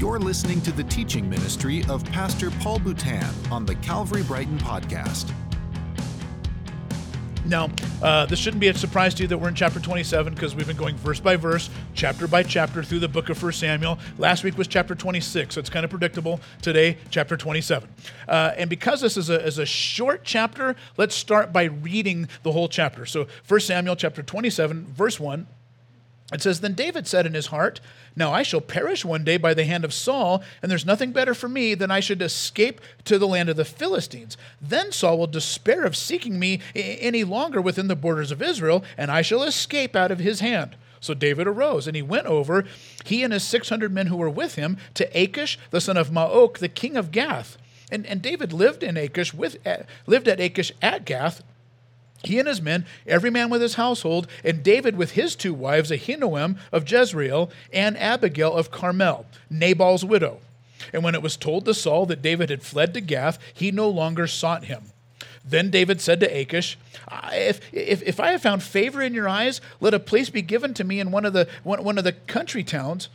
You're 0.00 0.18
listening 0.18 0.62
to 0.62 0.72
the 0.72 0.84
teaching 0.84 1.28
ministry 1.28 1.84
of 1.86 2.02
Pastor 2.06 2.50
Paul 2.52 2.78
Boutan 2.78 3.30
on 3.52 3.66
the 3.66 3.74
Calvary 3.74 4.22
Brighton 4.22 4.56
podcast. 4.56 5.30
Now, 7.44 7.68
uh, 8.02 8.24
this 8.24 8.38
shouldn't 8.38 8.62
be 8.62 8.68
a 8.68 8.74
surprise 8.74 9.12
to 9.16 9.24
you 9.24 9.28
that 9.28 9.36
we're 9.36 9.48
in 9.48 9.54
chapter 9.54 9.78
27 9.78 10.32
because 10.32 10.54
we've 10.54 10.66
been 10.66 10.78
going 10.78 10.96
verse 10.96 11.20
by 11.20 11.36
verse, 11.36 11.68
chapter 11.92 12.26
by 12.26 12.42
chapter 12.42 12.82
through 12.82 13.00
the 13.00 13.08
book 13.08 13.28
of 13.28 13.42
1 13.42 13.52
Samuel. 13.52 13.98
Last 14.16 14.42
week 14.42 14.56
was 14.56 14.68
chapter 14.68 14.94
26, 14.94 15.54
so 15.54 15.58
it's 15.60 15.68
kind 15.68 15.84
of 15.84 15.90
predictable. 15.90 16.40
Today, 16.62 16.96
chapter 17.10 17.36
27. 17.36 17.86
Uh, 18.26 18.52
and 18.56 18.70
because 18.70 19.02
this 19.02 19.18
is 19.18 19.28
a, 19.28 19.44
is 19.44 19.58
a 19.58 19.66
short 19.66 20.22
chapter, 20.24 20.76
let's 20.96 21.14
start 21.14 21.52
by 21.52 21.64
reading 21.64 22.26
the 22.42 22.52
whole 22.52 22.68
chapter. 22.68 23.04
So, 23.04 23.26
1 23.46 23.60
Samuel 23.60 23.96
chapter 23.96 24.22
27, 24.22 24.94
verse 24.94 25.20
1. 25.20 25.46
It 26.32 26.42
says, 26.42 26.60
Then 26.60 26.74
David 26.74 27.06
said 27.06 27.26
in 27.26 27.34
his 27.34 27.46
heart, 27.46 27.80
Now 28.14 28.32
I 28.32 28.42
shall 28.42 28.60
perish 28.60 29.04
one 29.04 29.24
day 29.24 29.36
by 29.36 29.52
the 29.52 29.64
hand 29.64 29.84
of 29.84 29.92
Saul, 29.92 30.42
and 30.62 30.70
there's 30.70 30.86
nothing 30.86 31.12
better 31.12 31.34
for 31.34 31.48
me 31.48 31.74
than 31.74 31.90
I 31.90 32.00
should 32.00 32.22
escape 32.22 32.80
to 33.04 33.18
the 33.18 33.26
land 33.26 33.48
of 33.48 33.56
the 33.56 33.64
Philistines. 33.64 34.36
Then 34.60 34.92
Saul 34.92 35.18
will 35.18 35.26
despair 35.26 35.84
of 35.84 35.96
seeking 35.96 36.38
me 36.38 36.60
any 36.74 37.24
longer 37.24 37.60
within 37.60 37.88
the 37.88 37.96
borders 37.96 38.30
of 38.30 38.42
Israel, 38.42 38.84
and 38.96 39.10
I 39.10 39.22
shall 39.22 39.42
escape 39.42 39.96
out 39.96 40.12
of 40.12 40.20
his 40.20 40.40
hand. 40.40 40.76
So 41.00 41.14
David 41.14 41.46
arose, 41.46 41.86
and 41.86 41.96
he 41.96 42.02
went 42.02 42.26
over, 42.26 42.64
he 43.04 43.24
and 43.24 43.32
his 43.32 43.42
600 43.42 43.92
men 43.92 44.06
who 44.06 44.16
were 44.16 44.30
with 44.30 44.54
him, 44.54 44.76
to 44.94 45.08
Achish, 45.18 45.58
the 45.70 45.80
son 45.80 45.96
of 45.96 46.10
Maoch, 46.10 46.58
the 46.58 46.68
king 46.68 46.96
of 46.96 47.10
Gath. 47.10 47.56
And, 47.90 48.06
and 48.06 48.22
David 48.22 48.52
lived 48.52 48.82
in 48.82 48.96
Achish 48.96 49.34
with, 49.34 49.56
lived 50.06 50.28
at 50.28 50.38
Achish 50.38 50.70
at 50.80 51.04
Gath, 51.04 51.42
he 52.22 52.38
and 52.38 52.46
his 52.46 52.60
men, 52.60 52.86
every 53.06 53.30
man 53.30 53.50
with 53.50 53.62
his 53.62 53.74
household, 53.74 54.26
and 54.44 54.62
David 54.62 54.96
with 54.96 55.12
his 55.12 55.34
two 55.34 55.54
wives, 55.54 55.90
Ahinoam 55.90 56.58
of 56.70 56.90
Jezreel 56.90 57.50
and 57.72 57.96
Abigail 57.96 58.52
of 58.52 58.70
Carmel, 58.70 59.26
Nabal's 59.48 60.04
widow. 60.04 60.40
And 60.92 61.02
when 61.02 61.14
it 61.14 61.22
was 61.22 61.36
told 61.36 61.64
to 61.64 61.74
Saul 61.74 62.06
that 62.06 62.22
David 62.22 62.50
had 62.50 62.62
fled 62.62 62.94
to 62.94 63.00
Gath, 63.00 63.38
he 63.54 63.70
no 63.70 63.88
longer 63.88 64.26
sought 64.26 64.64
him. 64.64 64.92
Then 65.44 65.70
David 65.70 66.00
said 66.00 66.20
to 66.20 66.26
Achish, 66.26 66.78
if, 67.32 67.60
if, 67.72 68.02
if 68.02 68.20
I 68.20 68.32
have 68.32 68.42
found 68.42 68.62
favor 68.62 69.00
in 69.00 69.14
your 69.14 69.28
eyes, 69.28 69.60
let 69.80 69.94
a 69.94 69.98
place 69.98 70.30
be 70.30 70.42
given 70.42 70.74
to 70.74 70.84
me 70.84 71.00
in 71.00 71.10
one 71.10 71.24
of 71.24 71.32
the, 71.32 71.48
one, 71.64 71.82
one 71.82 71.98
of 71.98 72.04
the 72.04 72.12
country 72.12 72.62
towns, 72.62 73.08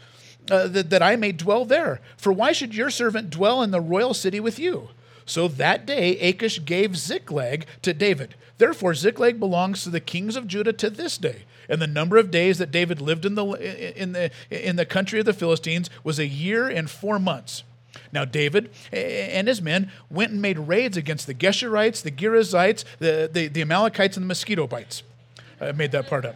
uh, 0.50 0.68
that, 0.68 0.90
that 0.90 1.04
I 1.04 1.16
may 1.16 1.32
dwell 1.32 1.66
there. 1.66 2.02
For 2.18 2.32
why 2.34 2.52
should 2.52 2.76
your 2.76 2.90
servant 2.90 3.30
dwell 3.30 3.62
in 3.62 3.72
the 3.72 3.82
royal 3.82 4.14
city 4.14 4.40
with 4.40 4.60
you? 4.60 4.90
So 5.26 5.48
that 5.48 5.86
day 5.86 6.18
Achish 6.20 6.64
gave 6.64 6.98
Ziklag 6.98 7.66
to 7.82 7.94
David. 7.94 8.36
Therefore, 8.58 8.94
Ziklag 8.94 9.40
belongs 9.40 9.84
to 9.84 9.90
the 9.90 10.00
kings 10.00 10.36
of 10.36 10.48
Judah 10.48 10.74
to 10.74 10.90
this 10.90 11.18
day. 11.18 11.44
And 11.68 11.82
the 11.82 11.88
number 11.88 12.18
of 12.18 12.32
days 12.32 12.58
that 12.60 12.72
David 12.72 13.02
lived 13.02 13.26
in 13.26 13.36
the, 13.36 13.44
in 14.02 14.12
the, 14.14 14.32
in 14.50 14.76
the 14.76 14.86
country 14.86 15.20
of 15.20 15.26
the 15.26 15.34
Philistines 15.34 15.90
was 16.04 16.20
a 16.20 16.28
year 16.28 16.68
and 16.68 16.90
four 16.90 17.20
months. 17.20 17.64
Now, 18.12 18.24
David 18.24 18.70
and 18.92 19.48
his 19.48 19.62
men 19.62 19.92
went 20.10 20.32
and 20.32 20.42
made 20.42 20.60
raids 20.60 20.96
against 20.96 21.28
the 21.28 21.34
Geshurites, 21.34 22.02
the 22.02 22.12
Girzites, 22.12 22.86
the, 23.00 23.30
the, 23.32 23.48
the 23.48 23.62
Amalekites, 23.62 24.16
and 24.16 24.24
the 24.24 24.28
mosquito 24.28 24.68
bites. 24.68 25.04
I 25.60 25.72
made 25.72 25.92
that 25.92 26.08
part 26.08 26.26
up. 26.26 26.36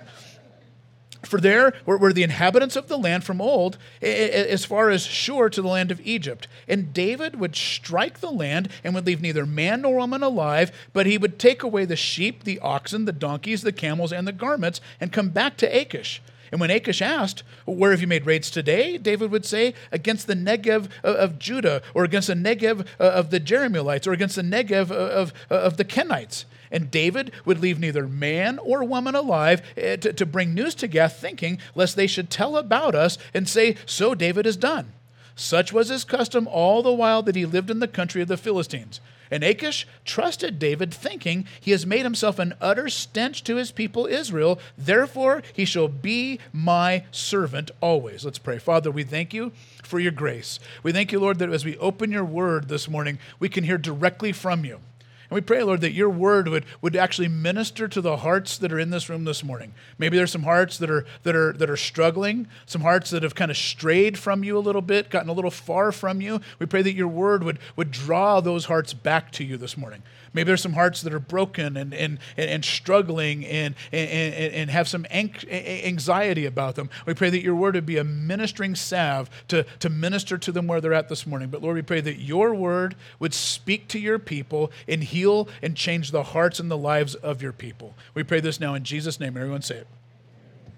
For 1.23 1.42
there 1.42 1.73
were, 1.86 2.14
the 2.14 2.23
inhabitants 2.23 2.75
of 2.75 2.88
the 2.88 2.98
land 2.98 3.23
from 3.23 3.42
old, 3.42 3.78
as 4.02 4.64
far 4.64 4.89
as 4.89 5.06
Shur 5.06 5.50
to 5.50 5.62
the 5.62 5.67
land 5.67 5.92
of 5.92 6.00
Egypt. 6.02 6.48
And 6.67 6.94
David 6.94 7.39
would 7.39 7.56
strike 7.56 8.20
the 8.20 8.31
land 8.31 8.70
and 8.84 8.95
would 8.95 9.06
leave 9.06 9.22
neither 9.22 9.45
man 9.45 9.81
nor 9.81 9.97
woman 9.97 10.23
alive, 10.23 10.72
but 10.94 11.06
he 11.06 11.17
would 11.17 11.38
take 11.38 11.62
away 11.62 11.84
the 11.86 11.97
sheep, 11.97 12.45
the 12.45 12.59
oxen, 12.59 13.06
the 13.06 13.12
donkeys, 13.12 13.64
the 13.64 13.73
camels, 13.73 14.14
and 14.14 14.28
the 14.28 14.31
garments, 14.31 14.80
and 15.00 15.12
come 15.12 15.30
back 15.30 15.58
to 15.58 15.67
Achish. 15.67 16.22
And 16.52 16.59
when 16.59 16.72
Achish 16.72 17.02
asked, 17.02 17.44
Where 17.66 17.92
have 17.92 18.02
you 18.02 18.08
made 18.08 18.25
raids 18.25 18.50
today? 18.50 18.97
David 18.97 19.31
would 19.31 19.45
say, 19.45 19.73
Against 19.92 20.28
the 20.28 20.36
Negev 20.36 20.90
uh, 21.03 21.14
of 21.14 21.38
Judah, 21.38 21.81
or 21.94 22.03
against 22.03 22.28
the 22.28 22.34
Negev 22.34 22.86
uh, 23.00 23.03
of 23.03 23.30
the 23.30 23.40
Jerahmeelites, 23.40 24.08
or 24.08 24.14
against 24.14 24.36
the 24.36 24.42
Negev 24.42 24.90
uh, 24.90 24.95
of, 24.95 25.34
of 25.50 25.78
the 25.78 25.86
Kenites. 25.86 26.45
And 26.72 26.92
David 26.92 27.31
would 27.46 27.59
leave 27.59 27.80
neither 27.80 28.07
man 28.07 28.59
or 28.59 28.84
woman 28.84 29.16
alive 29.16 29.62
eh, 29.75 29.96
to, 29.97 30.13
to 30.13 30.25
bring 30.25 30.53
news 30.53 30.75
to 30.75 30.88
Gath, 30.88 31.19
thinking 31.19 31.59
lest 31.75 31.96
they 31.96 32.07
should 32.07 32.30
tell 32.30 32.57
about 32.57 32.96
us 32.96 33.18
and 33.34 33.47
say, 33.47 33.75
So 33.85 34.13
David 34.13 34.46
has 34.46 34.57
done. 34.57 34.94
Such 35.35 35.72
was 35.72 35.88
his 35.88 36.03
custom 36.03 36.47
all 36.52 36.84
the 36.84 36.94
while 36.94 37.24
that 37.24 37.35
he 37.35 37.46
lived 37.46 37.69
in 37.69 37.80
the 37.80 37.88
country 37.88 38.22
of 38.22 38.28
the 38.28 38.38
Philistines. 38.38 39.00
And 39.31 39.44
Achish 39.44 39.88
trusted 40.06 40.57
David, 40.57 40.94
thinking, 40.94 41.46
He 41.62 41.72
has 41.72 41.85
made 41.85 42.02
himself 42.02 42.40
an 42.40 42.56
utter 42.59 42.90
stench 42.90 43.44
to 43.44 43.57
his 43.57 43.72
people 43.72 44.07
Israel. 44.07 44.59
Therefore, 44.78 45.44
he 45.53 45.66
shall 45.66 45.88
be 45.88 46.40
my 46.51 47.03
servant 47.12 47.72
always. 47.80 48.25
Let's 48.25 48.40
pray. 48.40 48.57
Father, 48.57 48.90
we 48.91 49.03
thank 49.03 49.34
you 49.34 49.51
for 49.84 50.00
your 50.00 50.12
grace. 50.12 50.59
We 50.81 50.91
thank 50.91 51.12
you, 51.12 51.19
Lord, 51.19 51.40
that 51.40 51.51
as 51.51 51.63
we 51.63 51.78
open 51.78 52.12
your 52.12 52.25
word 52.25 52.68
this 52.68 52.90
morning, 52.90 53.19
we 53.40 53.50
can 53.50 53.63
hear 53.63 53.78
directly 53.78 54.31
from 54.31 54.66
you. 54.66 54.80
And 55.29 55.35
we 55.35 55.41
pray, 55.41 55.62
Lord, 55.62 55.81
that 55.81 55.91
your 55.91 56.09
word 56.09 56.47
would, 56.47 56.66
would 56.81 56.95
actually 56.95 57.28
minister 57.28 57.88
to 57.88 58.01
the 58.01 58.17
hearts 58.17 58.57
that 58.57 58.73
are 58.73 58.79
in 58.79 58.90
this 58.90 59.09
room 59.09 59.25
this 59.25 59.44
morning. 59.44 59.73
Maybe 60.00 60.17
there's 60.17 60.31
some 60.31 60.44
hearts 60.44 60.79
that 60.79 60.90
are 60.90 61.06
that 61.23 61.35
are 61.35 61.53
that 61.53 61.69
are 61.69 61.78
struggling, 61.78 62.47
some 62.66 62.81
hearts 62.81 63.12
that 63.12 63.22
have 63.22 63.35
kind 63.35 63.51
of 63.51 63.57
strayed 63.57 64.18
from 64.18 64.44
you 64.44 64.57
a 64.57 64.59
little 64.59 64.81
bit, 64.81 65.12
gotten 65.12 65.29
a 65.29 65.34
little 65.34 65.51
far 65.51 65.91
from 65.91 66.19
you. 66.19 66.41
We 66.57 66.66
pray 66.66 66.81
that 66.81 66.94
your 66.94 67.07
word 67.07 67.44
would, 67.44 67.59
would 67.75 67.91
draw 67.91 68.41
those 68.41 68.66
hearts 68.66 68.94
back 68.94 69.31
to 69.34 69.44
you 69.44 69.57
this 69.57 69.78
morning. 69.78 70.01
Maybe 70.34 70.45
there's 70.47 70.62
some 70.62 70.73
hearts 70.73 71.01
that 71.01 71.13
are 71.13 71.19
broken 71.19 71.78
and, 71.78 71.94
and, 71.94 72.19
and, 72.38 72.63
struggling 72.63 73.45
and, 73.45 73.75
and, 73.91 74.34
and 74.34 74.69
have 74.69 74.88
some 74.88 75.06
anxiety 75.12 76.45
about 76.45 76.75
them. 76.75 76.90
We 77.06 77.13
pray 77.13 77.29
that 77.29 77.41
your 77.41 77.56
word 77.56 77.75
would 77.75 77.85
be 77.85 77.97
a 77.97 78.03
ministering 78.03 78.75
salve 78.75 79.29
to, 79.47 79.63
to 79.79 79.89
minister 79.89 80.38
to 80.38 80.51
them 80.51 80.68
where 80.68 80.81
they're 80.81 80.94
at 80.94 81.09
this 81.09 81.25
morning. 81.25 81.50
But 81.50 81.62
Lord, 81.62 81.75
we 81.75 81.81
pray 81.81 82.01
that 82.01 82.19
your 82.19 82.53
word 82.53 82.95
would 83.19 83.34
speak 83.34 83.88
to 83.89 84.00
your 84.00 84.19
people 84.19 84.72
and 84.88 85.03
heal 85.03 85.47
and 85.62 85.75
change 85.75 86.12
the 86.12 86.23
hearts 86.23 86.59
and 86.59 86.69
the 86.69 86.78
lives 86.78 87.16
of 87.16 87.41
your 87.41 87.53
people. 87.53 87.95
We 88.13 88.23
pray 88.23 88.39
this 88.39 88.59
now 88.59 88.75
in 88.75 88.84
Jesus' 88.84 89.19
name. 89.19 89.35
Everyone 89.38 89.62
say 89.62 89.78
it. 89.78 89.88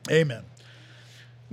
Amen. 0.10 0.44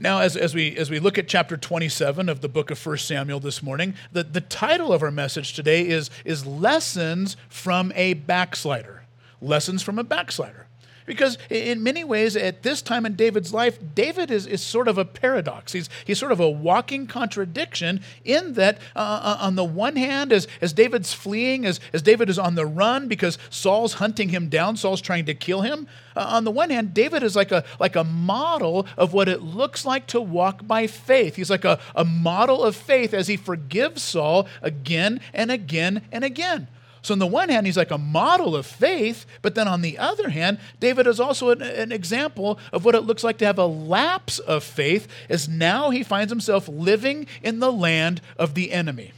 Now, 0.00 0.20
as, 0.20 0.36
as, 0.36 0.54
we, 0.54 0.76
as 0.76 0.90
we 0.90 1.00
look 1.00 1.18
at 1.18 1.26
chapter 1.26 1.56
27 1.56 2.28
of 2.28 2.40
the 2.40 2.48
book 2.48 2.70
of 2.70 2.84
1 2.84 2.98
Samuel 2.98 3.40
this 3.40 3.64
morning, 3.64 3.94
the, 4.12 4.22
the 4.22 4.40
title 4.40 4.92
of 4.92 5.02
our 5.02 5.10
message 5.10 5.54
today 5.54 5.88
is, 5.88 6.08
is 6.24 6.46
Lessons 6.46 7.36
from 7.48 7.92
a 7.96 8.14
Backslider. 8.14 9.00
Lessons 9.40 9.82
from 9.82 9.98
a 9.98 10.04
Backslider. 10.04 10.67
Because 11.08 11.38
in 11.48 11.82
many 11.82 12.04
ways, 12.04 12.36
at 12.36 12.62
this 12.62 12.82
time 12.82 13.06
in 13.06 13.14
David's 13.14 13.54
life, 13.54 13.78
David 13.94 14.30
is, 14.30 14.46
is 14.46 14.62
sort 14.62 14.88
of 14.88 14.98
a 14.98 15.06
paradox. 15.06 15.72
He's, 15.72 15.88
he's 16.04 16.18
sort 16.18 16.32
of 16.32 16.38
a 16.38 16.50
walking 16.50 17.06
contradiction 17.06 18.02
in 18.26 18.52
that, 18.52 18.78
uh, 18.94 18.98
uh, 19.22 19.38
on 19.40 19.54
the 19.54 19.64
one 19.64 19.96
hand, 19.96 20.34
as, 20.34 20.46
as 20.60 20.74
David's 20.74 21.14
fleeing, 21.14 21.64
as, 21.64 21.80
as 21.94 22.02
David 22.02 22.28
is 22.28 22.38
on 22.38 22.56
the 22.56 22.66
run 22.66 23.08
because 23.08 23.38
Saul's 23.48 23.94
hunting 23.94 24.28
him 24.28 24.50
down, 24.50 24.76
Saul's 24.76 25.00
trying 25.00 25.24
to 25.24 25.34
kill 25.34 25.62
him, 25.62 25.88
uh, 26.14 26.26
on 26.28 26.44
the 26.44 26.50
one 26.50 26.68
hand, 26.68 26.92
David 26.92 27.22
is 27.22 27.34
like 27.34 27.52
a, 27.52 27.64
like 27.80 27.96
a 27.96 28.04
model 28.04 28.86
of 28.98 29.14
what 29.14 29.28
it 29.28 29.40
looks 29.40 29.86
like 29.86 30.06
to 30.08 30.20
walk 30.20 30.66
by 30.66 30.86
faith. 30.86 31.36
He's 31.36 31.48
like 31.48 31.64
a, 31.64 31.80
a 31.94 32.04
model 32.04 32.62
of 32.62 32.76
faith 32.76 33.14
as 33.14 33.28
he 33.28 33.38
forgives 33.38 34.02
Saul 34.02 34.46
again 34.60 35.20
and 35.32 35.50
again 35.50 36.02
and 36.12 36.22
again. 36.22 36.68
So, 37.02 37.12
on 37.12 37.18
the 37.18 37.26
one 37.26 37.48
hand, 37.48 37.66
he's 37.66 37.76
like 37.76 37.90
a 37.90 37.98
model 37.98 38.56
of 38.56 38.66
faith, 38.66 39.24
but 39.42 39.54
then 39.54 39.68
on 39.68 39.82
the 39.82 39.98
other 39.98 40.30
hand, 40.30 40.58
David 40.80 41.06
is 41.06 41.20
also 41.20 41.50
an, 41.50 41.62
an, 41.62 41.92
example 41.92 42.58
of 42.72 42.84
what 42.84 42.94
it 42.94 43.02
looks 43.02 43.24
like 43.24 43.38
to 43.38 43.46
have 43.46 43.58
a 43.58 43.66
lapse 43.66 44.38
of 44.38 44.64
faith, 44.64 45.08
as 45.28 45.48
now 45.48 45.90
he 45.90 46.02
finds 46.02 46.32
himself 46.32 46.68
living 46.68 47.26
in 47.42 47.60
the 47.60 47.72
land 47.72 48.20
of 48.38 48.54
the 48.54 48.72
enemy. 48.72 49.12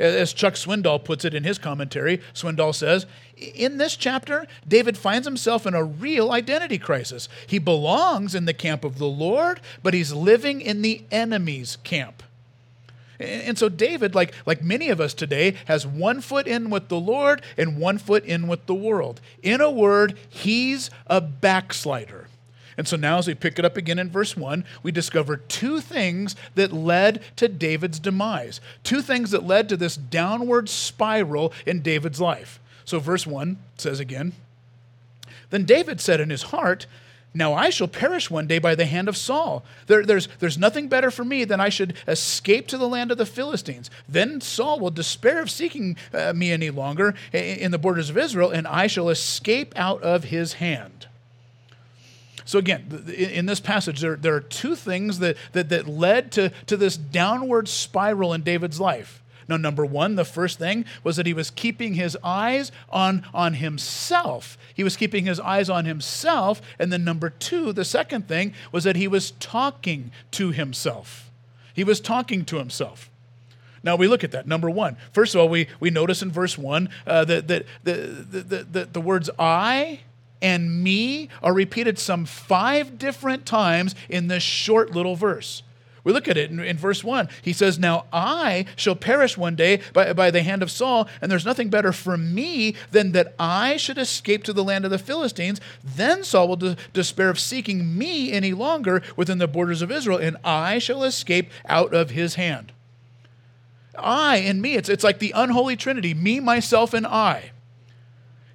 As 0.00 0.32
Chuck 0.32 0.54
Swindoll 0.54 1.04
puts 1.04 1.26
it 1.26 1.34
in 1.34 1.44
his 1.44 1.58
commentary, 1.58 2.22
Swindoll 2.32 2.74
says, 2.74 3.04
In 3.36 3.76
this 3.76 3.96
chapter, 3.96 4.46
David 4.66 4.96
finds 4.96 5.26
himself 5.26 5.66
in 5.66 5.74
a 5.74 5.84
real 5.84 6.32
identity 6.32 6.78
crisis. 6.78 7.28
He 7.46 7.58
belongs 7.58 8.34
in 8.34 8.46
the 8.46 8.54
camp 8.54 8.82
of 8.82 8.96
the 8.96 9.06
Lord, 9.06 9.60
but 9.82 9.92
he's 9.92 10.14
living 10.14 10.62
in 10.62 10.80
the 10.80 11.04
enemy's 11.10 11.76
camp. 11.76 12.22
And 13.20 13.58
so 13.58 13.68
David, 13.68 14.14
like, 14.14 14.34
like 14.46 14.62
many 14.62 14.88
of 14.88 15.00
us 15.00 15.12
today, 15.12 15.54
has 15.66 15.86
one 15.86 16.22
foot 16.22 16.46
in 16.46 16.70
with 16.70 16.88
the 16.88 16.98
Lord 16.98 17.42
and 17.58 17.76
one 17.76 17.98
foot 17.98 18.24
in 18.24 18.48
with 18.48 18.64
the 18.66 18.74
world. 18.74 19.20
In 19.42 19.60
a 19.60 19.70
word, 19.70 20.18
he's 20.28 20.90
a 21.06 21.20
backslider. 21.20 22.28
And 22.78 22.88
so 22.88 22.96
now, 22.96 23.18
as 23.18 23.26
we 23.26 23.34
pick 23.34 23.58
it 23.58 23.64
up 23.66 23.76
again 23.76 23.98
in 23.98 24.08
verse 24.08 24.38
1, 24.38 24.64
we 24.82 24.90
discover 24.90 25.36
two 25.36 25.82
things 25.82 26.34
that 26.54 26.72
led 26.72 27.22
to 27.36 27.46
David's 27.46 27.98
demise, 27.98 28.58
two 28.84 29.02
things 29.02 29.32
that 29.32 29.44
led 29.44 29.68
to 29.68 29.76
this 29.76 29.96
downward 29.96 30.70
spiral 30.70 31.52
in 31.66 31.82
David's 31.82 32.22
life. 32.22 32.58
So, 32.86 32.98
verse 32.98 33.26
1 33.26 33.58
says 33.76 34.00
again 34.00 34.32
Then 35.50 35.64
David 35.64 36.00
said 36.00 36.20
in 36.20 36.30
his 36.30 36.44
heart, 36.44 36.86
now 37.32 37.54
I 37.54 37.70
shall 37.70 37.86
perish 37.88 38.30
one 38.30 38.46
day 38.46 38.58
by 38.58 38.74
the 38.74 38.86
hand 38.86 39.08
of 39.08 39.16
Saul. 39.16 39.64
There, 39.86 40.04
there's, 40.04 40.28
there's 40.40 40.58
nothing 40.58 40.88
better 40.88 41.10
for 41.10 41.24
me 41.24 41.44
than 41.44 41.60
I 41.60 41.68
should 41.68 41.94
escape 42.08 42.66
to 42.68 42.78
the 42.78 42.88
land 42.88 43.12
of 43.12 43.18
the 43.18 43.26
Philistines. 43.26 43.88
Then 44.08 44.40
Saul 44.40 44.80
will 44.80 44.90
despair 44.90 45.40
of 45.40 45.50
seeking 45.50 45.96
uh, 46.12 46.32
me 46.32 46.50
any 46.50 46.70
longer 46.70 47.14
in 47.32 47.70
the 47.70 47.78
borders 47.78 48.10
of 48.10 48.18
Israel, 48.18 48.50
and 48.50 48.66
I 48.66 48.88
shall 48.88 49.08
escape 49.08 49.72
out 49.76 50.02
of 50.02 50.24
his 50.24 50.54
hand. 50.54 51.06
So 52.44 52.58
again, 52.58 53.04
in 53.16 53.46
this 53.46 53.60
passage, 53.60 54.00
there, 54.00 54.16
there 54.16 54.34
are 54.34 54.40
two 54.40 54.74
things 54.74 55.20
that, 55.20 55.36
that, 55.52 55.68
that 55.68 55.86
led 55.86 56.32
to, 56.32 56.50
to 56.66 56.76
this 56.76 56.96
downward 56.96 57.68
spiral 57.68 58.32
in 58.32 58.42
David's 58.42 58.80
life. 58.80 59.19
Now, 59.50 59.56
number 59.56 59.84
one, 59.84 60.14
the 60.14 60.24
first 60.24 60.60
thing 60.60 60.84
was 61.02 61.16
that 61.16 61.26
he 61.26 61.34
was 61.34 61.50
keeping 61.50 61.94
his 61.94 62.16
eyes 62.22 62.70
on, 62.88 63.26
on 63.34 63.54
himself. 63.54 64.56
He 64.72 64.84
was 64.84 64.96
keeping 64.96 65.26
his 65.26 65.40
eyes 65.40 65.68
on 65.68 65.86
himself. 65.86 66.62
And 66.78 66.92
then 66.92 67.02
number 67.02 67.30
two, 67.30 67.72
the 67.72 67.84
second 67.84 68.28
thing 68.28 68.54
was 68.70 68.84
that 68.84 68.94
he 68.94 69.08
was 69.08 69.32
talking 69.32 70.12
to 70.30 70.52
himself. 70.52 71.32
He 71.74 71.82
was 71.82 71.98
talking 71.98 72.44
to 72.44 72.58
himself. 72.58 73.10
Now 73.82 73.96
we 73.96 74.06
look 74.06 74.22
at 74.22 74.30
that. 74.30 74.46
Number 74.46 74.70
one, 74.70 74.96
first 75.12 75.34
of 75.34 75.40
all, 75.40 75.48
we, 75.48 75.66
we 75.80 75.90
notice 75.90 76.22
in 76.22 76.30
verse 76.30 76.56
one 76.56 76.88
uh, 77.04 77.24
that, 77.24 77.48
that 77.48 77.66
the, 77.82 77.92
the, 77.92 78.64
the, 78.64 78.84
the 78.84 79.00
words 79.00 79.30
I 79.36 80.00
and 80.40 80.82
me 80.82 81.28
are 81.42 81.52
repeated 81.52 81.98
some 81.98 82.24
five 82.24 82.98
different 82.98 83.46
times 83.46 83.96
in 84.08 84.28
this 84.28 84.44
short 84.44 84.92
little 84.92 85.16
verse. 85.16 85.64
We 86.04 86.12
look 86.12 86.28
at 86.28 86.36
it 86.36 86.50
in, 86.50 86.60
in, 86.60 86.76
verse 86.76 87.04
1. 87.04 87.28
He 87.42 87.52
says, 87.52 87.78
Now 87.78 88.06
I 88.12 88.66
shall 88.76 88.94
perish 88.94 89.36
one 89.36 89.56
day 89.56 89.80
by, 89.92 90.12
by 90.12 90.30
the 90.30 90.42
hand 90.42 90.62
of 90.62 90.70
Saul, 90.70 91.08
and 91.20 91.30
there's 91.30 91.44
nothing 91.44 91.68
better 91.68 91.92
for 91.92 92.16
me 92.16 92.74
than 92.90 93.12
that 93.12 93.34
I 93.38 93.76
should 93.76 93.98
escape 93.98 94.44
to 94.44 94.52
the 94.52 94.64
land 94.64 94.84
of 94.84 94.90
the 94.90 94.98
Philistines. 94.98 95.60
Then 95.84 96.24
Saul 96.24 96.48
will 96.48 96.56
de- 96.56 96.76
despair 96.92 97.28
of 97.28 97.38
seeking 97.38 97.96
me 97.96 98.32
any 98.32 98.52
longer 98.52 99.02
within 99.16 99.38
the 99.38 99.48
borders 99.48 99.82
of 99.82 99.90
Israel, 99.90 100.18
and 100.18 100.36
I 100.44 100.78
shall 100.78 101.04
escape 101.04 101.50
out 101.66 101.92
of 101.94 102.10
his 102.10 102.34
hand. 102.34 102.72
I 103.98 104.36
and 104.38 104.62
me, 104.62 104.74
it's, 104.74 104.88
it's 104.88 105.04
like 105.04 105.18
the 105.18 105.32
unholy 105.34 105.76
trinity 105.76 106.14
me, 106.14 106.40
myself, 106.40 106.94
and 106.94 107.06
I. 107.06 107.50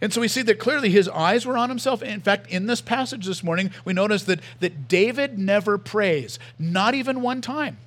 And 0.05 0.13
so 0.13 0.21
we 0.21 0.27
see 0.27 0.43
that 0.43 0.59
clearly 0.59 0.91
his 0.91 1.09
eyes 1.09 1.47
were 1.47 1.57
on 1.57 1.69
himself. 1.69 2.03
In 2.03 2.21
fact, 2.21 2.47
in 2.51 2.67
this 2.67 2.79
passage 2.79 3.25
this 3.25 3.43
morning, 3.43 3.71
we 3.85 3.93
notice 3.93 4.21
that, 4.25 4.39
that 4.59 4.87
David 4.87 5.39
never 5.39 5.79
prays, 5.79 6.37
not 6.59 6.93
even 6.93 7.23
one 7.23 7.41
time. 7.41 7.79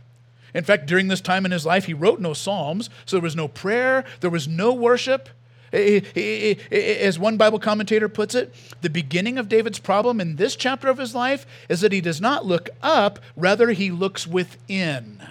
In 0.52 0.64
fact, 0.64 0.86
during 0.86 1.06
this 1.06 1.20
time 1.20 1.46
in 1.46 1.52
his 1.52 1.64
life, 1.64 1.84
he 1.84 1.94
wrote 1.94 2.18
no 2.18 2.32
psalms, 2.32 2.90
so 3.06 3.18
there 3.18 3.22
was 3.22 3.36
no 3.36 3.46
prayer, 3.46 4.04
there 4.18 4.30
was 4.30 4.48
no 4.48 4.74
worship. 4.74 5.28
As 5.72 7.20
one 7.20 7.36
Bible 7.36 7.60
commentator 7.60 8.08
puts 8.08 8.34
it, 8.34 8.52
the 8.80 8.90
beginning 8.90 9.38
of 9.38 9.48
David's 9.48 9.78
problem 9.78 10.20
in 10.20 10.34
this 10.34 10.56
chapter 10.56 10.88
of 10.88 10.98
his 10.98 11.14
life 11.14 11.46
is 11.68 11.82
that 11.82 11.92
he 11.92 12.00
does 12.00 12.20
not 12.20 12.44
look 12.44 12.68
up, 12.82 13.20
rather, 13.36 13.70
he 13.70 13.92
looks 13.92 14.26
within. 14.26 15.22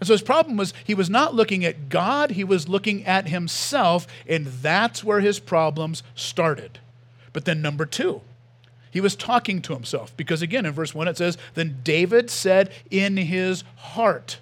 And 0.00 0.06
so 0.06 0.14
his 0.14 0.22
problem 0.22 0.56
was 0.56 0.72
he 0.84 0.94
was 0.94 1.10
not 1.10 1.34
looking 1.34 1.64
at 1.64 1.88
God, 1.88 2.32
he 2.32 2.44
was 2.44 2.68
looking 2.68 3.04
at 3.04 3.28
himself, 3.28 4.06
and 4.28 4.46
that's 4.46 5.02
where 5.02 5.20
his 5.20 5.40
problems 5.40 6.02
started. 6.14 6.78
But 7.32 7.44
then, 7.44 7.60
number 7.60 7.84
two, 7.84 8.20
he 8.90 9.00
was 9.00 9.16
talking 9.16 9.60
to 9.62 9.74
himself. 9.74 10.16
Because 10.16 10.40
again, 10.40 10.66
in 10.66 10.72
verse 10.72 10.94
1, 10.94 11.08
it 11.08 11.16
says, 11.16 11.36
Then 11.54 11.78
David 11.82 12.30
said 12.30 12.72
in 12.90 13.16
his 13.16 13.64
heart. 13.76 14.38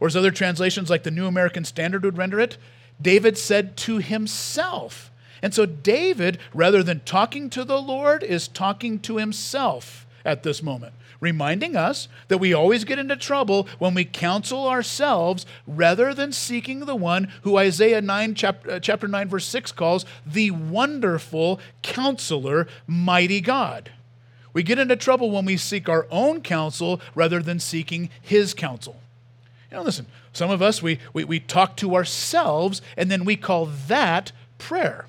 Or 0.00 0.06
as 0.06 0.16
other 0.16 0.30
translations, 0.30 0.90
like 0.90 1.02
the 1.02 1.10
New 1.10 1.26
American 1.26 1.64
Standard 1.64 2.04
would 2.04 2.18
render 2.18 2.38
it, 2.38 2.56
David 3.00 3.36
said 3.36 3.76
to 3.78 3.98
himself. 3.98 5.10
And 5.42 5.52
so 5.52 5.66
David, 5.66 6.38
rather 6.54 6.82
than 6.82 7.00
talking 7.00 7.50
to 7.50 7.64
the 7.64 7.80
Lord, 7.80 8.22
is 8.22 8.48
talking 8.48 8.98
to 9.00 9.18
himself 9.18 10.06
at 10.24 10.42
this 10.42 10.62
moment 10.62 10.94
reminding 11.20 11.76
us 11.76 12.08
that 12.28 12.38
we 12.38 12.52
always 12.52 12.84
get 12.84 12.98
into 12.98 13.16
trouble 13.16 13.68
when 13.78 13.94
we 13.94 14.04
counsel 14.04 14.68
ourselves 14.68 15.46
rather 15.66 16.14
than 16.14 16.32
seeking 16.32 16.80
the 16.80 16.96
one 16.96 17.32
who 17.42 17.56
Isaiah 17.56 18.00
9, 18.00 18.34
chapter, 18.34 18.70
uh, 18.72 18.80
chapter 18.80 19.08
9, 19.08 19.28
verse 19.28 19.46
6 19.46 19.72
calls 19.72 20.04
the 20.26 20.50
wonderful 20.50 21.60
counselor, 21.82 22.66
mighty 22.86 23.40
God. 23.40 23.90
We 24.52 24.62
get 24.62 24.78
into 24.78 24.96
trouble 24.96 25.30
when 25.30 25.44
we 25.44 25.56
seek 25.56 25.88
our 25.88 26.06
own 26.10 26.40
counsel 26.40 27.00
rather 27.14 27.42
than 27.42 27.58
seeking 27.58 28.08
his 28.22 28.54
counsel. 28.54 29.00
You 29.70 29.78
know, 29.78 29.82
listen, 29.82 30.06
some 30.32 30.50
of 30.50 30.62
us, 30.62 30.80
we, 30.80 31.00
we, 31.12 31.24
we 31.24 31.40
talk 31.40 31.76
to 31.78 31.94
ourselves 31.96 32.80
and 32.96 33.10
then 33.10 33.24
we 33.24 33.36
call 33.36 33.66
that 33.88 34.30
prayer. 34.58 35.06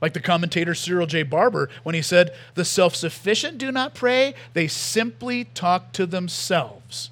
Like 0.00 0.14
the 0.14 0.20
commentator 0.20 0.74
Cyril 0.74 1.06
J. 1.06 1.22
Barber 1.22 1.68
when 1.82 1.94
he 1.94 2.02
said, 2.02 2.34
The 2.54 2.64
self 2.64 2.94
sufficient 2.94 3.58
do 3.58 3.70
not 3.70 3.94
pray, 3.94 4.34
they 4.54 4.66
simply 4.66 5.44
talk 5.44 5.92
to 5.92 6.06
themselves. 6.06 7.10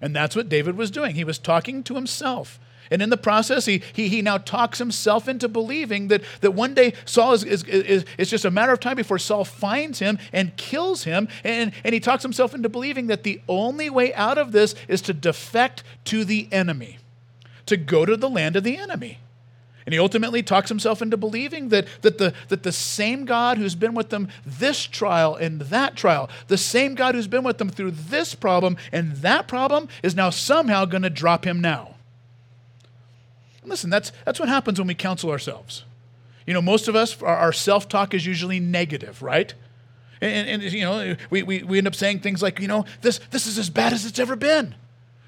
And 0.00 0.14
that's 0.14 0.36
what 0.36 0.48
David 0.48 0.76
was 0.76 0.90
doing. 0.90 1.14
He 1.14 1.24
was 1.24 1.38
talking 1.38 1.82
to 1.84 1.94
himself. 1.94 2.58
And 2.90 3.00
in 3.00 3.08
the 3.08 3.16
process, 3.16 3.64
he, 3.64 3.82
he, 3.92 4.08
he 4.08 4.22
now 4.22 4.38
talks 4.38 4.78
himself 4.78 5.28
into 5.28 5.48
believing 5.48 6.08
that, 6.08 6.22
that 6.42 6.52
one 6.52 6.74
day 6.74 6.92
Saul 7.06 7.32
is, 7.32 7.42
is, 7.42 7.64
is, 7.64 8.04
is 8.18 8.30
just 8.30 8.44
a 8.44 8.50
matter 8.50 8.72
of 8.72 8.80
time 8.80 8.96
before 8.96 9.18
Saul 9.18 9.44
finds 9.44 9.98
him 9.98 10.18
and 10.32 10.54
kills 10.56 11.04
him. 11.04 11.28
And, 11.42 11.72
and 11.82 11.94
he 11.94 12.00
talks 12.00 12.22
himself 12.22 12.54
into 12.54 12.68
believing 12.68 13.06
that 13.06 13.22
the 13.22 13.40
only 13.48 13.88
way 13.88 14.12
out 14.14 14.36
of 14.36 14.52
this 14.52 14.74
is 14.86 15.00
to 15.02 15.14
defect 15.14 15.82
to 16.04 16.24
the 16.24 16.48
enemy, 16.52 16.98
to 17.66 17.76
go 17.76 18.04
to 18.04 18.16
the 18.16 18.28
land 18.28 18.56
of 18.56 18.64
the 18.64 18.76
enemy. 18.76 19.18
And 19.86 19.92
he 19.92 19.98
ultimately 19.98 20.42
talks 20.42 20.70
himself 20.70 21.02
into 21.02 21.16
believing 21.16 21.68
that, 21.68 21.86
that, 22.00 22.16
the, 22.16 22.32
that 22.48 22.62
the 22.62 22.72
same 22.72 23.26
God 23.26 23.58
who's 23.58 23.74
been 23.74 23.94
with 23.94 24.08
them 24.08 24.28
this 24.46 24.84
trial 24.84 25.34
and 25.34 25.60
that 25.62 25.94
trial, 25.94 26.30
the 26.48 26.56
same 26.56 26.94
God 26.94 27.14
who's 27.14 27.28
been 27.28 27.44
with 27.44 27.58
them 27.58 27.68
through 27.68 27.90
this 27.90 28.34
problem 28.34 28.78
and 28.92 29.16
that 29.16 29.46
problem, 29.46 29.88
is 30.02 30.14
now 30.14 30.30
somehow 30.30 30.86
going 30.86 31.02
to 31.02 31.10
drop 31.10 31.46
him 31.46 31.60
now. 31.60 31.96
And 33.60 33.70
listen, 33.70 33.90
that's, 33.90 34.10
that's 34.24 34.40
what 34.40 34.48
happens 34.48 34.78
when 34.78 34.88
we 34.88 34.94
counsel 34.94 35.30
ourselves. 35.30 35.84
You 36.46 36.54
know, 36.54 36.62
most 36.62 36.88
of 36.88 36.96
us, 36.96 37.20
our, 37.22 37.52
self 37.52 37.88
talk 37.88 38.14
is 38.14 38.24
usually 38.24 38.60
negative, 38.60 39.22
right? 39.22 39.52
And, 40.20 40.62
and, 40.62 40.72
you 40.72 40.82
know, 40.82 41.16
we, 41.28 41.42
we, 41.42 41.62
we 41.62 41.78
end 41.78 41.86
up 41.86 41.94
saying 41.94 42.20
things 42.20 42.42
like, 42.42 42.60
you 42.60 42.68
know, 42.68 42.86
this, 43.02 43.20
this 43.30 43.46
is 43.46 43.58
as 43.58 43.68
bad 43.68 43.92
as 43.92 44.06
it's 44.06 44.18
ever 44.18 44.36
been. 44.36 44.74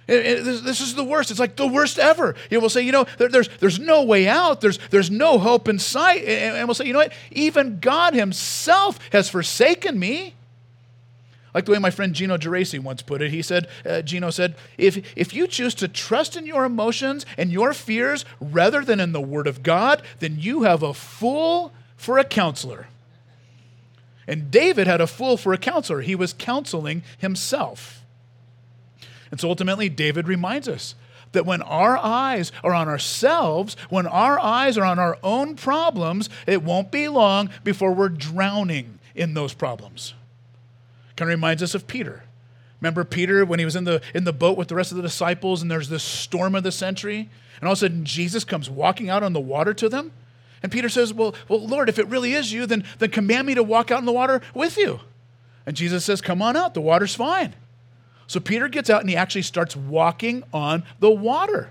This 0.07 0.81
is 0.81 0.95
the 0.95 1.03
worst. 1.03 1.31
It's 1.31 1.41
like 1.41 1.57
the 1.57 1.67
worst 1.67 1.99
ever. 1.99 2.37
You 2.49 2.61
will 2.61 2.69
say, 2.69 2.83
you 2.83 2.93
know, 2.93 3.07
there's, 3.19 3.49
there's 3.59 3.81
no 3.81 4.05
way 4.05 4.29
out. 4.29 4.61
There's, 4.61 4.79
there's 4.91 5.11
no 5.11 5.39
hope 5.39 5.69
in 5.69 5.79
sight. 5.79 6.25
And 6.25 6.69
we'll 6.69 6.75
say, 6.75 6.87
you 6.87 6.93
know 6.93 7.01
what? 7.01 7.13
Even 7.33 7.81
God 7.81 8.15
Himself 8.15 9.01
has 9.11 9.29
forsaken 9.29 9.99
me. 9.99 10.35
Like 11.55 11.65
the 11.65 11.73
way 11.73 11.79
my 11.79 11.91
friend 11.91 12.15
Gino 12.15 12.37
Geraci 12.37 12.79
once 12.79 13.01
put 13.01 13.23
it, 13.23 13.31
he 13.31 13.41
said, 13.41 13.67
uh, 13.87 14.03
Gino 14.03 14.29
said, 14.29 14.57
if, 14.77 15.03
if 15.17 15.33
you 15.33 15.47
choose 15.47 15.75
to 15.77 15.89
trust 15.89 16.37
in 16.37 16.45
your 16.45 16.67
emotions 16.67 17.25
and 17.39 17.51
your 17.51 17.73
fears 17.73 18.27
rather 18.41 18.85
than 18.85 19.01
in 19.01 19.13
the 19.13 19.23
Word 19.23 19.47
of 19.47 19.63
God, 19.63 20.03
then 20.19 20.37
you 20.39 20.65
have 20.65 20.83
a 20.83 20.93
fool 20.93 21.73
for 21.97 22.19
a 22.19 22.25
counselor. 22.25 22.89
And 24.29 24.51
David 24.51 24.87
had 24.87 25.01
a 25.01 25.07
fool 25.07 25.39
for 25.39 25.55
a 25.55 25.59
counselor. 25.59 26.03
He 26.03 26.15
was 26.15 26.35
counseling 26.35 27.03
himself. 27.17 27.96
And 29.31 29.41
so 29.41 29.49
ultimately, 29.49 29.89
David 29.89 30.29
reminds 30.29 30.69
us 30.69 30.95
that 31.33 31.47
when 31.47 31.63
our 31.63 31.99
eyes 31.99 32.53
are 32.63 32.75
on 32.75 32.89
ourselves, 32.89 33.77
when 33.91 34.07
our 34.07 34.39
eyes 34.39 34.79
are 34.79 34.85
on 34.85 34.99
our 34.99 35.19
own 35.23 35.57
problems, 35.57 36.29
it 36.47 36.63
won't 36.63 36.91
be 36.91 37.09
long 37.09 37.51
before 37.65 37.93
we're 37.93 38.09
drowning 38.09 38.99
in 39.15 39.35
those 39.35 39.53
problems. 39.53 40.15
Kind 41.17 41.31
of 41.31 41.37
reminds 41.37 41.63
us 41.63 41.75
of 41.75 41.87
Peter. 41.87 42.25
Remember 42.81 43.05
Peter 43.05 43.45
when 43.45 43.59
he 43.59 43.65
was 43.65 43.77
in 43.77 43.85
the, 43.85 44.03
in 44.15 44.25
the 44.25 44.33
boat 44.33 44.59
with 44.59 44.69
the 44.69 44.75
rest 44.75 44.93
of 44.93 44.97
the 44.97 45.03
disciples 45.03 45.63
and 45.63 45.71
there's 45.71 45.89
this 45.89 46.03
storm 46.03 46.55
of 46.55 46.63
the 46.63 46.73
century? 46.73 47.31
And 47.61 47.67
all 47.67 47.73
of 47.73 47.79
a 47.79 47.81
sudden, 47.81 48.05
Jesus 48.05 48.45
comes 48.45 48.69
walking 48.69 49.09
out 49.09 49.23
on 49.23 49.33
the 49.33 49.41
water 49.41 49.73
to 49.75 49.89
them. 49.89 50.13
And 50.63 50.71
Peter 50.71 50.89
says, 50.89 51.13
Well, 51.13 51.35
well 51.49 51.67
Lord, 51.67 51.89
if 51.89 51.99
it 51.99 52.07
really 52.09 52.35
is 52.35 52.53
you, 52.53 52.67
then, 52.67 52.85
then 52.99 53.11
command 53.11 53.47
me 53.47 53.55
to 53.55 53.63
walk 53.63 53.91
out 53.91 54.01
in 54.01 54.05
the 54.05 54.13
water 54.13 54.43
with 54.55 54.77
you. 54.77 55.01
And 55.65 55.77
Jesus 55.77 56.05
says, 56.05 56.21
Come 56.21 56.43
on 56.43 56.57
out, 56.57 56.75
the 56.75 56.81
water's 56.81 57.15
fine. 57.15 57.55
So 58.27 58.41
Peter 58.41 58.69
gets 58.69 58.91
out 58.91 59.01
and 59.01 59.11
he 59.11 59.17
actually 59.17 59.43
starts 59.43 59.77
walking 59.77 60.45
on 60.53 60.85
the 61.01 61.11
water. 61.11 61.71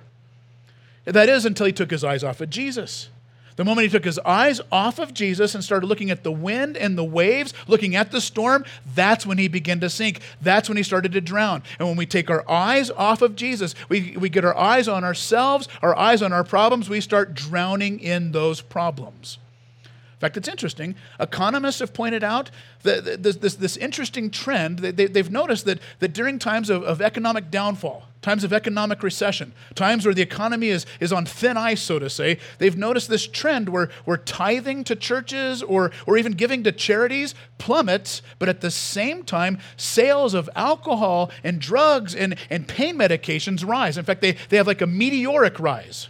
That 1.06 1.30
is 1.30 1.46
until 1.46 1.66
he 1.66 1.74
took 1.74 1.92
his 1.92 2.04
eyes 2.04 2.24
off 2.24 2.42
of 2.42 2.50
Jesus. 2.50 3.10
The 3.56 3.64
moment 3.64 3.86
he 3.86 3.92
took 3.92 4.04
his 4.04 4.20
eyes 4.20 4.60
off 4.72 5.00
of 5.00 5.14
Jesus 5.14 5.56
and 5.56 5.64
started 5.64 5.88
looking 5.88 6.12
at 6.12 6.24
the 6.24 6.32
wind 6.32 6.76
and 6.76 6.98
the 6.98 7.06
waves, 7.06 7.54
looking 7.68 7.96
at 7.96 8.12
the 8.12 8.20
storm, 8.20 8.66
that's 8.94 9.26
when 9.26 9.38
he 9.38 9.48
began 9.48 9.80
to 9.80 9.90
sink. 9.90 10.20
That's 10.42 10.68
when 10.68 10.78
he 10.78 10.84
started 10.84 11.14
to 11.14 11.22
drown. 11.22 11.64
And 11.80 11.88
when 11.88 11.96
we 11.96 12.06
take 12.06 12.30
our 12.30 12.50
eyes 12.50 12.92
off 12.92 13.22
of 13.22 13.36
Jesus, 13.36 13.74
we, 13.88 14.18
we 14.18 14.28
get 14.28 14.44
our 14.44 14.58
eyes 14.58 14.90
on 14.90 15.06
ourselves, 15.06 15.70
our 15.82 15.96
eyes 15.96 16.22
on 16.22 16.34
our 16.34 16.44
problems, 16.44 16.90
we 16.90 17.00
start 17.00 17.34
drowning 17.34 18.00
in 18.00 18.34
those 18.34 18.60
problems. 18.60 19.38
In 20.26 20.30
fact, 20.30 20.38
it's 20.38 20.48
interesting. 20.48 20.96
Economists 21.20 21.78
have 21.82 21.94
pointed 21.94 22.24
out 22.24 22.50
that 22.82 23.22
this, 23.22 23.36
this, 23.36 23.54
this 23.54 23.78
interesting 23.78 24.32
trend. 24.32 24.80
They, 24.80 25.20
have 25.20 25.30
noticed 25.30 25.66
that, 25.66 25.78
that 26.00 26.14
during 26.14 26.40
times 26.40 26.72
of, 26.72 26.82
of 26.82 27.00
economic 27.00 27.52
downfall, 27.52 28.08
times 28.24 28.44
of 28.44 28.52
economic 28.52 29.04
recession, 29.04 29.54
times 29.76 30.04
where 30.04 30.16
the 30.16 30.24
economy 30.24 30.70
is, 30.70 30.88
is 31.00 31.14
on 31.14 31.28
thin 31.28 31.58
ice, 31.58 31.80
so 31.80 32.00
to 32.00 32.10
say, 32.10 32.40
they've 32.58 32.76
noticed 32.76 33.08
this 33.08 33.28
trend 33.28 33.70
where, 33.70 33.92
where 34.06 34.18
tithing 34.18 34.84
to 34.86 34.96
churches 34.96 35.62
or, 35.62 35.92
or 36.08 36.18
even 36.18 36.32
giving 36.32 36.64
to 36.64 36.72
charities 36.72 37.36
plummets, 37.60 38.24
but 38.40 38.50
at 38.50 38.62
the 38.62 38.72
same 38.72 39.22
time, 39.22 39.60
sales 39.78 40.34
of 40.34 40.50
alcohol 40.56 41.30
and 41.44 41.62
drugs 41.62 42.16
and, 42.16 42.36
and 42.50 42.68
pain 42.68 42.98
medications 42.98 43.64
rise. 43.64 43.96
In 43.96 44.06
fact, 44.06 44.22
they, 44.22 44.32
they 44.50 44.58
have 44.58 44.66
like 44.66 44.82
a 44.82 44.88
meteoric 44.88 45.60
rise. 45.60 46.08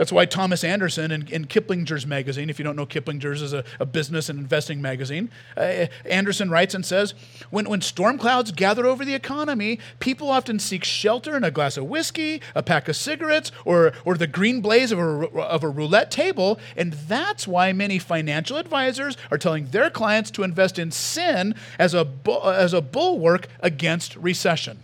That's 0.00 0.12
why 0.12 0.24
Thomas 0.24 0.64
Anderson 0.64 1.10
in, 1.10 1.28
in 1.28 1.44
Kiplinger's 1.44 2.06
magazine, 2.06 2.48
if 2.48 2.58
you 2.58 2.64
don't 2.64 2.74
know 2.74 2.86
Kiplinger's 2.86 3.42
is 3.42 3.52
a, 3.52 3.62
a 3.78 3.84
business 3.84 4.30
and 4.30 4.38
investing 4.38 4.80
magazine, 4.80 5.28
uh, 5.58 5.88
Anderson 6.06 6.48
writes 6.48 6.74
and 6.74 6.86
says, 6.86 7.12
when, 7.50 7.68
when 7.68 7.82
storm 7.82 8.16
clouds 8.16 8.50
gather 8.50 8.86
over 8.86 9.04
the 9.04 9.12
economy, 9.12 9.78
people 9.98 10.30
often 10.30 10.58
seek 10.58 10.84
shelter 10.84 11.36
in 11.36 11.44
a 11.44 11.50
glass 11.50 11.76
of 11.76 11.84
whiskey, 11.84 12.40
a 12.54 12.62
pack 12.62 12.88
of 12.88 12.96
cigarettes, 12.96 13.52
or, 13.66 13.92
or 14.06 14.16
the 14.16 14.26
green 14.26 14.62
blaze 14.62 14.90
of 14.90 14.98
a, 14.98 15.02
of 15.38 15.62
a 15.62 15.68
roulette 15.68 16.10
table. 16.10 16.58
And 16.78 16.94
that's 16.94 17.46
why 17.46 17.74
many 17.74 17.98
financial 17.98 18.56
advisors 18.56 19.18
are 19.30 19.36
telling 19.36 19.66
their 19.66 19.90
clients 19.90 20.30
to 20.30 20.44
invest 20.44 20.78
in 20.78 20.92
sin 20.92 21.54
as 21.78 21.92
a, 21.92 22.08
as 22.46 22.72
a 22.72 22.80
bulwark 22.80 23.48
against 23.60 24.16
recession. 24.16 24.78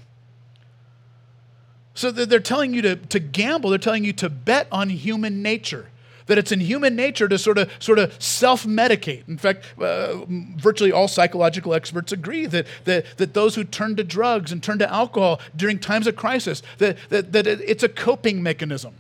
So 1.96 2.10
they're 2.10 2.40
telling 2.40 2.74
you 2.74 2.82
to, 2.82 2.96
to 2.96 3.18
gamble, 3.18 3.70
they're 3.70 3.78
telling 3.78 4.04
you 4.04 4.12
to 4.12 4.28
bet 4.28 4.68
on 4.70 4.90
human 4.90 5.42
nature. 5.42 5.88
That 6.26 6.38
it's 6.38 6.52
in 6.52 6.60
human 6.60 6.96
nature 6.96 7.28
to 7.28 7.38
sort 7.38 7.56
of 7.56 7.70
sort 7.78 7.98
of 7.98 8.20
self-medicate. 8.22 9.28
In 9.28 9.38
fact, 9.38 9.64
uh, 9.80 10.24
virtually 10.28 10.92
all 10.92 11.08
psychological 11.08 11.72
experts 11.72 12.12
agree 12.12 12.46
that, 12.46 12.66
that, 12.84 13.06
that 13.16 13.32
those 13.32 13.54
who 13.54 13.64
turn 13.64 13.96
to 13.96 14.04
drugs 14.04 14.52
and 14.52 14.62
turn 14.62 14.78
to 14.80 14.92
alcohol 14.92 15.40
during 15.54 15.78
times 15.78 16.06
of 16.06 16.16
crisis, 16.16 16.62
that, 16.78 16.98
that, 17.10 17.32
that 17.32 17.46
it's 17.46 17.82
a 17.82 17.88
coping 17.88 18.42
mechanism. 18.42 18.94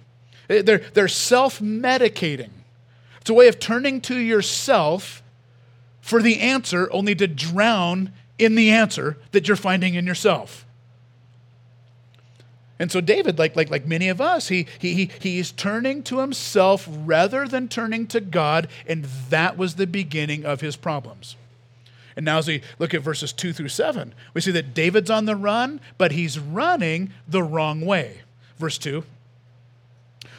They're, 0.48 0.78
they're 0.78 1.08
self-medicating. 1.08 2.50
It's 3.20 3.30
a 3.30 3.34
way 3.34 3.48
of 3.48 3.58
turning 3.58 4.00
to 4.02 4.16
yourself 4.16 5.22
for 6.00 6.22
the 6.22 6.38
answer, 6.38 6.88
only 6.92 7.16
to 7.16 7.26
drown 7.26 8.12
in 8.38 8.54
the 8.54 8.70
answer 8.70 9.18
that 9.32 9.48
you're 9.48 9.56
finding 9.56 9.94
in 9.94 10.06
yourself. 10.06 10.65
And 12.78 12.92
so 12.92 13.00
David, 13.00 13.38
like, 13.38 13.56
like, 13.56 13.70
like 13.70 13.86
many 13.86 14.08
of 14.08 14.20
us, 14.20 14.48
he, 14.48 14.66
he, 14.78 14.94
he, 14.94 15.10
he's 15.20 15.50
turning 15.50 16.02
to 16.04 16.18
himself 16.18 16.86
rather 16.90 17.48
than 17.48 17.68
turning 17.68 18.06
to 18.08 18.20
God, 18.20 18.68
and 18.86 19.04
that 19.30 19.56
was 19.56 19.76
the 19.76 19.86
beginning 19.86 20.44
of 20.44 20.60
his 20.60 20.76
problems. 20.76 21.36
And 22.16 22.24
now, 22.24 22.38
as 22.38 22.48
we 22.48 22.62
look 22.78 22.94
at 22.94 23.02
verses 23.02 23.32
2 23.32 23.52
through 23.52 23.68
7, 23.68 24.14
we 24.34 24.40
see 24.40 24.50
that 24.52 24.74
David's 24.74 25.10
on 25.10 25.26
the 25.26 25.36
run, 25.36 25.80
but 25.98 26.12
he's 26.12 26.38
running 26.38 27.12
the 27.28 27.42
wrong 27.42 27.82
way. 27.82 28.22
Verse 28.58 28.78
2 28.78 29.04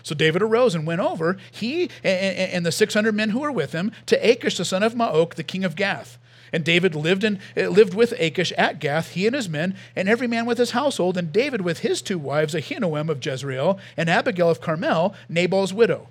So 0.01 0.15
David 0.15 0.41
arose 0.41 0.73
and 0.73 0.87
went 0.87 1.01
over, 1.01 1.37
he 1.51 1.89
and 2.03 2.65
the 2.65 2.71
600 2.71 3.13
men 3.13 3.29
who 3.29 3.39
were 3.39 3.51
with 3.51 3.73
him, 3.73 3.91
to 4.07 4.15
Achish 4.15 4.57
the 4.57 4.65
son 4.65 4.81
of 4.83 4.95
Maoch, 4.95 5.35
the 5.35 5.43
king 5.43 5.63
of 5.63 5.75
Gath. 5.75 6.17
And 6.53 6.63
David 6.63 6.95
lived, 6.95 7.23
in, 7.23 7.39
uh, 7.55 7.67
lived 7.67 7.93
with 7.93 8.13
Achish 8.19 8.51
at 8.57 8.79
Gath, 8.79 9.11
he 9.11 9.25
and 9.27 9.35
his 9.35 9.49
men, 9.49 9.75
and 9.95 10.07
every 10.07 10.27
man 10.27 10.45
with 10.45 10.57
his 10.57 10.71
household, 10.71 11.17
and 11.17 11.33
David 11.33 11.61
with 11.61 11.79
his 11.79 12.01
two 12.01 12.17
wives, 12.17 12.53
Ahinoam 12.53 13.09
of 13.09 13.25
Jezreel, 13.25 13.79
and 13.95 14.09
Abigail 14.09 14.49
of 14.49 14.61
Carmel, 14.61 15.13
Nabal's 15.29 15.73
widow. 15.73 16.07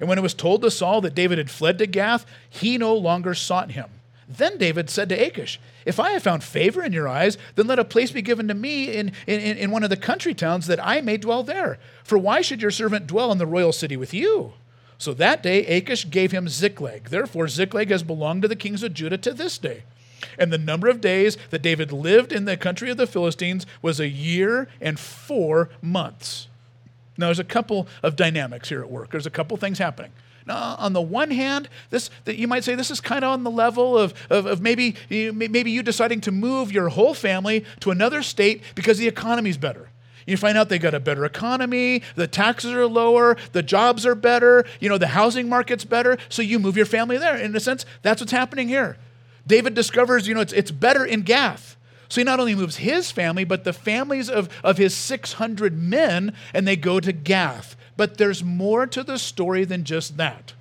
And 0.00 0.08
when 0.08 0.18
it 0.18 0.22
was 0.22 0.34
told 0.34 0.62
to 0.62 0.70
Saul 0.70 1.00
that 1.02 1.14
David 1.14 1.38
had 1.38 1.50
fled 1.50 1.78
to 1.78 1.86
Gath, 1.86 2.24
he 2.48 2.78
no 2.78 2.94
longer 2.94 3.34
sought 3.34 3.72
him. 3.72 3.86
Then 4.28 4.56
David 4.56 4.88
said 4.88 5.08
to 5.10 5.14
Achish, 5.14 5.60
If 5.84 6.00
I 6.00 6.12
have 6.12 6.22
found 6.22 6.42
favor 6.42 6.82
in 6.82 6.92
your 6.92 7.08
eyes, 7.08 7.36
then 7.56 7.66
let 7.66 7.78
a 7.78 7.84
place 7.84 8.10
be 8.10 8.22
given 8.22 8.48
to 8.48 8.54
me 8.54 8.94
in, 8.94 9.12
in, 9.26 9.40
in 9.40 9.70
one 9.70 9.84
of 9.84 9.90
the 9.90 9.96
country 9.96 10.34
towns 10.34 10.66
that 10.66 10.84
I 10.84 11.00
may 11.00 11.18
dwell 11.18 11.42
there. 11.42 11.78
For 12.04 12.16
why 12.16 12.40
should 12.40 12.62
your 12.62 12.70
servant 12.70 13.06
dwell 13.06 13.30
in 13.32 13.38
the 13.38 13.46
royal 13.46 13.72
city 13.72 13.96
with 13.96 14.14
you? 14.14 14.54
So 14.98 15.12
that 15.14 15.42
day 15.42 15.66
Achish 15.66 16.08
gave 16.08 16.32
him 16.32 16.48
Ziklag. 16.48 17.08
Therefore, 17.10 17.48
Ziklag 17.48 17.90
has 17.90 18.02
belonged 18.02 18.42
to 18.42 18.48
the 18.48 18.56
kings 18.56 18.82
of 18.82 18.94
Judah 18.94 19.18
to 19.18 19.32
this 19.32 19.58
day. 19.58 19.84
And 20.38 20.52
the 20.52 20.58
number 20.58 20.88
of 20.88 21.00
days 21.00 21.36
that 21.50 21.62
David 21.62 21.92
lived 21.92 22.32
in 22.32 22.44
the 22.44 22.56
country 22.56 22.90
of 22.90 22.96
the 22.96 23.06
Philistines 23.06 23.66
was 23.82 24.00
a 24.00 24.08
year 24.08 24.68
and 24.80 24.98
four 24.98 25.68
months. 25.82 26.48
Now, 27.16 27.26
there's 27.26 27.38
a 27.38 27.44
couple 27.44 27.86
of 28.02 28.16
dynamics 28.16 28.68
here 28.68 28.80
at 28.80 28.90
work. 28.90 29.10
There's 29.10 29.26
a 29.26 29.30
couple 29.30 29.56
things 29.56 29.78
happening. 29.78 30.12
Now, 30.46 30.76
on 30.78 30.92
the 30.92 31.00
one 31.00 31.30
hand, 31.30 31.68
this 31.90 32.10
that 32.24 32.36
you 32.36 32.46
might 32.46 32.64
say 32.64 32.74
this 32.74 32.90
is 32.90 33.00
kind 33.00 33.24
of 33.24 33.30
on 33.30 33.44
the 33.44 33.50
level 33.50 33.96
of, 33.96 34.12
of, 34.28 34.46
of 34.46 34.60
maybe, 34.60 34.96
maybe 35.08 35.70
you 35.70 35.82
deciding 35.82 36.20
to 36.22 36.32
move 36.32 36.70
your 36.70 36.90
whole 36.90 37.14
family 37.14 37.64
to 37.80 37.90
another 37.90 38.22
state 38.22 38.62
because 38.74 38.98
the 38.98 39.08
economy's 39.08 39.56
better. 39.56 39.88
You 40.26 40.36
find 40.36 40.56
out 40.56 40.68
they 40.68 40.78
got 40.78 40.94
a 40.94 41.00
better 41.00 41.24
economy, 41.24 42.02
the 42.14 42.26
taxes 42.26 42.72
are 42.72 42.86
lower, 42.86 43.36
the 43.52 43.62
jobs 43.62 44.06
are 44.06 44.14
better, 44.14 44.64
you 44.80 44.88
know, 44.88 44.98
the 44.98 45.08
housing 45.08 45.48
market's 45.48 45.84
better, 45.84 46.16
so 46.28 46.42
you 46.42 46.58
move 46.58 46.76
your 46.76 46.86
family 46.86 47.18
there. 47.18 47.36
In 47.36 47.54
a 47.54 47.60
sense, 47.60 47.84
that's 48.02 48.20
what's 48.20 48.32
happening 48.32 48.68
here. 48.68 48.96
David 49.46 49.74
discovers, 49.74 50.26
you 50.26 50.34
know, 50.34 50.40
it's, 50.40 50.52
it's 50.52 50.70
better 50.70 51.04
in 51.04 51.22
Gath. 51.22 51.76
So 52.08 52.20
he 52.20 52.24
not 52.24 52.40
only 52.40 52.54
moves 52.54 52.76
his 52.76 53.10
family, 53.10 53.44
but 53.44 53.64
the 53.64 53.72
families 53.72 54.30
of, 54.30 54.48
of 54.62 54.78
his 54.78 54.94
600 54.94 55.76
men, 55.76 56.34
and 56.52 56.66
they 56.66 56.76
go 56.76 57.00
to 57.00 57.12
Gath. 57.12 57.76
But 57.96 58.18
there's 58.18 58.42
more 58.42 58.86
to 58.86 59.02
the 59.02 59.18
story 59.18 59.64
than 59.64 59.84
just 59.84 60.16
that. 60.16 60.52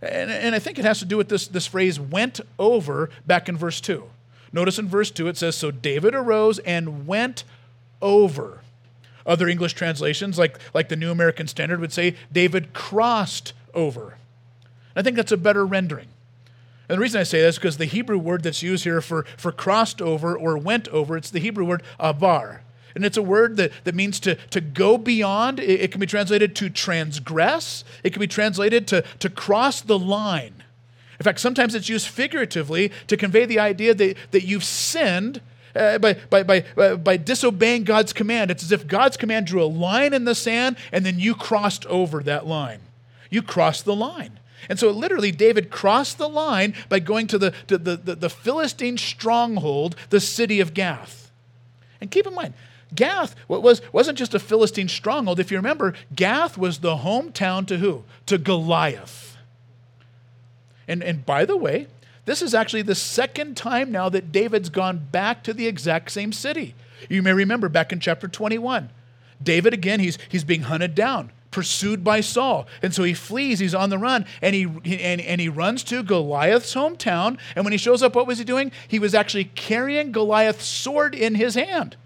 And, 0.00 0.30
and 0.30 0.54
I 0.54 0.58
think 0.58 0.78
it 0.78 0.84
has 0.84 1.00
to 1.00 1.04
do 1.04 1.16
with 1.16 1.28
this, 1.28 1.48
this 1.48 1.66
phrase, 1.66 1.98
went 1.98 2.40
over, 2.58 3.10
back 3.26 3.48
in 3.48 3.56
verse 3.56 3.80
2. 3.80 4.04
Notice 4.52 4.78
in 4.78 4.88
verse 4.88 5.10
2 5.10 5.28
it 5.28 5.36
says, 5.36 5.56
So 5.56 5.70
David 5.70 6.14
arose 6.14 6.58
and 6.60 7.06
went 7.06 7.44
over. 8.00 8.60
Other 9.26 9.48
English 9.48 9.74
translations, 9.74 10.38
like, 10.38 10.58
like 10.72 10.88
the 10.88 10.96
New 10.96 11.10
American 11.10 11.46
Standard, 11.46 11.80
would 11.80 11.92
say 11.92 12.16
David 12.32 12.72
crossed 12.72 13.52
over. 13.74 14.16
I 14.96 15.02
think 15.02 15.16
that's 15.16 15.32
a 15.32 15.36
better 15.36 15.66
rendering. 15.66 16.08
And 16.88 16.96
the 16.96 17.02
reason 17.02 17.20
I 17.20 17.24
say 17.24 17.42
that 17.42 17.48
is 17.48 17.56
because 17.56 17.76
the 17.76 17.84
Hebrew 17.84 18.18
word 18.18 18.42
that's 18.42 18.62
used 18.62 18.84
here 18.84 19.02
for, 19.02 19.24
for 19.36 19.52
crossed 19.52 20.00
over 20.00 20.36
or 20.36 20.56
went 20.56 20.88
over, 20.88 21.16
it's 21.16 21.30
the 21.30 21.40
Hebrew 21.40 21.66
word 21.66 21.82
avar. 22.00 22.62
And 22.94 23.04
it's 23.04 23.18
a 23.18 23.22
word 23.22 23.58
that, 23.58 23.72
that 23.84 23.94
means 23.94 24.18
to, 24.20 24.36
to 24.50 24.60
go 24.60 24.96
beyond. 24.96 25.60
It, 25.60 25.82
it 25.82 25.92
can 25.92 26.00
be 26.00 26.06
translated 26.06 26.56
to 26.56 26.70
transgress. 26.70 27.84
It 28.02 28.14
can 28.14 28.20
be 28.20 28.26
translated 28.26 28.88
to, 28.88 29.02
to 29.18 29.28
cross 29.28 29.82
the 29.82 29.98
line. 29.98 30.64
In 31.20 31.24
fact, 31.24 31.40
sometimes 31.40 31.74
it's 31.74 31.88
used 31.88 32.08
figuratively 32.08 32.90
to 33.08 33.16
convey 33.16 33.44
the 33.44 33.58
idea 33.58 33.92
that, 33.92 34.16
that 34.30 34.44
you've 34.44 34.64
sinned 34.64 35.42
uh, 35.74 35.98
by, 35.98 36.14
by, 36.30 36.42
by, 36.42 36.64
uh, 36.76 36.96
by 36.96 37.16
disobeying 37.16 37.84
God's 37.84 38.12
command. 38.12 38.50
It's 38.50 38.62
as 38.62 38.72
if 38.72 38.86
God's 38.86 39.16
command 39.16 39.46
drew 39.46 39.62
a 39.62 39.66
line 39.66 40.12
in 40.12 40.24
the 40.24 40.34
sand 40.34 40.76
and 40.92 41.04
then 41.04 41.18
you 41.18 41.34
crossed 41.34 41.86
over 41.86 42.22
that 42.22 42.46
line. 42.46 42.80
You 43.30 43.42
crossed 43.42 43.84
the 43.84 43.94
line. 43.94 44.38
And 44.68 44.78
so 44.78 44.90
literally, 44.90 45.30
David 45.30 45.70
crossed 45.70 46.18
the 46.18 46.28
line 46.28 46.74
by 46.88 46.98
going 46.98 47.26
to 47.28 47.38
the, 47.38 47.52
to 47.68 47.78
the, 47.78 47.96
the, 47.96 48.14
the 48.14 48.30
Philistine 48.30 48.98
stronghold, 48.98 49.96
the 50.10 50.20
city 50.20 50.60
of 50.60 50.74
Gath. 50.74 51.30
And 52.00 52.10
keep 52.10 52.26
in 52.26 52.34
mind, 52.34 52.54
Gath 52.94 53.34
was, 53.48 53.82
wasn't 53.92 54.18
just 54.18 54.34
a 54.34 54.38
Philistine 54.38 54.88
stronghold. 54.88 55.38
If 55.38 55.50
you 55.50 55.58
remember, 55.58 55.94
Gath 56.14 56.56
was 56.56 56.78
the 56.78 56.96
hometown 56.96 57.66
to 57.66 57.78
who? 57.78 58.04
To 58.26 58.38
Goliath. 58.38 59.36
And, 60.86 61.02
and 61.02 61.24
by 61.24 61.44
the 61.44 61.56
way, 61.56 61.86
this 62.28 62.42
is 62.42 62.54
actually 62.54 62.82
the 62.82 62.94
second 62.94 63.56
time 63.56 63.90
now 63.90 64.10
that 64.10 64.30
David's 64.30 64.68
gone 64.68 65.08
back 65.10 65.42
to 65.44 65.54
the 65.54 65.66
exact 65.66 66.10
same 66.10 66.30
city. 66.30 66.74
You 67.08 67.22
may 67.22 67.32
remember 67.32 67.70
back 67.70 67.90
in 67.90 68.00
chapter 68.00 68.28
21. 68.28 68.90
David, 69.42 69.72
again, 69.72 69.98
he's, 69.98 70.18
he's 70.28 70.44
being 70.44 70.62
hunted 70.62 70.94
down, 70.94 71.32
pursued 71.50 72.04
by 72.04 72.20
Saul. 72.20 72.66
And 72.82 72.92
so 72.92 73.02
he 73.02 73.14
flees, 73.14 73.60
he's 73.60 73.74
on 73.74 73.88
the 73.88 73.96
run, 73.96 74.26
and 74.42 74.54
he, 74.54 74.64
and, 74.64 75.22
and 75.22 75.40
he 75.40 75.48
runs 75.48 75.82
to 75.84 76.02
Goliath's 76.02 76.74
hometown. 76.74 77.38
And 77.56 77.64
when 77.64 77.72
he 77.72 77.78
shows 77.78 78.02
up, 78.02 78.14
what 78.14 78.26
was 78.26 78.36
he 78.36 78.44
doing? 78.44 78.72
He 78.86 78.98
was 78.98 79.14
actually 79.14 79.44
carrying 79.44 80.12
Goliath's 80.12 80.66
sword 80.66 81.14
in 81.14 81.34
his 81.34 81.54
hand 81.54 81.96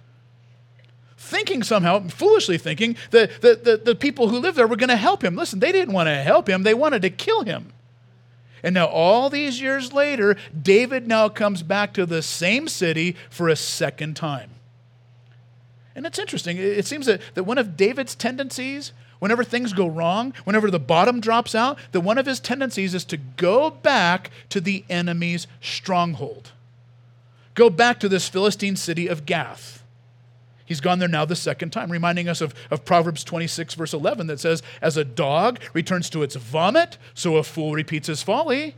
thinking 1.16 1.62
somehow, 1.62 2.06
foolishly 2.08 2.58
thinking, 2.58 2.96
that 3.10 3.40
the, 3.40 3.56
the, 3.56 3.76
the 3.76 3.94
people 3.94 4.28
who 4.28 4.38
lived 4.38 4.56
there 4.56 4.66
were 4.66 4.76
going 4.76 4.88
to 4.88 4.96
help 4.96 5.24
him. 5.24 5.34
Listen, 5.34 5.60
they 5.60 5.72
didn't 5.72 5.94
want 5.94 6.08
to 6.08 6.14
help 6.14 6.48
him, 6.48 6.62
they 6.62 6.74
wanted 6.74 7.02
to 7.02 7.10
kill 7.10 7.42
him. 7.42 7.72
And 8.62 8.74
now, 8.74 8.86
all 8.86 9.28
these 9.28 9.60
years 9.60 9.92
later, 9.92 10.36
David 10.60 11.08
now 11.08 11.28
comes 11.28 11.62
back 11.62 11.92
to 11.94 12.06
the 12.06 12.22
same 12.22 12.68
city 12.68 13.16
for 13.28 13.48
a 13.48 13.56
second 13.56 14.14
time. 14.14 14.50
And 15.94 16.06
it's 16.06 16.18
interesting. 16.18 16.56
It 16.58 16.86
seems 16.86 17.06
that, 17.06 17.20
that 17.34 17.44
one 17.44 17.58
of 17.58 17.76
David's 17.76 18.14
tendencies, 18.14 18.92
whenever 19.18 19.44
things 19.44 19.72
go 19.72 19.86
wrong, 19.86 20.32
whenever 20.44 20.70
the 20.70 20.78
bottom 20.78 21.20
drops 21.20 21.54
out, 21.54 21.78
that 21.90 22.00
one 22.00 22.18
of 22.18 22.26
his 22.26 22.40
tendencies 22.40 22.94
is 22.94 23.04
to 23.06 23.16
go 23.16 23.70
back 23.70 24.30
to 24.50 24.60
the 24.60 24.84
enemy's 24.88 25.46
stronghold. 25.60 26.52
Go 27.54 27.68
back 27.68 28.00
to 28.00 28.08
this 28.08 28.28
Philistine 28.28 28.76
city 28.76 29.08
of 29.08 29.26
Gath. 29.26 29.81
He's 30.64 30.80
gone 30.80 30.98
there 30.98 31.08
now 31.08 31.24
the 31.24 31.36
second 31.36 31.70
time, 31.70 31.90
reminding 31.90 32.28
us 32.28 32.40
of, 32.40 32.54
of 32.70 32.84
Proverbs 32.84 33.24
26, 33.24 33.74
verse 33.74 33.92
11, 33.92 34.26
that 34.28 34.40
says, 34.40 34.62
As 34.80 34.96
a 34.96 35.04
dog 35.04 35.60
returns 35.72 36.08
to 36.10 36.22
its 36.22 36.36
vomit, 36.36 36.98
so 37.14 37.36
a 37.36 37.42
fool 37.42 37.72
repeats 37.72 38.06
his 38.06 38.22
folly. 38.22 38.76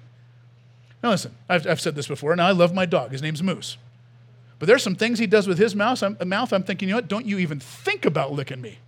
Now, 1.02 1.10
listen, 1.10 1.34
I've, 1.48 1.66
I've 1.66 1.80
said 1.80 1.94
this 1.94 2.08
before, 2.08 2.32
and 2.32 2.40
I 2.40 2.52
love 2.52 2.72
my 2.72 2.86
dog. 2.86 3.12
His 3.12 3.20
name's 3.20 3.42
Moose. 3.42 3.76
But 4.58 4.68
there's 4.68 4.82
some 4.82 4.94
things 4.94 5.18
he 5.18 5.26
does 5.26 5.46
with 5.46 5.58
his 5.58 5.74
mouth 5.74 6.02
I'm, 6.02 6.16
mouth. 6.26 6.52
I'm 6.52 6.62
thinking, 6.62 6.88
you 6.88 6.94
know 6.94 6.98
what? 6.98 7.08
Don't 7.08 7.26
you 7.26 7.38
even 7.38 7.60
think 7.60 8.06
about 8.06 8.32
licking 8.32 8.60
me. 8.60 8.78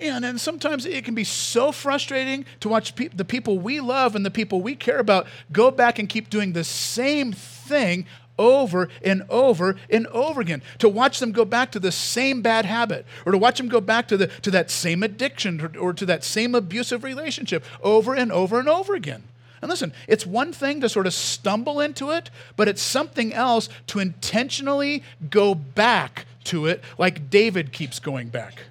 And, 0.00 0.24
and 0.24 0.40
sometimes 0.40 0.86
it 0.86 1.04
can 1.04 1.14
be 1.14 1.24
so 1.24 1.72
frustrating 1.72 2.46
to 2.60 2.70
watch 2.70 2.96
pe- 2.96 3.08
the 3.08 3.24
people 3.24 3.58
we 3.58 3.80
love 3.80 4.16
and 4.16 4.24
the 4.24 4.30
people 4.30 4.62
we 4.62 4.74
care 4.74 4.98
about 4.98 5.26
go 5.52 5.70
back 5.70 5.98
and 5.98 6.08
keep 6.08 6.30
doing 6.30 6.54
the 6.54 6.64
same 6.64 7.32
thing 7.32 8.06
over 8.40 8.88
and 9.04 9.22
over 9.28 9.76
and 9.90 10.06
over 10.08 10.40
again. 10.40 10.62
To 10.78 10.88
watch 10.88 11.20
them 11.20 11.30
go 11.30 11.44
back 11.44 11.70
to 11.72 11.78
the 11.78 11.92
same 11.92 12.40
bad 12.40 12.64
habit, 12.64 13.06
or 13.26 13.32
to 13.32 13.38
watch 13.38 13.58
them 13.58 13.68
go 13.68 13.80
back 13.80 14.08
to, 14.08 14.16
the, 14.16 14.26
to 14.26 14.50
that 14.50 14.70
same 14.70 15.02
addiction, 15.02 15.60
or, 15.60 15.78
or 15.78 15.92
to 15.92 16.06
that 16.06 16.24
same 16.24 16.54
abusive 16.54 17.04
relationship 17.04 17.64
over 17.82 18.14
and 18.14 18.32
over 18.32 18.58
and 18.58 18.68
over 18.68 18.94
again. 18.94 19.24
And 19.62 19.68
listen, 19.68 19.92
it's 20.08 20.24
one 20.24 20.54
thing 20.54 20.80
to 20.80 20.88
sort 20.88 21.06
of 21.06 21.12
stumble 21.12 21.80
into 21.80 22.10
it, 22.10 22.30
but 22.56 22.66
it's 22.66 22.80
something 22.80 23.34
else 23.34 23.68
to 23.88 23.98
intentionally 23.98 25.02
go 25.28 25.54
back 25.54 26.24
to 26.44 26.64
it, 26.64 26.82
like 26.96 27.28
David 27.28 27.70
keeps 27.70 27.98
going 27.98 28.30
back. 28.30 28.62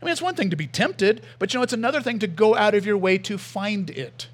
I 0.00 0.04
mean, 0.04 0.12
it's 0.12 0.22
one 0.22 0.34
thing 0.34 0.48
to 0.48 0.56
be 0.56 0.66
tempted, 0.66 1.22
but 1.38 1.52
you 1.52 1.58
know, 1.58 1.62
it's 1.62 1.74
another 1.74 2.00
thing 2.00 2.18
to 2.20 2.26
go 2.26 2.56
out 2.56 2.74
of 2.74 2.86
your 2.86 2.96
way 2.96 3.18
to 3.18 3.36
find 3.36 3.90
it. 3.90 4.28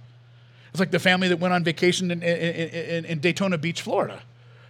It's 0.70 0.78
like 0.78 0.92
the 0.92 1.00
family 1.00 1.26
that 1.28 1.40
went 1.40 1.52
on 1.52 1.64
vacation 1.64 2.12
in, 2.12 2.22
in, 2.22 2.68
in, 2.68 3.04
in 3.04 3.18
Daytona 3.18 3.58
Beach, 3.58 3.82
Florida. 3.82 4.22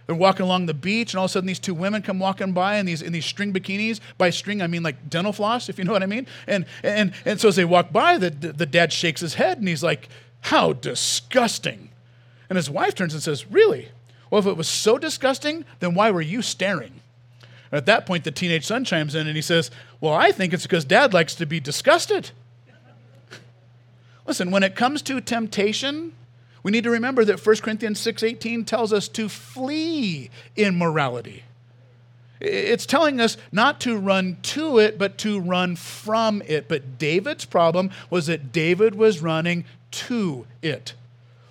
They're 0.05 0.15
walking 0.15 0.43
along 0.43 0.65
the 0.65 0.73
beach, 0.73 1.13
and 1.13 1.19
all 1.19 1.25
of 1.25 1.31
a 1.31 1.33
sudden, 1.33 1.47
these 1.47 1.59
two 1.59 1.73
women 1.73 2.01
come 2.01 2.19
walking 2.19 2.53
by 2.53 2.77
in 2.77 2.85
these 2.85 3.01
in 3.01 3.13
these 3.13 3.25
string 3.25 3.53
bikinis. 3.53 3.99
By 4.17 4.29
string, 4.29 4.61
I 4.61 4.67
mean 4.67 4.83
like 4.83 5.09
dental 5.09 5.33
floss, 5.33 5.69
if 5.69 5.77
you 5.77 5.83
know 5.83 5.93
what 5.93 6.03
I 6.03 6.07
mean. 6.07 6.27
And 6.47 6.65
and 6.83 7.13
and 7.25 7.39
so 7.39 7.49
as 7.49 7.55
they 7.55 7.65
walk 7.65 7.91
by, 7.91 8.17
the 8.17 8.29
the 8.29 8.65
dad 8.65 8.91
shakes 8.91 9.21
his 9.21 9.35
head, 9.35 9.59
and 9.59 9.67
he's 9.67 9.83
like, 9.83 10.09
"How 10.41 10.73
disgusting!" 10.73 11.89
And 12.49 12.57
his 12.57 12.69
wife 12.69 12.95
turns 12.95 13.13
and 13.13 13.23
says, 13.23 13.49
"Really? 13.49 13.89
Well, 14.29 14.39
if 14.39 14.45
it 14.45 14.57
was 14.57 14.67
so 14.67 14.97
disgusting, 14.97 15.65
then 15.79 15.93
why 15.93 16.11
were 16.11 16.21
you 16.21 16.41
staring?" 16.41 17.01
And 17.71 17.77
at 17.77 17.85
that 17.85 18.05
point, 18.05 18.23
the 18.23 18.31
teenage 18.31 18.65
son 18.65 18.83
chimes 18.83 19.15
in, 19.15 19.27
and 19.27 19.35
he 19.35 19.41
says, 19.41 19.71
"Well, 19.99 20.13
I 20.13 20.31
think 20.31 20.53
it's 20.53 20.63
because 20.63 20.83
dad 20.83 21.13
likes 21.13 21.35
to 21.35 21.45
be 21.45 21.59
disgusted." 21.59 22.31
Listen, 24.25 24.51
when 24.51 24.63
it 24.63 24.75
comes 24.75 25.01
to 25.03 25.21
temptation, 25.21 26.13
we 26.63 26.71
need 26.71 26.83
to 26.83 26.89
remember 26.89 27.25
that 27.25 27.39
1 27.39 27.61
Corinthians 27.61 27.99
6:18 27.99 28.65
tells 28.65 28.93
us 28.93 29.07
to 29.09 29.29
flee 29.29 30.29
immorality. 30.55 31.43
It's 32.39 32.87
telling 32.87 33.21
us 33.21 33.37
not 33.51 33.79
to 33.81 33.97
run 33.97 34.37
to 34.41 34.79
it, 34.79 34.97
but 34.97 35.17
to 35.19 35.39
run 35.39 35.75
from 35.75 36.41
it. 36.47 36.67
But 36.67 36.97
David's 36.97 37.45
problem 37.45 37.91
was 38.09 38.25
that 38.25 38.51
David 38.51 38.95
was 38.95 39.21
running 39.21 39.63
to 39.91 40.47
it. 40.61 40.93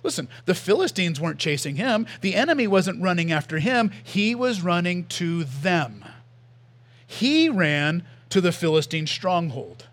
Listen, 0.03 0.27
the 0.45 0.55
Philistines 0.55 1.19
weren't 1.21 1.39
chasing 1.39 1.75
him. 1.75 2.07
The 2.21 2.35
enemy 2.35 2.67
wasn't 2.67 3.01
running 3.01 3.31
after 3.31 3.59
him. 3.59 3.91
He 4.03 4.35
was 4.35 4.61
running 4.61 5.05
to 5.05 5.43
them. 5.43 6.03
He 7.05 7.49
ran 7.49 8.03
to 8.29 8.41
the 8.41 8.51
Philistine 8.51 9.07
stronghold. 9.07 9.87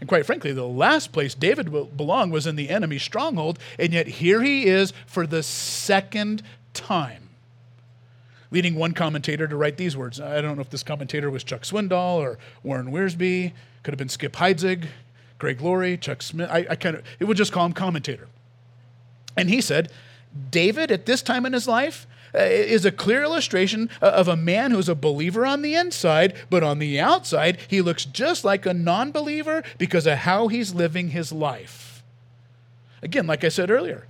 And 0.00 0.08
quite 0.08 0.26
frankly, 0.26 0.52
the 0.52 0.66
last 0.66 1.12
place 1.12 1.34
David 1.34 1.70
belonged 1.96 2.32
was 2.32 2.46
in 2.46 2.56
the 2.56 2.70
enemy's 2.70 3.02
stronghold, 3.02 3.58
and 3.78 3.92
yet 3.92 4.06
here 4.06 4.42
he 4.42 4.66
is 4.66 4.92
for 5.06 5.26
the 5.26 5.42
second 5.42 6.42
time. 6.72 7.28
Leading 8.50 8.76
one 8.76 8.92
commentator 8.92 9.46
to 9.48 9.56
write 9.56 9.76
these 9.76 9.96
words. 9.96 10.20
I 10.20 10.40
don't 10.40 10.56
know 10.56 10.62
if 10.62 10.70
this 10.70 10.82
commentator 10.82 11.30
was 11.30 11.44
Chuck 11.44 11.62
Swindoll 11.62 12.18
or 12.18 12.38
Warren 12.62 12.92
Wiersbe, 12.92 13.52
could 13.82 13.92
have 13.92 13.98
been 13.98 14.08
Skip 14.08 14.34
Heitzig, 14.34 14.86
Greg 15.38 15.60
Laurie, 15.60 15.96
Chuck 15.96 16.22
Smith. 16.22 16.48
I, 16.50 16.66
I 16.70 16.76
kind 16.76 16.96
of, 16.96 17.04
it 17.18 17.24
would 17.24 17.36
just 17.36 17.52
call 17.52 17.66
him 17.66 17.72
commentator. 17.72 18.28
And 19.36 19.48
he 19.48 19.60
said, 19.60 19.92
David, 20.50 20.90
at 20.90 21.06
this 21.06 21.22
time 21.22 21.46
in 21.46 21.52
his 21.52 21.68
life, 21.68 22.06
Uh, 22.34 22.38
is 22.40 22.84
a 22.84 22.92
clear 22.92 23.22
illustration 23.22 23.88
uh, 24.02 24.06
of 24.06 24.28
a 24.28 24.36
man 24.36 24.70
who's 24.70 24.88
a 24.88 24.94
believer 24.94 25.46
on 25.46 25.62
the 25.62 25.74
inside, 25.74 26.34
but 26.50 26.62
on 26.62 26.78
the 26.78 27.00
outside, 27.00 27.58
he 27.68 27.80
looks 27.80 28.04
just 28.04 28.44
like 28.44 28.66
a 28.66 28.74
non 28.74 29.10
believer 29.10 29.62
because 29.78 30.06
of 30.06 30.18
how 30.18 30.48
he's 30.48 30.74
living 30.74 31.10
his 31.10 31.32
life. 31.32 32.02
Again, 33.02 33.26
like 33.26 33.44
I 33.44 33.48
said 33.48 33.70
earlier, 33.70 34.06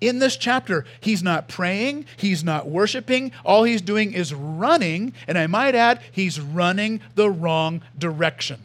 in 0.00 0.18
this 0.18 0.36
chapter, 0.36 0.86
he's 1.00 1.22
not 1.22 1.48
praying, 1.48 2.06
he's 2.16 2.42
not 2.42 2.68
worshiping, 2.68 3.32
all 3.44 3.64
he's 3.64 3.82
doing 3.82 4.12
is 4.12 4.32
running, 4.32 5.12
and 5.28 5.36
I 5.36 5.46
might 5.46 5.74
add, 5.74 6.00
he's 6.10 6.40
running 6.40 7.00
the 7.14 7.30
wrong 7.30 7.82
direction. 7.98 8.60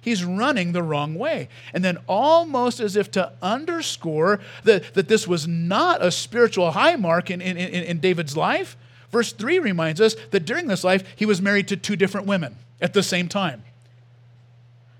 He's 0.00 0.24
running 0.24 0.72
the 0.72 0.82
wrong 0.82 1.14
way. 1.14 1.48
And 1.74 1.84
then, 1.84 1.98
almost 2.06 2.80
as 2.80 2.96
if 2.96 3.10
to 3.12 3.32
underscore 3.42 4.40
that, 4.64 4.94
that 4.94 5.08
this 5.08 5.28
was 5.28 5.46
not 5.46 6.02
a 6.02 6.10
spiritual 6.10 6.70
high 6.70 6.96
mark 6.96 7.30
in, 7.30 7.40
in, 7.40 7.56
in, 7.56 7.84
in 7.84 7.98
David's 7.98 8.36
life, 8.36 8.76
verse 9.10 9.32
3 9.32 9.58
reminds 9.58 10.00
us 10.00 10.16
that 10.30 10.46
during 10.46 10.68
this 10.68 10.84
life, 10.84 11.04
he 11.16 11.26
was 11.26 11.42
married 11.42 11.68
to 11.68 11.76
two 11.76 11.96
different 11.96 12.26
women 12.26 12.56
at 12.80 12.94
the 12.94 13.02
same 13.02 13.28
time. 13.28 13.62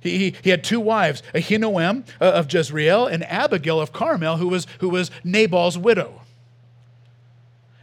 He, 0.01 0.19
he, 0.19 0.37
he 0.43 0.51
had 0.51 0.65
two 0.65 0.81
wives, 0.81 1.23
Ahinoam 1.35 2.07
uh, 2.21 2.25
of 2.25 2.53
Jezreel 2.53 3.07
and 3.07 3.25
Abigail 3.25 3.81
of 3.81 3.93
Carmel, 3.93 4.39
who 4.39 4.49
was, 4.49 4.67
who 4.81 4.89
was 4.89 5.11
Nabal's 5.25 5.79
widow. 5.79 6.20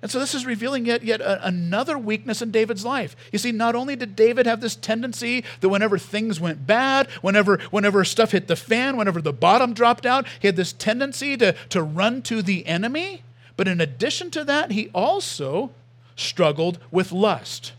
And 0.01 0.11
so 0.11 0.19
this 0.19 0.35
is 0.35 0.45
revealing 0.45 0.85
yet, 0.85 1.03
yet 1.03 1.21
another 1.23 1.97
weakness 1.97 2.41
in 2.43 2.51
David's 2.51 2.85
life. 2.85 3.15
You 3.31 3.39
see, 3.39 3.51
not 3.51 3.73
only 3.73 3.95
did 3.95 4.15
David 4.15 4.45
have 4.45 4.61
this 4.61 4.75
tendency 4.75 5.43
that 5.59 5.69
whenever 5.69 5.97
things 5.97 6.39
went 6.39 6.67
bad, 6.67 7.09
whenever, 7.21 7.57
whenever 7.71 8.05
stuff 8.05 8.31
hit 8.31 8.47
the 8.47 8.55
fan, 8.55 8.95
whenever 8.95 9.21
the 9.21 9.33
bottom 9.33 9.73
dropped 9.73 10.05
out, 10.05 10.27
he 10.39 10.47
had 10.47 10.55
this 10.55 10.71
tendency 10.71 11.35
to, 11.37 11.53
to 11.69 11.81
run 11.81 12.21
to 12.23 12.43
the 12.43 12.67
enemy. 12.67 13.23
But 13.55 13.67
in 13.67 13.81
addition 13.81 14.29
to 14.31 14.43
that, 14.43 14.71
he 14.71 14.89
also 14.93 15.71
struggled 16.15 16.77
with 16.91 17.11
lust. 17.11 17.73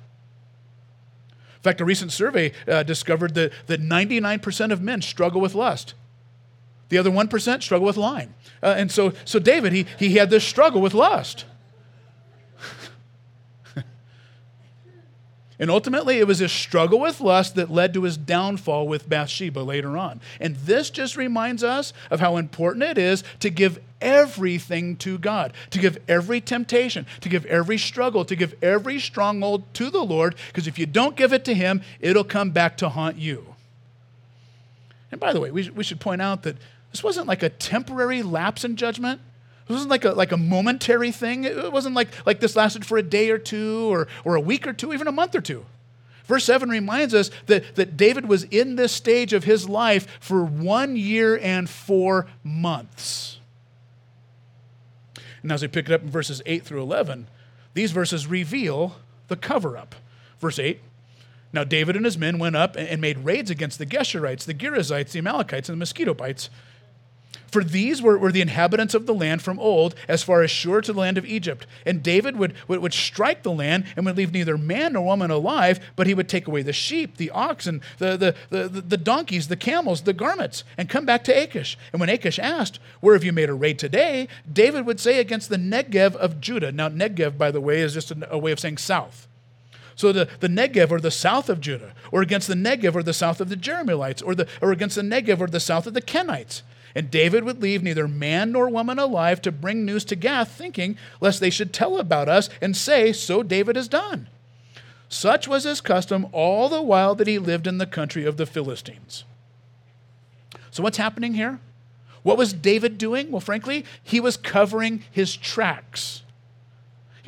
In 1.56 1.62
fact, 1.62 1.80
a 1.80 1.84
recent 1.84 2.12
survey 2.12 2.52
uh, 2.66 2.82
discovered 2.82 3.34
that, 3.34 3.52
that 3.66 3.80
99% 3.80 4.72
of 4.72 4.80
men 4.80 5.02
struggle 5.02 5.40
with 5.40 5.54
lust. 5.54 5.94
The 6.88 6.98
other 6.98 7.10
1% 7.10 7.62
struggle 7.62 7.86
with 7.86 7.96
lying. 7.96 8.34
Uh, 8.60 8.74
and 8.76 8.90
so, 8.90 9.12
so 9.24 9.38
David, 9.38 9.72
he, 9.72 9.86
he 9.98 10.14
had 10.14 10.30
this 10.30 10.44
struggle 10.44 10.80
with 10.80 10.94
lust. 10.94 11.44
And 15.58 15.70
ultimately, 15.70 16.18
it 16.18 16.26
was 16.26 16.38
his 16.38 16.52
struggle 16.52 17.00
with 17.00 17.20
lust 17.20 17.56
that 17.56 17.70
led 17.70 17.92
to 17.94 18.04
his 18.04 18.16
downfall 18.16 18.86
with 18.86 19.08
Bathsheba 19.08 19.60
later 19.60 19.96
on. 19.96 20.20
And 20.40 20.54
this 20.56 20.88
just 20.88 21.16
reminds 21.16 21.64
us 21.64 21.92
of 22.10 22.20
how 22.20 22.36
important 22.36 22.84
it 22.84 22.96
is 22.96 23.24
to 23.40 23.50
give 23.50 23.80
everything 24.00 24.96
to 24.98 25.18
God, 25.18 25.52
to 25.70 25.80
give 25.80 25.98
every 26.06 26.40
temptation, 26.40 27.06
to 27.20 27.28
give 27.28 27.44
every 27.46 27.76
struggle, 27.76 28.24
to 28.24 28.36
give 28.36 28.54
every 28.62 29.00
stronghold 29.00 29.64
to 29.74 29.90
the 29.90 30.02
Lord, 30.02 30.36
because 30.46 30.68
if 30.68 30.78
you 30.78 30.86
don't 30.86 31.16
give 31.16 31.32
it 31.32 31.44
to 31.46 31.54
Him, 31.54 31.82
it'll 31.98 32.22
come 32.22 32.50
back 32.50 32.76
to 32.78 32.88
haunt 32.88 33.16
you. 33.16 33.54
And 35.10 35.20
by 35.20 35.32
the 35.32 35.40
way, 35.40 35.50
we, 35.50 35.70
we 35.70 35.82
should 35.82 36.00
point 36.00 36.22
out 36.22 36.42
that 36.44 36.56
this 36.92 37.02
wasn't 37.02 37.26
like 37.26 37.42
a 37.42 37.48
temporary 37.48 38.22
lapse 38.22 38.64
in 38.64 38.76
judgment. 38.76 39.20
It 39.68 39.72
wasn't 39.72 39.90
like 39.90 40.04
a, 40.04 40.12
like 40.12 40.32
a 40.32 40.36
momentary 40.36 41.12
thing. 41.12 41.44
It 41.44 41.70
wasn't 41.70 41.94
like, 41.94 42.08
like 42.24 42.40
this 42.40 42.56
lasted 42.56 42.86
for 42.86 42.96
a 42.96 43.02
day 43.02 43.30
or 43.30 43.38
two 43.38 43.92
or, 43.92 44.08
or 44.24 44.34
a 44.34 44.40
week 44.40 44.66
or 44.66 44.72
two, 44.72 44.94
even 44.94 45.06
a 45.06 45.12
month 45.12 45.34
or 45.34 45.42
two. 45.42 45.66
Verse 46.24 46.44
7 46.44 46.68
reminds 46.68 47.14
us 47.14 47.30
that, 47.46 47.74
that 47.76 47.96
David 47.96 48.28
was 48.28 48.44
in 48.44 48.76
this 48.76 48.92
stage 48.92 49.32
of 49.32 49.44
his 49.44 49.68
life 49.68 50.06
for 50.20 50.44
one 50.44 50.96
year 50.96 51.38
and 51.38 51.68
four 51.68 52.26
months. 52.42 53.38
And 55.42 55.52
as 55.52 55.62
we 55.62 55.68
pick 55.68 55.88
it 55.88 55.92
up 55.92 56.02
in 56.02 56.10
verses 56.10 56.42
8 56.44 56.64
through 56.64 56.82
11, 56.82 57.28
these 57.74 57.92
verses 57.92 58.26
reveal 58.26 58.96
the 59.28 59.36
cover 59.36 59.76
up. 59.76 59.94
Verse 60.38 60.58
8 60.58 60.80
Now 61.52 61.64
David 61.64 61.96
and 61.96 62.04
his 62.04 62.18
men 62.18 62.38
went 62.38 62.56
up 62.56 62.76
and 62.76 63.00
made 63.00 63.18
raids 63.18 63.50
against 63.50 63.78
the 63.78 63.86
Geshurites, 63.86 64.44
the 64.44 64.54
Girzites, 64.54 65.12
the 65.12 65.20
Amalekites, 65.20 65.68
and 65.68 65.76
the 65.76 65.78
mosquito 65.78 66.12
bites 66.12 66.50
for 67.50 67.64
these 67.64 68.02
were, 68.02 68.18
were 68.18 68.32
the 68.32 68.40
inhabitants 68.40 68.94
of 68.94 69.06
the 69.06 69.14
land 69.14 69.42
from 69.42 69.58
old, 69.58 69.94
as 70.06 70.22
far 70.22 70.42
as 70.42 70.50
Shur 70.50 70.80
to 70.82 70.92
the 70.92 71.00
land 71.00 71.18
of 71.18 71.24
Egypt. 71.24 71.66
And 71.86 72.02
David 72.02 72.36
would, 72.36 72.54
would, 72.68 72.80
would 72.80 72.94
strike 72.94 73.42
the 73.42 73.52
land 73.52 73.84
and 73.96 74.04
would 74.06 74.16
leave 74.16 74.32
neither 74.32 74.58
man 74.58 74.92
nor 74.92 75.04
woman 75.04 75.30
alive, 75.30 75.80
but 75.96 76.06
he 76.06 76.14
would 76.14 76.28
take 76.28 76.46
away 76.46 76.62
the 76.62 76.72
sheep, 76.72 77.16
the 77.16 77.30
oxen, 77.30 77.80
the, 77.98 78.16
the, 78.16 78.34
the, 78.50 78.68
the, 78.68 78.80
the 78.80 78.96
donkeys, 78.96 79.48
the 79.48 79.56
camels, 79.56 80.02
the 80.02 80.12
garments, 80.12 80.64
and 80.76 80.88
come 80.88 81.06
back 81.06 81.24
to 81.24 81.32
Achish. 81.32 81.78
And 81.92 82.00
when 82.00 82.10
Achish 82.10 82.38
asked, 82.38 82.78
Where 83.00 83.14
have 83.14 83.24
you 83.24 83.32
made 83.32 83.48
a 83.48 83.54
raid 83.54 83.78
today? 83.78 84.28
David 84.50 84.86
would 84.86 85.00
say, 85.00 85.18
Against 85.18 85.48
the 85.48 85.56
Negev 85.56 86.14
of 86.16 86.40
Judah. 86.40 86.72
Now, 86.72 86.88
Negev, 86.88 87.38
by 87.38 87.50
the 87.50 87.60
way, 87.60 87.80
is 87.80 87.94
just 87.94 88.10
a, 88.10 88.28
a 88.30 88.38
way 88.38 88.52
of 88.52 88.60
saying 88.60 88.78
south. 88.78 89.26
So 89.98 90.12
the, 90.12 90.28
the 90.38 90.48
Negev 90.48 90.92
or 90.92 91.00
the 91.00 91.10
south 91.10 91.48
of 91.48 91.60
Judah, 91.60 91.92
or 92.12 92.22
against 92.22 92.46
the 92.46 92.54
Negev 92.54 92.94
or 92.94 93.02
the 93.02 93.12
south 93.12 93.40
of 93.40 93.48
the 93.48 93.56
Jerahmeelites, 93.56 94.22
or, 94.24 94.34
the, 94.36 94.46
or 94.62 94.70
against 94.70 94.94
the 94.94 95.02
Negev 95.02 95.40
or 95.40 95.48
the 95.48 95.58
south 95.58 95.88
of 95.88 95.94
the 95.94 96.00
Kenites. 96.00 96.62
And 96.94 97.10
David 97.10 97.44
would 97.44 97.62
leave 97.62 97.82
neither 97.82 98.08
man 98.08 98.52
nor 98.52 98.68
woman 98.68 98.98
alive 98.98 99.42
to 99.42 99.52
bring 99.52 99.84
news 99.84 100.04
to 100.06 100.16
Gath, 100.16 100.50
thinking 100.50 100.96
lest 101.20 101.40
they 101.40 101.50
should 101.50 101.72
tell 101.72 101.98
about 101.98 102.28
us 102.28 102.48
and 102.60 102.76
say, 102.76 103.12
So 103.12 103.42
David 103.42 103.76
has 103.76 103.88
done. 103.88 104.28
Such 105.08 105.48
was 105.48 105.64
his 105.64 105.80
custom 105.80 106.26
all 106.32 106.68
the 106.68 106.82
while 106.82 107.14
that 107.14 107.26
he 107.26 107.38
lived 107.38 107.66
in 107.66 107.78
the 107.78 107.86
country 107.86 108.24
of 108.24 108.36
the 108.36 108.46
Philistines. 108.46 109.24
So, 110.70 110.82
what's 110.82 110.98
happening 110.98 111.34
here? 111.34 111.60
What 112.22 112.36
was 112.36 112.52
David 112.52 112.98
doing? 112.98 113.30
Well, 113.30 113.40
frankly, 113.40 113.84
he 114.02 114.20
was 114.20 114.36
covering 114.36 115.04
his 115.10 115.36
tracks. 115.36 116.22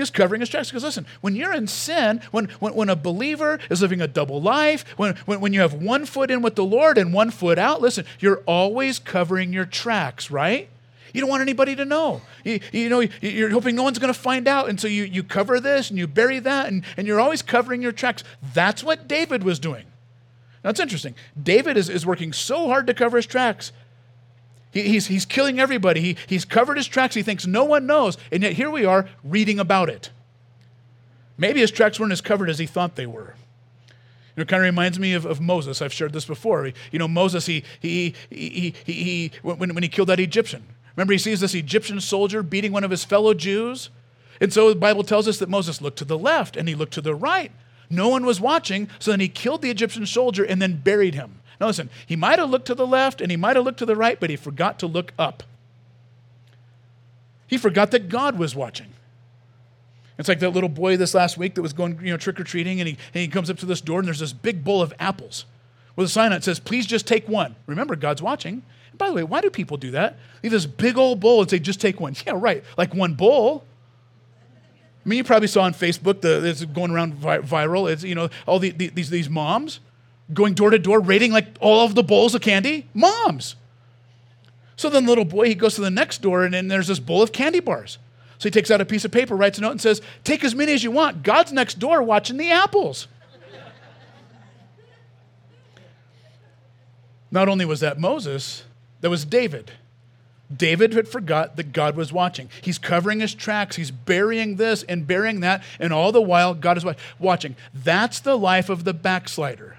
He 0.00 0.02
was 0.02 0.10
covering 0.10 0.40
his 0.40 0.48
tracks. 0.48 0.70
Because 0.70 0.82
listen, 0.82 1.04
when 1.20 1.36
you're 1.36 1.52
in 1.52 1.66
sin, 1.66 2.22
when, 2.30 2.46
when, 2.58 2.72
when 2.72 2.88
a 2.88 2.96
believer 2.96 3.58
is 3.68 3.82
living 3.82 4.00
a 4.00 4.08
double 4.08 4.40
life, 4.40 4.82
when, 4.96 5.14
when, 5.26 5.42
when 5.42 5.52
you 5.52 5.60
have 5.60 5.74
one 5.74 6.06
foot 6.06 6.30
in 6.30 6.40
with 6.40 6.54
the 6.54 6.64
Lord 6.64 6.96
and 6.96 7.12
one 7.12 7.30
foot 7.30 7.58
out, 7.58 7.82
listen, 7.82 8.06
you're 8.18 8.42
always 8.46 8.98
covering 8.98 9.52
your 9.52 9.66
tracks, 9.66 10.30
right? 10.30 10.70
You 11.12 11.20
don't 11.20 11.28
want 11.28 11.42
anybody 11.42 11.76
to 11.76 11.84
know. 11.84 12.22
You, 12.44 12.60
you 12.72 12.88
know, 12.88 13.00
you're 13.20 13.50
hoping 13.50 13.76
no 13.76 13.82
one's 13.82 13.98
going 13.98 14.10
to 14.10 14.18
find 14.18 14.48
out. 14.48 14.70
And 14.70 14.80
so 14.80 14.88
you, 14.88 15.04
you 15.04 15.22
cover 15.22 15.60
this 15.60 15.90
and 15.90 15.98
you 15.98 16.06
bury 16.06 16.38
that, 16.38 16.68
and, 16.68 16.82
and 16.96 17.06
you're 17.06 17.20
always 17.20 17.42
covering 17.42 17.82
your 17.82 17.92
tracks. 17.92 18.24
That's 18.54 18.82
what 18.82 19.06
David 19.06 19.44
was 19.44 19.58
doing. 19.58 19.84
Now, 20.64 20.70
it's 20.70 20.80
interesting. 20.80 21.14
David 21.42 21.76
is, 21.76 21.90
is 21.90 22.06
working 22.06 22.32
so 22.32 22.68
hard 22.68 22.86
to 22.86 22.94
cover 22.94 23.18
his 23.18 23.26
tracks. 23.26 23.70
He, 24.72 24.82
he's, 24.82 25.06
he's 25.06 25.24
killing 25.24 25.58
everybody. 25.58 26.00
He, 26.00 26.16
he's 26.26 26.44
covered 26.44 26.76
his 26.76 26.86
tracks. 26.86 27.14
He 27.14 27.22
thinks 27.22 27.46
no 27.46 27.64
one 27.64 27.86
knows. 27.86 28.16
And 28.30 28.42
yet 28.42 28.52
here 28.52 28.70
we 28.70 28.84
are 28.84 29.08
reading 29.24 29.58
about 29.58 29.88
it. 29.88 30.10
Maybe 31.36 31.60
his 31.60 31.70
tracks 31.70 31.98
weren't 31.98 32.12
as 32.12 32.20
covered 32.20 32.50
as 32.50 32.58
he 32.58 32.66
thought 32.66 32.96
they 32.96 33.06
were. 33.06 33.34
It 34.36 34.48
kind 34.48 34.62
of 34.62 34.64
reminds 34.64 34.98
me 34.98 35.12
of, 35.12 35.26
of 35.26 35.40
Moses. 35.40 35.82
I've 35.82 35.92
shared 35.92 36.12
this 36.12 36.24
before. 36.24 36.70
You 36.92 36.98
know, 36.98 37.08
Moses, 37.08 37.46
he, 37.46 37.64
he, 37.80 38.14
he, 38.30 38.74
he, 38.84 38.92
he, 38.92 39.32
when, 39.42 39.74
when 39.74 39.82
he 39.82 39.88
killed 39.88 40.08
that 40.08 40.20
Egyptian, 40.20 40.64
remember 40.96 41.12
he 41.12 41.18
sees 41.18 41.40
this 41.40 41.54
Egyptian 41.54 42.00
soldier 42.00 42.42
beating 42.42 42.72
one 42.72 42.84
of 42.84 42.90
his 42.90 43.04
fellow 43.04 43.34
Jews? 43.34 43.90
And 44.40 44.52
so 44.52 44.70
the 44.70 44.76
Bible 44.76 45.02
tells 45.02 45.28
us 45.28 45.38
that 45.38 45.48
Moses 45.48 45.82
looked 45.82 45.98
to 45.98 46.04
the 46.04 46.18
left 46.18 46.56
and 46.56 46.68
he 46.68 46.74
looked 46.74 46.94
to 46.94 47.00
the 47.00 47.14
right. 47.14 47.52
No 47.90 48.08
one 48.08 48.24
was 48.24 48.40
watching, 48.40 48.88
so 48.98 49.10
then 49.10 49.20
he 49.20 49.28
killed 49.28 49.62
the 49.62 49.70
Egyptian 49.70 50.06
soldier 50.06 50.44
and 50.44 50.62
then 50.62 50.76
buried 50.76 51.14
him. 51.14 51.39
Now 51.60 51.66
listen, 51.66 51.90
he 52.06 52.16
might 52.16 52.38
have 52.38 52.50
looked 52.50 52.66
to 52.66 52.74
the 52.74 52.86
left 52.86 53.20
and 53.20 53.30
he 53.30 53.36
might 53.36 53.56
have 53.56 53.64
looked 53.64 53.78
to 53.80 53.86
the 53.86 53.96
right, 53.96 54.18
but 54.18 54.30
he 54.30 54.36
forgot 54.36 54.78
to 54.78 54.86
look 54.86 55.12
up. 55.18 55.42
He 57.46 57.58
forgot 57.58 57.90
that 57.90 58.08
God 58.08 58.38
was 58.38 58.54
watching. 58.54 58.92
It's 60.18 60.28
like 60.28 60.40
that 60.40 60.50
little 60.50 60.68
boy 60.68 60.96
this 60.96 61.14
last 61.14 61.36
week 61.36 61.54
that 61.54 61.62
was 61.62 61.72
going, 61.72 61.98
you 62.02 62.10
know, 62.10 62.16
trick 62.16 62.38
or 62.38 62.44
treating, 62.44 62.80
and 62.80 62.88
he, 62.88 62.96
and 63.14 63.22
he 63.22 63.28
comes 63.28 63.50
up 63.50 63.58
to 63.58 63.66
this 63.66 63.80
door, 63.80 63.98
and 64.00 64.06
there's 64.06 64.18
this 64.18 64.32
big 64.32 64.62
bowl 64.62 64.82
of 64.82 64.92
apples 64.98 65.46
with 65.96 66.06
a 66.06 66.08
sign 66.10 66.32
on 66.32 66.38
it 66.38 66.44
says, 66.44 66.60
"Please 66.60 66.86
just 66.86 67.06
take 67.06 67.28
one." 67.28 67.56
Remember, 67.66 67.96
God's 67.96 68.22
watching. 68.22 68.62
And 68.90 68.98
by 68.98 69.08
the 69.08 69.14
way, 69.14 69.22
why 69.22 69.40
do 69.40 69.50
people 69.50 69.76
do 69.76 69.90
that? 69.92 70.18
Leave 70.42 70.52
this 70.52 70.66
big 70.66 70.96
old 70.96 71.20
bowl 71.20 71.40
and 71.40 71.50
say, 71.50 71.58
"Just 71.58 71.80
take 71.80 72.00
one." 72.00 72.14
Yeah, 72.26 72.34
right. 72.36 72.62
Like 72.76 72.94
one 72.94 73.14
bowl. 73.14 73.64
I 75.04 75.08
mean, 75.08 75.16
you 75.16 75.24
probably 75.24 75.48
saw 75.48 75.62
on 75.62 75.72
Facebook 75.72 76.20
the 76.20 76.46
it's 76.46 76.64
going 76.66 76.90
around 76.90 77.14
vi- 77.14 77.38
viral. 77.38 77.90
It's 77.90 78.04
you 78.04 78.14
know 78.14 78.28
all 78.46 78.58
the, 78.58 78.70
the, 78.70 78.88
these 78.88 79.10
these 79.10 79.30
moms 79.30 79.80
going 80.32 80.54
door 80.54 80.70
to 80.70 80.78
door 80.78 81.00
rating 81.00 81.32
like 81.32 81.46
all 81.60 81.84
of 81.84 81.94
the 81.94 82.02
bowls 82.02 82.34
of 82.34 82.40
candy. 82.40 82.88
Moms. 82.94 83.56
So 84.76 84.88
then 84.88 85.04
the 85.04 85.10
little 85.10 85.24
boy 85.24 85.48
he 85.48 85.54
goes 85.54 85.74
to 85.74 85.80
the 85.80 85.90
next 85.90 86.22
door 86.22 86.44
and 86.44 86.54
then 86.54 86.68
there's 86.68 86.86
this 86.86 87.00
bowl 87.00 87.22
of 87.22 87.32
candy 87.32 87.60
bars. 87.60 87.98
So 88.38 88.48
he 88.48 88.50
takes 88.50 88.70
out 88.70 88.80
a 88.80 88.86
piece 88.86 89.04
of 89.04 89.12
paper, 89.12 89.36
writes 89.36 89.58
a 89.58 89.60
note, 89.60 89.72
and 89.72 89.80
says, 89.80 90.00
Take 90.24 90.42
as 90.42 90.54
many 90.54 90.72
as 90.72 90.82
you 90.82 90.90
want. 90.90 91.22
God's 91.22 91.52
next 91.52 91.78
door 91.78 92.02
watching 92.02 92.38
the 92.38 92.50
apples. 92.50 93.06
Not 97.30 97.48
only 97.48 97.66
was 97.66 97.80
that 97.80 98.00
Moses, 98.00 98.64
that 99.02 99.10
was 99.10 99.24
David. 99.24 99.72
David 100.54 100.94
had 100.94 101.06
forgot 101.06 101.56
that 101.56 101.72
God 101.72 101.94
was 101.94 102.12
watching. 102.12 102.48
He's 102.60 102.78
covering 102.78 103.20
his 103.20 103.34
tracks. 103.34 103.76
He's 103.76 103.90
burying 103.90 104.56
this 104.56 104.82
and 104.84 105.06
burying 105.06 105.40
that, 105.40 105.62
and 105.78 105.92
all 105.92 106.10
the 106.10 106.22
while, 106.22 106.54
God 106.54 106.76
is 106.76 106.84
watching. 107.18 107.54
That's 107.72 108.18
the 108.18 108.36
life 108.36 108.68
of 108.68 108.84
the 108.84 108.94
backslider 108.94 109.76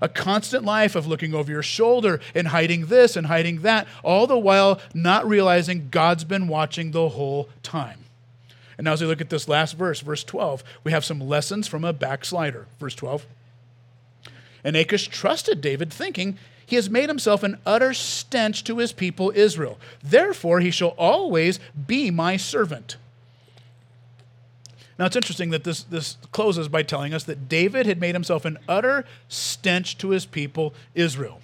a 0.00 0.08
constant 0.08 0.64
life 0.64 0.94
of 0.94 1.06
looking 1.06 1.34
over 1.34 1.50
your 1.50 1.62
shoulder 1.62 2.20
and 2.34 2.48
hiding 2.48 2.86
this 2.86 3.16
and 3.16 3.26
hiding 3.26 3.62
that, 3.62 3.86
all 4.02 4.26
the 4.26 4.38
while 4.38 4.80
not 4.94 5.26
realizing 5.28 5.88
God's 5.90 6.24
been 6.24 6.48
watching 6.48 6.90
the 6.90 7.10
whole 7.10 7.48
time. 7.62 7.98
And 8.78 8.86
now, 8.86 8.94
as 8.94 9.02
we 9.02 9.06
look 9.06 9.20
at 9.20 9.28
this 9.28 9.46
last 9.46 9.76
verse, 9.76 10.00
verse 10.00 10.24
12, 10.24 10.64
we 10.84 10.92
have 10.92 11.04
some 11.04 11.20
lessons 11.20 11.68
from 11.68 11.84
a 11.84 11.92
backslider. 11.92 12.66
Verse 12.78 12.94
12. 12.94 13.26
And 14.64 14.74
Achish 14.74 15.08
trusted 15.08 15.60
David, 15.60 15.92
thinking, 15.92 16.38
He 16.64 16.76
has 16.76 16.88
made 16.88 17.10
himself 17.10 17.42
an 17.42 17.58
utter 17.66 17.92
stench 17.92 18.64
to 18.64 18.78
his 18.78 18.92
people 18.92 19.32
Israel. 19.34 19.78
Therefore, 20.02 20.60
he 20.60 20.70
shall 20.70 20.94
always 20.96 21.60
be 21.86 22.10
my 22.10 22.38
servant. 22.38 22.96
Now 25.00 25.06
it's 25.06 25.16
interesting 25.16 25.48
that 25.50 25.64
this, 25.64 25.82
this 25.82 26.18
closes 26.30 26.68
by 26.68 26.82
telling 26.82 27.14
us 27.14 27.24
that 27.24 27.48
David 27.48 27.86
had 27.86 27.98
made 28.02 28.14
himself 28.14 28.44
an 28.44 28.58
utter 28.68 29.06
stench 29.28 29.96
to 29.96 30.10
his 30.10 30.26
people, 30.26 30.74
Israel. 30.94 31.40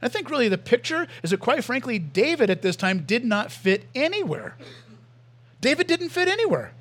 I 0.00 0.06
think 0.06 0.30
really 0.30 0.48
the 0.48 0.56
picture 0.56 1.08
is 1.24 1.30
that, 1.30 1.40
quite 1.40 1.64
frankly, 1.64 1.98
David 1.98 2.48
at 2.48 2.62
this 2.62 2.76
time 2.76 3.00
did 3.00 3.24
not 3.24 3.50
fit 3.50 3.86
anywhere. 3.92 4.56
David 5.60 5.88
didn't 5.88 6.10
fit 6.10 6.28
anywhere. 6.28 6.74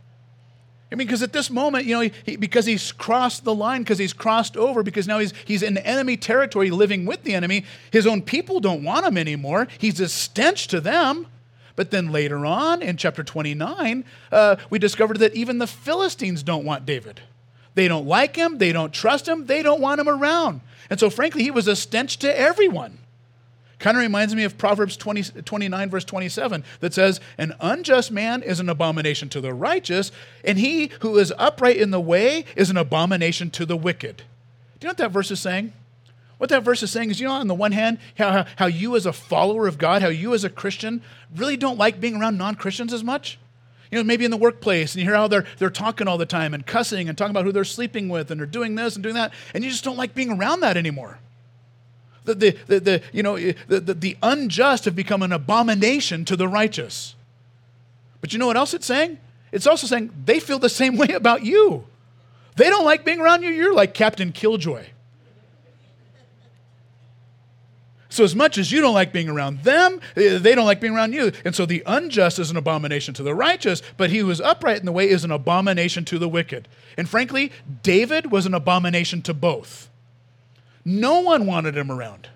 I 0.92 0.96
mean, 0.96 1.08
because 1.08 1.24
at 1.24 1.34
this 1.34 1.50
moment, 1.50 1.86
you 1.86 1.96
know, 1.96 2.10
he, 2.24 2.36
because 2.36 2.68
he's 2.68 2.92
crossed 2.92 3.44
the 3.44 3.56
line, 3.56 3.82
because 3.82 3.98
he's 3.98 4.14
crossed 4.14 4.56
over, 4.56 4.84
because 4.84 5.08
now 5.08 5.18
he's, 5.18 5.34
he's 5.46 5.64
in 5.64 5.76
enemy 5.80 6.18
territory 6.18 6.70
living 6.70 7.08
with 7.08 7.24
the 7.24 7.34
enemy, 7.34 7.66
his 7.90 8.06
own 8.06 8.22
people 8.22 8.60
don't 8.60 8.84
want 8.84 9.08
him 9.08 9.18
anymore. 9.18 9.68
He's 9.80 10.00
a 10.00 10.08
stench 10.08 10.68
to 10.68 10.80
them. 10.80 11.26
But 11.76 11.92
then 11.92 12.12
later 12.12 12.46
on 12.46 12.82
in 12.82 12.98
chapter 12.98 13.24
29, 13.24 14.06
uh, 14.32 14.56
we 14.70 14.80
discovered 14.80 15.18
that 15.18 15.36
even 15.36 15.58
the 15.58 15.68
Philistines 15.68 16.44
don't 16.44 16.66
want 16.66 16.86
David. 16.86 17.22
They 17.74 17.88
don't 17.90 18.08
like 18.08 18.38
him, 18.38 18.58
they 18.58 18.72
don't 18.72 18.94
trust 18.94 19.28
him, 19.28 19.48
they 19.48 19.62
don't 19.62 19.82
want 19.82 20.00
him 20.00 20.08
around. 20.08 20.62
And 20.90 21.00
so, 21.00 21.10
frankly, 21.10 21.44
he 21.44 21.52
was 21.52 21.68
a 21.68 21.76
stench 21.76 22.18
to 22.20 22.40
everyone. 22.40 23.00
Kind 23.80 23.98
of 23.98 24.02
reminds 24.02 24.34
me 24.34 24.46
of 24.46 24.58
Proverbs 24.58 24.96
20, 24.96 25.42
29, 25.42 25.90
verse 25.90 26.06
27, 26.06 26.64
that 26.80 26.94
says, 26.94 27.20
An 27.38 27.54
unjust 27.60 28.10
man 28.10 28.42
is 28.42 28.62
an 28.62 28.70
abomination 28.70 29.28
to 29.30 29.42
the 29.42 29.54
righteous, 29.54 30.14
and 30.46 30.58
he 30.58 30.92
who 31.02 31.18
is 31.18 31.34
upright 31.38 31.76
in 31.76 31.92
the 31.92 32.00
way 32.00 32.46
is 32.56 32.70
an 32.70 32.78
abomination 32.78 33.52
to 33.52 33.66
the 33.66 33.76
wicked. 33.76 34.18
Do 34.18 34.24
you 34.24 34.88
know 34.88 34.90
what 34.92 34.98
that 34.98 35.12
verse 35.12 35.30
is 35.30 35.42
saying? 35.42 35.74
What 36.38 36.50
that 36.50 36.64
verse 36.64 36.84
is 36.84 36.92
saying 36.92 37.12
is, 37.12 37.20
you 37.20 37.28
know, 37.28 37.34
on 37.34 37.48
the 37.48 37.56
one 37.56 37.72
hand, 37.72 37.98
how, 38.18 38.46
how 38.58 38.66
you 38.66 38.96
as 38.96 39.06
a 39.06 39.14
follower 39.14 39.68
of 39.68 39.78
God, 39.78 40.02
how 40.02 40.10
you 40.10 40.34
as 40.34 40.44
a 40.44 40.50
Christian 40.50 41.02
really 41.36 41.56
don't 41.56 41.78
like 41.78 42.02
being 42.02 42.18
around 42.18 42.38
non 42.38 42.56
Christians 42.56 42.94
as 42.94 43.04
much. 43.04 43.40
You 43.92 44.00
know, 44.00 44.04
maybe 44.04 44.26
in 44.26 44.32
the 44.32 44.38
workplace, 44.38 44.94
and 44.94 45.02
you 45.02 45.08
hear 45.08 45.16
how 45.16 45.28
they're, 45.28 45.46
they're 45.58 45.70
talking 45.70 46.08
all 46.08 46.18
the 46.18 46.26
time 46.26 46.54
and 46.54 46.66
cussing 46.66 47.08
and 47.08 47.18
talking 47.18 47.32
about 47.32 47.46
who 47.46 47.52
they're 47.52 47.64
sleeping 47.64 48.10
with, 48.10 48.32
and 48.32 48.40
they're 48.40 48.48
doing 48.48 48.76
this 48.76 48.96
and 48.96 49.04
doing 49.04 49.16
that, 49.16 49.32
and 49.54 49.64
you 49.64 49.70
just 49.70 49.84
don't 49.84 49.96
like 49.96 50.14
being 50.14 50.32
around 50.32 50.60
that 50.62 50.76
anymore. 50.76 51.20
The, 52.26 52.36
the, 52.36 52.58
the, 52.68 52.80
the 52.80 53.02
you 53.14 53.24
know, 53.24 53.36
eh, 53.36 53.54
the, 53.68 53.80
the, 53.80 53.94
the 53.94 54.18
unjust 54.24 54.86
have 54.86 54.96
become 54.96 55.22
an 55.22 55.32
abomination 55.32 56.26
to 56.26 56.36
the 56.36 56.48
righteous. 56.48 57.16
But 58.20 58.34
you 58.34 58.40
know 58.40 58.48
what 58.48 58.58
else 58.58 58.74
it's 58.74 58.88
saying? 58.88 59.20
It's 59.52 59.68
also 59.68 59.88
saying 59.88 60.12
they 60.26 60.40
feel 60.40 60.60
the 60.60 60.68
same 60.68 60.98
way 60.98 61.10
about 61.10 61.44
you. 61.44 61.86
They 62.56 62.70
don't 62.70 62.86
like 62.86 63.06
being 63.06 63.22
around 63.22 63.44
you. 63.44 63.50
You're 63.50 63.74
like 63.74 63.94
Captain 63.94 64.32
Killjoy. 64.32 64.88
So, 68.16 68.24
as 68.24 68.34
much 68.34 68.58
as 68.58 68.72
you 68.72 68.80
don't 68.80 68.94
like 68.94 69.12
being 69.12 69.28
around 69.28 69.64
them, 69.64 70.00
eh, 70.16 70.38
they 70.38 70.56
don't 70.56 70.64
like 70.64 70.80
being 70.80 70.96
around 70.96 71.12
you. 71.12 71.34
And 71.44 71.54
so, 71.54 71.66
the 71.66 71.84
unjust 71.86 72.40
is 72.40 72.50
an 72.50 72.56
abomination 72.56 73.14
to 73.16 73.24
the 73.24 73.36
righteous, 73.36 73.82
but 73.98 74.10
he 74.10 74.20
who 74.20 74.30
is 74.30 74.40
upright 74.40 74.80
in 74.80 74.86
the 74.86 74.94
way 74.94 75.10
is 75.10 75.26
an 75.26 75.32
abomination 75.32 76.06
to 76.06 76.18
the 76.18 76.30
wicked. 76.30 76.70
And 76.98 77.10
frankly, 77.10 77.52
David 77.84 78.32
was 78.32 78.46
an 78.46 78.54
abomination 78.54 79.22
to 79.24 79.34
both. 79.34 79.90
No 80.86 81.20
one 81.20 81.46
wanted 81.46 81.76
him 81.76 81.92
around. 81.92 82.30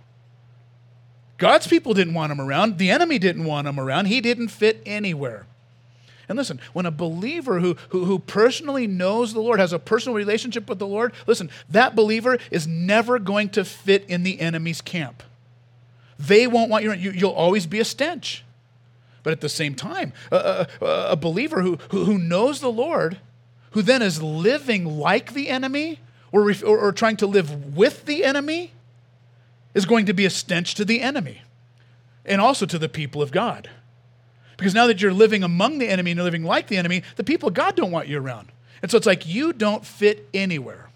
God's 1.38 1.66
people 1.66 1.94
didn't 1.94 2.14
want 2.14 2.34
him 2.34 2.42
around. 2.42 2.78
The 2.78 2.92
enemy 2.92 3.18
didn't 3.18 3.46
want 3.46 3.66
him 3.66 3.80
around. 3.80 4.08
He 4.08 4.20
didn't 4.20 4.50
fit 4.50 4.84
anywhere. 4.86 5.46
And 6.28 6.38
listen, 6.38 6.60
when 6.74 6.88
a 6.88 6.92
believer 6.92 7.62
who, 7.62 7.78
who, 7.90 8.04
who, 8.04 8.20
personally 8.20 8.86
knows 8.86 9.34
the 9.34 9.40
Lord, 9.40 9.62
has 9.62 9.72
a 9.72 9.80
personal 9.80 10.14
relationship 10.14 10.68
with 10.68 10.78
the 10.78 10.86
Lord, 10.86 11.14
listen, 11.26 11.50
that 11.70 11.96
believer 11.96 12.38
is 12.52 12.68
never 12.68 13.18
going 13.18 13.48
to 13.52 13.64
fit 13.64 14.04
in 14.10 14.24
the 14.24 14.42
enemy's 14.42 14.82
camp. 14.82 15.24
They 16.20 16.46
won't 16.46 16.70
want 16.70 16.84
you, 16.84 16.94
you'll 16.94 17.32
always 17.32 17.66
be 17.66 17.80
a 17.80 17.86
stench. 17.86 18.44
But 19.24 19.32
at 19.32 19.42
the 19.42 19.50
same 19.50 19.74
time, 19.74 20.14
a, 20.32 20.68
a, 20.82 20.86
a 21.12 21.16
believer 21.16 21.62
who, 21.62 21.78
who, 21.92 22.06
who, 22.06 22.18
knows 22.18 22.60
the 22.60 22.72
Lord, 22.72 23.20
who 23.72 23.82
then 23.82 24.02
is 24.02 24.22
living 24.22 24.86
like 24.86 25.34
the 25.34 25.50
enemy 25.50 26.00
or, 26.32 26.52
or, 26.66 26.78
or 26.78 26.92
trying 26.92 27.18
to 27.18 27.28
live 27.28 27.76
with 27.76 28.06
the 28.06 28.24
enemy, 28.24 28.74
is 29.74 29.86
going 29.86 30.06
to 30.06 30.14
be 30.14 30.26
a 30.26 30.30
stench 30.30 30.76
to 30.76 30.86
the 30.86 31.02
enemy 31.02 31.42
and 32.26 32.42
also 32.42 32.66
to 32.66 32.78
the 32.78 32.90
people 32.90 33.22
of 33.22 33.32
God. 33.32 33.70
Because 34.58 34.74
now 34.74 34.88
that 34.88 35.02
you're 35.02 35.14
living 35.14 35.44
among 35.44 35.78
the 35.78 35.88
enemy 35.88 36.12
and 36.12 36.18
you're 36.18 36.26
living 36.26 36.44
like 36.44 36.68
the 36.68 36.78
enemy, 36.78 37.04
the 37.16 37.24
people 37.24 37.48
of 37.48 37.54
God 37.54 37.76
don't 37.76 37.92
want 37.92 38.08
you 38.08 38.20
around. 38.20 38.52
And 38.82 38.92
so 38.92 38.98
it's 38.98 39.06
like 39.06 39.26
you 39.26 39.54
don't 39.54 39.86
fit 39.86 40.28
anywhere. 40.34 40.89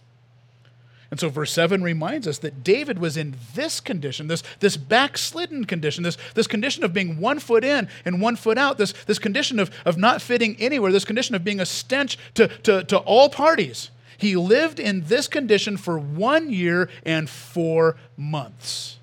And 1.13 1.19
so 1.19 1.29
verse 1.29 1.51
7 1.51 1.83
reminds 1.83 2.27
us 2.27 2.39
that 2.39 2.63
David 2.63 2.97
was 2.97 3.17
in 3.17 3.35
this 3.53 3.79
condition, 3.79 4.25
this, 4.25 4.41
this 4.61 4.77
backslidden 4.77 5.65
condition, 5.65 6.03
this, 6.03 6.17
this 6.33 6.47
condition 6.47 6.83
of 6.83 6.91
being 6.91 7.19
one 7.19 7.37
foot 7.37 7.63
in 7.63 7.87
and 8.03 8.19
one 8.19 8.35
foot 8.35 8.57
out, 8.57 8.79
this, 8.79 8.93
this 9.05 9.19
condition 9.19 9.59
of, 9.59 9.69
of 9.85 9.95
not 9.95 10.23
fitting 10.23 10.55
anywhere, 10.59 10.91
this 10.91 11.05
condition 11.05 11.35
of 11.35 11.43
being 11.43 11.59
a 11.59 11.67
stench 11.67 12.17
to, 12.33 12.47
to, 12.47 12.83
to 12.85 12.97
all 12.97 13.29
parties. 13.29 13.91
He 14.17 14.35
lived 14.35 14.79
in 14.79 15.03
this 15.03 15.27
condition 15.27 15.77
for 15.77 15.99
one 15.99 16.49
year 16.49 16.89
and 17.05 17.29
four 17.29 17.95
months. 18.17 18.97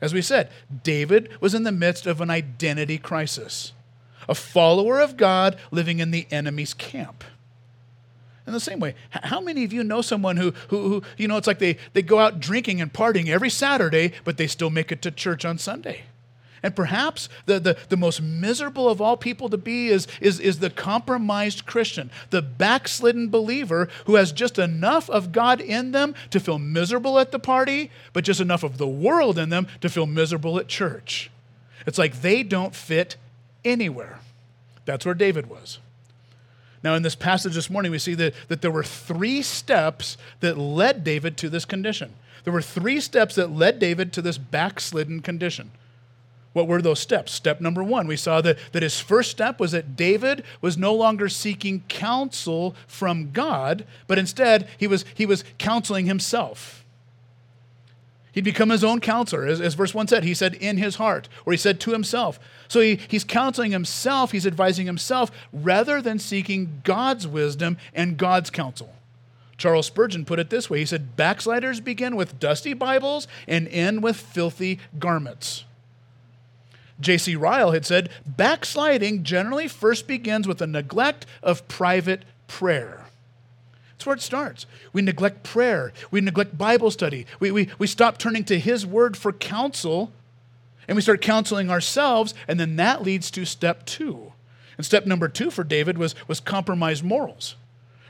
As 0.00 0.14
we 0.14 0.22
said, 0.22 0.48
David 0.82 1.38
was 1.42 1.52
in 1.52 1.64
the 1.64 1.70
midst 1.70 2.06
of 2.06 2.22
an 2.22 2.30
identity 2.30 2.96
crisis, 2.96 3.74
a 4.26 4.34
follower 4.34 5.00
of 5.00 5.18
God 5.18 5.58
living 5.70 5.98
in 5.98 6.12
the 6.12 6.26
enemy's 6.30 6.72
camp. 6.72 7.24
In 8.46 8.52
the 8.52 8.60
same 8.60 8.80
way, 8.80 8.94
how 9.10 9.40
many 9.40 9.64
of 9.64 9.72
you 9.72 9.84
know 9.84 10.02
someone 10.02 10.36
who, 10.36 10.52
who, 10.68 10.88
who, 10.88 11.02
you 11.16 11.28
know, 11.28 11.36
it's 11.36 11.46
like 11.46 11.60
they, 11.60 11.76
they 11.92 12.02
go 12.02 12.18
out 12.18 12.40
drinking 12.40 12.80
and 12.80 12.92
partying 12.92 13.28
every 13.28 13.50
Saturday, 13.50 14.12
but 14.24 14.36
they 14.36 14.48
still 14.48 14.70
make 14.70 14.90
it 14.90 15.00
to 15.02 15.10
church 15.12 15.44
on 15.44 15.58
Sunday? 15.58 16.02
And 16.62 16.76
perhaps 16.76 17.28
the, 17.46 17.58
the, 17.58 17.76
the 17.88 17.96
most 17.96 18.22
miserable 18.22 18.88
of 18.88 19.00
all 19.00 19.16
people 19.16 19.48
to 19.48 19.58
be 19.58 19.88
is, 19.88 20.06
is, 20.20 20.38
is 20.38 20.60
the 20.60 20.70
compromised 20.70 21.66
Christian, 21.66 22.10
the 22.30 22.42
backslidden 22.42 23.30
believer 23.30 23.88
who 24.06 24.14
has 24.14 24.32
just 24.32 24.58
enough 24.58 25.10
of 25.10 25.32
God 25.32 25.60
in 25.60 25.90
them 25.90 26.14
to 26.30 26.38
feel 26.38 26.58
miserable 26.58 27.18
at 27.18 27.32
the 27.32 27.40
party, 27.40 27.90
but 28.12 28.24
just 28.24 28.40
enough 28.40 28.62
of 28.62 28.78
the 28.78 28.86
world 28.86 29.38
in 29.38 29.48
them 29.48 29.66
to 29.80 29.88
feel 29.88 30.06
miserable 30.06 30.58
at 30.58 30.68
church. 30.68 31.30
It's 31.84 31.98
like 31.98 32.22
they 32.22 32.44
don't 32.44 32.74
fit 32.74 33.16
anywhere. 33.64 34.20
That's 34.84 35.04
where 35.04 35.14
David 35.14 35.48
was. 35.48 35.80
Now, 36.82 36.94
in 36.94 37.02
this 37.02 37.14
passage 37.14 37.54
this 37.54 37.70
morning, 37.70 37.92
we 37.92 37.98
see 37.98 38.14
that, 38.14 38.34
that 38.48 38.60
there 38.60 38.70
were 38.70 38.82
three 38.82 39.42
steps 39.42 40.16
that 40.40 40.58
led 40.58 41.04
David 41.04 41.36
to 41.38 41.48
this 41.48 41.64
condition. 41.64 42.12
There 42.44 42.52
were 42.52 42.62
three 42.62 43.00
steps 43.00 43.36
that 43.36 43.52
led 43.52 43.78
David 43.78 44.12
to 44.14 44.22
this 44.22 44.36
backslidden 44.38 45.20
condition. 45.20 45.70
What 46.52 46.66
were 46.66 46.82
those 46.82 47.00
steps? 47.00 47.32
Step 47.32 47.60
number 47.60 47.82
one, 47.82 48.06
we 48.06 48.16
saw 48.16 48.40
that, 48.42 48.58
that 48.72 48.82
his 48.82 49.00
first 49.00 49.30
step 49.30 49.58
was 49.58 49.72
that 49.72 49.96
David 49.96 50.44
was 50.60 50.76
no 50.76 50.92
longer 50.92 51.28
seeking 51.28 51.80
counsel 51.88 52.74
from 52.86 53.30
God, 53.32 53.86
but 54.06 54.18
instead 54.18 54.68
he 54.76 54.86
was, 54.86 55.04
he 55.14 55.24
was 55.24 55.44
counseling 55.58 56.06
himself. 56.06 56.81
He'd 58.32 58.44
become 58.44 58.70
his 58.70 58.82
own 58.82 59.00
counselor, 59.00 59.46
as, 59.46 59.60
as, 59.60 59.74
verse 59.74 59.92
1 59.92 60.08
said. 60.08 60.24
He 60.24 60.32
said, 60.32 60.54
in 60.54 60.78
his 60.78 60.96
heart, 60.96 61.28
or 61.44 61.52
he 61.52 61.58
said 61.58 61.78
to 61.80 61.92
himself. 61.92 62.40
So 62.66 62.80
he, 62.80 62.98
he's 63.08 63.24
counseling 63.24 63.72
himself, 63.72 64.32
he's 64.32 64.46
advising 64.46 64.86
himself, 64.86 65.30
rather 65.52 66.00
than 66.00 66.18
seeking 66.18 66.80
God's 66.82 67.28
wisdom 67.28 67.76
and 67.92 68.16
God's 68.16 68.48
counsel. 68.48 68.94
Charles 69.58 69.86
Spurgeon 69.86 70.24
put 70.24 70.38
it 70.38 70.50
this 70.50 70.70
way 70.70 70.80
He 70.80 70.86
said, 70.86 71.14
Backsliders 71.14 71.80
begin 71.80 72.16
with 72.16 72.40
dusty 72.40 72.72
Bibles 72.72 73.28
and 73.46 73.68
end 73.68 74.02
with 74.02 74.16
filthy 74.16 74.80
garments. 74.98 75.64
J.C. 77.00 77.36
Ryle 77.36 77.72
had 77.72 77.84
said, 77.84 78.08
Backsliding 78.26 79.24
generally 79.24 79.68
first 79.68 80.06
begins 80.06 80.48
with 80.48 80.62
a 80.62 80.66
neglect 80.66 81.26
of 81.42 81.68
private 81.68 82.24
prayer. 82.46 83.01
That's 84.02 84.06
where 84.08 84.16
it 84.16 84.20
starts. 84.20 84.66
We 84.92 85.00
neglect 85.00 85.44
prayer. 85.44 85.92
We 86.10 86.20
neglect 86.20 86.58
Bible 86.58 86.90
study. 86.90 87.24
We, 87.38 87.52
we, 87.52 87.68
we 87.78 87.86
stop 87.86 88.18
turning 88.18 88.42
to 88.46 88.58
His 88.58 88.84
Word 88.84 89.16
for 89.16 89.32
counsel, 89.32 90.10
and 90.88 90.96
we 90.96 91.02
start 91.02 91.20
counseling 91.20 91.70
ourselves, 91.70 92.34
and 92.48 92.58
then 92.58 92.74
that 92.76 93.04
leads 93.04 93.30
to 93.30 93.44
step 93.44 93.86
two. 93.86 94.32
And 94.76 94.84
step 94.84 95.06
number 95.06 95.28
two 95.28 95.52
for 95.52 95.62
David 95.62 95.98
was, 95.98 96.16
was 96.26 96.40
compromised 96.40 97.04
morals. 97.04 97.54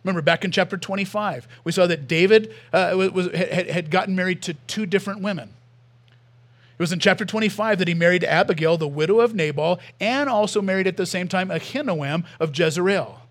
Remember, 0.03 0.23
back 0.23 0.47
in 0.47 0.51
chapter 0.51 0.79
25, 0.79 1.47
we 1.63 1.73
saw 1.73 1.87
that 1.87 2.09
David 2.09 2.55
uh, 2.73 2.93
was, 3.13 3.27
had, 3.33 3.69
had 3.69 3.91
gotten 3.91 4.17
married 4.17 4.41
to 4.43 4.55
two 4.67 4.87
different 4.87 5.21
women. 5.21 5.51
It 5.99 6.81
was 6.81 6.91
in 6.91 7.01
chapter 7.01 7.27
25 7.27 7.81
that 7.81 7.87
he 7.87 7.93
married 7.93 8.25
Abigail, 8.25 8.79
the 8.79 8.89
widow 8.89 9.21
of 9.21 9.35
Nabal, 9.35 9.79
and 10.01 10.31
also 10.31 10.63
married 10.63 10.87
at 10.87 10.97
the 10.97 11.05
same 11.05 11.29
time 11.29 11.51
Ahinoam 11.51 12.25
of 12.41 12.59
Jezreel. 12.59 13.22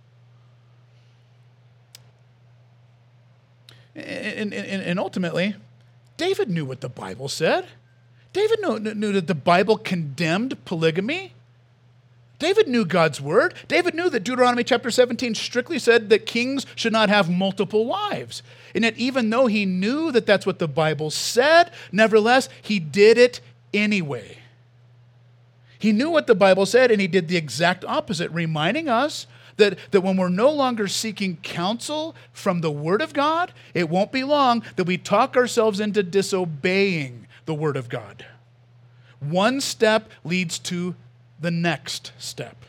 And, 3.96 4.54
and, 4.54 4.84
and 4.84 5.00
ultimately, 5.00 5.56
David 6.18 6.50
knew 6.50 6.66
what 6.66 6.82
the 6.82 6.90
Bible 6.90 7.28
said. 7.28 7.66
David 8.34 8.60
knew, 8.62 8.80
knew 8.80 9.12
that 9.14 9.28
the 9.28 9.36
Bible 9.36 9.78
condemned 9.78 10.64
polygamy. 10.66 11.34
David 12.40 12.68
knew 12.68 12.86
God's 12.86 13.22
word. 13.22 13.54
David 13.68 13.94
knew 13.94 14.10
that 14.10 14.24
Deuteronomy 14.24 14.64
chapter 14.64 14.90
17 14.90 15.36
strictly 15.36 15.78
said 15.78 16.10
that 16.10 16.26
kings 16.26 16.66
should 16.76 16.94
not 16.94 17.10
have 17.10 17.30
multiple 17.30 17.86
wives. 17.86 18.42
And 18.74 18.84
yet, 18.84 18.98
even 18.98 19.30
though 19.30 19.46
he 19.46 19.66
knew 19.66 20.12
that 20.12 20.26
that's 20.26 20.46
what 20.46 20.58
the 20.58 20.68
Bible 20.68 21.12
said, 21.12 21.72
nevertheless, 21.92 22.50
he 22.62 22.80
did 22.80 23.18
it 23.18 23.42
anyway. 23.74 24.40
He 25.78 25.92
knew 25.92 26.10
what 26.10 26.28
the 26.28 26.36
Bible 26.36 26.66
said 26.66 26.92
and 26.92 27.02
he 27.02 27.08
did 27.08 27.28
the 27.28 27.38
exact 27.38 27.84
opposite, 27.86 28.32
reminding 28.32 28.88
us 28.88 29.28
that, 29.62 29.78
that 29.92 30.02
when 30.02 30.18
we're 30.18 30.30
no 30.30 30.52
longer 30.52 30.88
seeking 30.88 31.38
counsel 31.38 32.16
from 32.34 32.62
the 32.62 32.72
Word 32.72 33.02
of 33.02 33.14
God, 33.14 33.54
it 33.74 33.90
won't 33.90 34.12
be 34.12 34.24
long 34.24 34.64
that 34.76 34.86
we 34.86 34.98
talk 34.98 35.38
ourselves 35.38 35.80
into 35.80 36.04
disobeying 36.04 37.28
the 37.46 37.54
Word 37.54 37.78
of 37.78 37.88
God. 37.88 38.26
One 39.20 39.62
step 39.62 40.10
leads 40.24 40.60
to 40.60 40.96
the 41.40 41.52
next 41.52 42.12
step. 42.18 42.66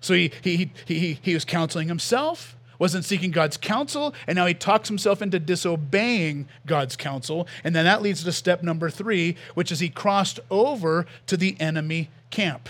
So 0.00 0.14
he, 0.14 0.32
he, 0.42 0.72
he, 0.86 1.18
he 1.22 1.34
was 1.34 1.44
counseling 1.44 1.86
himself, 1.86 2.56
wasn't 2.80 3.04
seeking 3.04 3.30
God's 3.30 3.56
counsel, 3.56 4.14
and 4.26 4.34
now 4.34 4.46
he 4.46 4.54
talks 4.54 4.88
himself 4.88 5.22
into 5.22 5.38
disobeying 5.38 6.48
God's 6.66 6.96
counsel. 6.96 7.46
And 7.62 7.76
then 7.76 7.84
that 7.84 8.02
leads 8.02 8.24
to 8.24 8.32
step 8.32 8.64
number 8.64 8.90
three, 8.90 9.36
which 9.54 9.70
is 9.70 9.78
he 9.78 9.88
crossed 9.88 10.40
over 10.50 11.06
to 11.28 11.36
the 11.36 11.56
enemy 11.60 12.10
camp. 12.30 12.68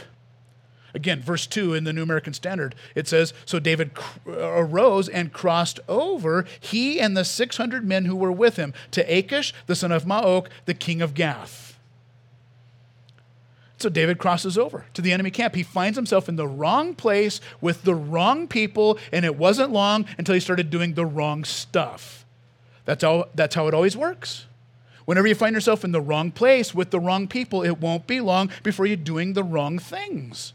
Again, 0.95 1.21
verse 1.21 1.47
2 1.47 1.75
in 1.75 1.85
the 1.85 1.93
New 1.93 2.03
American 2.03 2.35
Standard, 2.35 2.75
it 2.95 3.09
says 3.09 3.33
So 3.47 3.59
David 3.59 3.93
uh, 4.27 4.33
arose 4.33 5.09
and 5.09 5.33
crossed 5.33 5.81
over, 5.89 6.45
he 6.61 7.01
and 7.01 7.17
the 7.17 7.25
600 7.25 7.87
men 7.87 8.05
who 8.05 8.17
were 8.17 8.33
with 8.33 8.57
him, 8.57 8.75
to 8.91 9.03
Achish, 9.03 9.55
the 9.67 9.75
son 9.75 9.93
of 9.93 10.05
Maoch, 10.05 10.49
the 10.67 10.75
king 10.75 11.01
of 11.01 11.15
Gath. 11.15 11.79
So 13.79 13.89
David 13.89 14.19
crosses 14.19 14.57
over 14.57 14.85
to 14.95 15.03
the 15.03 15.13
enemy 15.13 15.33
camp. 15.33 15.57
He 15.57 15.65
finds 15.65 15.97
himself 15.97 16.29
in 16.29 16.37
the 16.37 16.47
wrong 16.47 16.95
place 16.95 17.41
with 17.61 17.83
the 17.83 17.97
wrong 17.97 18.47
people, 18.47 18.97
and 19.11 19.25
it 19.25 19.37
wasn't 19.37 19.73
long 19.73 20.05
until 20.19 20.35
he 20.35 20.41
started 20.41 20.71
doing 20.71 20.95
the 20.95 21.05
wrong 21.05 21.43
stuff. 21.43 22.25
That's 22.85 23.03
how, 23.03 23.29
that's 23.35 23.57
how 23.57 23.67
it 23.67 23.75
always 23.75 23.97
works. 23.97 24.47
Whenever 25.05 25.27
you 25.27 25.35
find 25.35 25.55
yourself 25.55 25.85
in 25.85 25.91
the 25.91 26.01
wrong 26.01 26.31
place 26.31 26.75
with 26.75 26.91
the 26.91 27.01
wrong 27.01 27.27
people, 27.27 27.65
it 27.65 27.81
won't 27.81 28.07
be 28.07 28.21
long 28.21 28.51
before 28.63 28.87
you're 28.87 28.97
doing 28.97 29.33
the 29.33 29.43
wrong 29.43 29.81
things. 29.81 30.53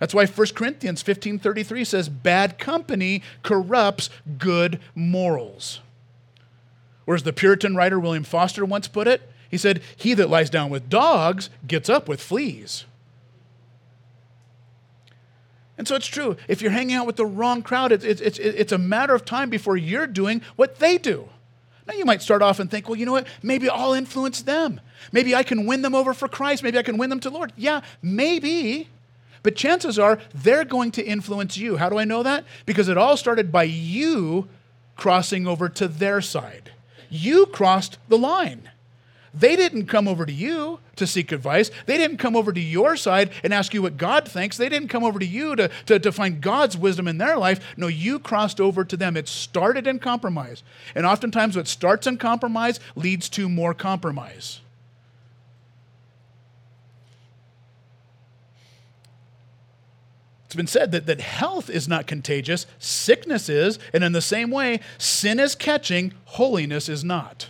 That's 0.00 0.14
why 0.14 0.26
1 0.26 0.46
Corinthians 0.54 1.02
15:33 1.02 1.84
says 1.84 2.08
bad 2.08 2.58
company 2.58 3.22
corrupts 3.44 4.10
good 4.38 4.80
morals. 4.94 5.80
Or 7.06 7.14
as 7.14 7.22
the 7.22 7.32
Puritan 7.32 7.76
writer 7.76 8.00
William 8.00 8.24
Foster 8.24 8.64
once 8.64 8.88
put 8.88 9.06
it, 9.06 9.30
he 9.48 9.58
said, 9.58 9.82
"He 9.94 10.14
that 10.14 10.30
lies 10.30 10.50
down 10.50 10.70
with 10.70 10.88
dogs 10.88 11.50
gets 11.66 11.88
up 11.88 12.08
with 12.08 12.20
fleas." 12.20 12.86
And 15.76 15.86
so 15.86 15.94
it's 15.94 16.06
true. 16.06 16.36
If 16.48 16.60
you're 16.60 16.72
hanging 16.72 16.96
out 16.96 17.06
with 17.06 17.16
the 17.16 17.24
wrong 17.24 17.62
crowd, 17.62 17.90
it's, 17.90 18.04
it's, 18.04 18.20
it's, 18.20 18.38
it's 18.38 18.72
a 18.72 18.78
matter 18.78 19.14
of 19.14 19.24
time 19.24 19.48
before 19.48 19.78
you're 19.78 20.06
doing 20.06 20.42
what 20.56 20.78
they 20.78 20.98
do. 20.98 21.28
Now, 21.86 21.94
you 21.94 22.04
might 22.04 22.20
start 22.20 22.42
off 22.42 22.60
and 22.60 22.70
think, 22.70 22.86
well, 22.86 22.96
you 22.96 23.06
know 23.06 23.12
what? 23.12 23.26
Maybe 23.42 23.68
I'll 23.68 23.94
influence 23.94 24.42
them. 24.42 24.80
Maybe 25.10 25.34
I 25.34 25.42
can 25.42 25.64
win 25.64 25.80
them 25.80 25.94
over 25.94 26.12
for 26.12 26.28
Christ. 26.28 26.62
Maybe 26.62 26.78
I 26.78 26.82
can 26.82 26.98
win 26.98 27.08
them 27.08 27.18
to 27.20 27.30
the 27.30 27.34
Lord. 27.34 27.54
Yeah, 27.56 27.80
maybe. 28.02 28.88
But 29.42 29.56
chances 29.56 29.98
are 29.98 30.18
they're 30.34 30.64
going 30.64 30.90
to 30.92 31.04
influence 31.04 31.56
you. 31.56 31.76
How 31.76 31.88
do 31.88 31.98
I 31.98 32.04
know 32.04 32.22
that? 32.22 32.44
Because 32.66 32.88
it 32.88 32.98
all 32.98 33.16
started 33.16 33.50
by 33.50 33.64
you 33.64 34.48
crossing 34.96 35.46
over 35.46 35.68
to 35.68 35.88
their 35.88 36.20
side. 36.20 36.72
You 37.08 37.46
crossed 37.46 37.98
the 38.08 38.18
line. 38.18 38.70
They 39.32 39.54
didn't 39.54 39.86
come 39.86 40.08
over 40.08 40.26
to 40.26 40.32
you 40.32 40.80
to 40.96 41.06
seek 41.06 41.30
advice. 41.30 41.70
They 41.86 41.96
didn't 41.96 42.16
come 42.16 42.34
over 42.34 42.52
to 42.52 42.60
your 42.60 42.96
side 42.96 43.30
and 43.44 43.54
ask 43.54 43.72
you 43.72 43.80
what 43.80 43.96
God 43.96 44.26
thinks. 44.26 44.56
They 44.56 44.68
didn't 44.68 44.88
come 44.88 45.04
over 45.04 45.18
to 45.18 45.26
you 45.26 45.54
to, 45.56 45.70
to, 45.86 45.98
to 46.00 46.12
find 46.12 46.40
God's 46.40 46.76
wisdom 46.76 47.06
in 47.06 47.18
their 47.18 47.38
life. 47.38 47.60
No, 47.76 47.86
you 47.86 48.18
crossed 48.18 48.60
over 48.60 48.84
to 48.84 48.96
them. 48.96 49.16
It 49.16 49.28
started 49.28 49.86
in 49.86 50.00
compromise. 50.00 50.62
And 50.94 51.06
oftentimes, 51.06 51.56
what 51.56 51.68
starts 51.68 52.06
in 52.06 52.18
compromise 52.18 52.80
leads 52.96 53.28
to 53.30 53.48
more 53.48 53.72
compromise. 53.72 54.60
It's 60.50 60.56
been 60.56 60.66
said 60.66 60.90
that, 60.90 61.06
that 61.06 61.20
health 61.20 61.70
is 61.70 61.86
not 61.86 62.08
contagious, 62.08 62.66
sickness 62.80 63.48
is, 63.48 63.78
and 63.94 64.02
in 64.02 64.10
the 64.10 64.20
same 64.20 64.50
way, 64.50 64.80
sin 64.98 65.38
is 65.38 65.54
catching, 65.54 66.12
holiness 66.24 66.88
is 66.88 67.04
not. 67.04 67.46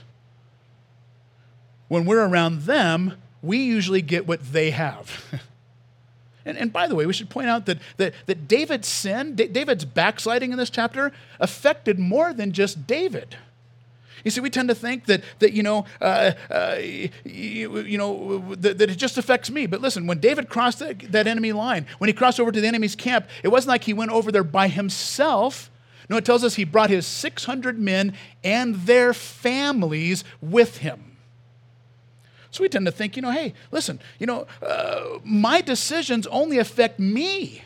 When 1.89 2.05
we're 2.05 2.23
around 2.23 2.65
them, 2.65 3.15
we 3.41 3.57
usually 3.57 4.03
get 4.03 4.27
what 4.29 4.53
they 4.53 4.73
have. 4.73 5.41
and, 6.45 6.59
and 6.59 6.75
by 6.75 6.87
the 6.87 6.95
way, 6.95 7.07
we 7.07 7.15
should 7.15 7.31
point 7.31 7.49
out 7.49 7.65
that, 7.65 7.79
that, 7.97 8.13
that 8.27 8.47
David's 8.47 8.89
sin, 8.89 9.35
David's 9.35 9.87
backsliding 9.87 10.53
in 10.53 10.59
this 10.59 10.69
chapter, 10.69 11.11
affected 11.39 11.99
more 11.99 12.35
than 12.35 12.53
just 12.53 12.87
David. 12.87 13.35
You 14.25 14.31
see, 14.31 14.41
we 14.41 14.51
tend 14.51 14.69
to 14.69 14.75
think 14.75 15.07
that, 15.07 15.23
that 15.39 15.53
you 15.53 15.63
know, 15.63 15.87
uh, 16.01 16.33
uh, 16.51 16.77
you, 17.25 17.79
you, 17.81 17.99
know 17.99 18.55
that, 18.57 18.79
that, 18.79 18.91
it 18.91 18.97
just 18.97 19.19
affects 19.19 19.51
me. 19.51 19.67
But 19.67 19.81
listen, 19.81 20.07
when 20.07 20.19
David 20.19 20.49
crossed 20.49 20.79
that, 20.81 21.01
that 21.13 21.27
enemy 21.27 21.53
line, 21.53 21.87
when 21.99 22.09
he 22.09 22.15
crossed 22.15 22.41
over 22.41 22.53
to 22.53 22.61
the 22.61 22.67
enemy's 22.67 22.97
camp, 22.97 23.29
it 23.43 23.49
wasn't 23.49 23.71
like 23.71 23.85
he 23.85 23.93
went 23.93 24.11
over 24.11 24.31
there 24.31 24.45
by 24.45 24.69
himself. 24.69 25.71
No, 26.09 26.17
it 26.17 26.25
tells 26.25 26.43
us 26.43 26.57
he 26.57 26.65
brought 26.65 26.91
his 26.91 27.07
600 27.07 27.79
men 27.79 28.15
and 28.43 28.75
their 28.75 29.15
families 29.15 30.25
with 30.41 30.79
him. 30.79 31.17
So 32.51 32.63
we 32.65 32.69
tend 32.69 32.87
to 32.87 32.93
think, 32.93 33.15
you 33.15 33.23
know, 33.23 33.31
hey, 33.31 33.55
listen, 33.71 34.01
you 34.19 34.27
know, 34.27 34.47
uh, 34.61 35.19
my 35.23 35.61
decisions 35.61 36.27
only 36.27 36.59
affect 36.59 36.99
me. 36.99 37.63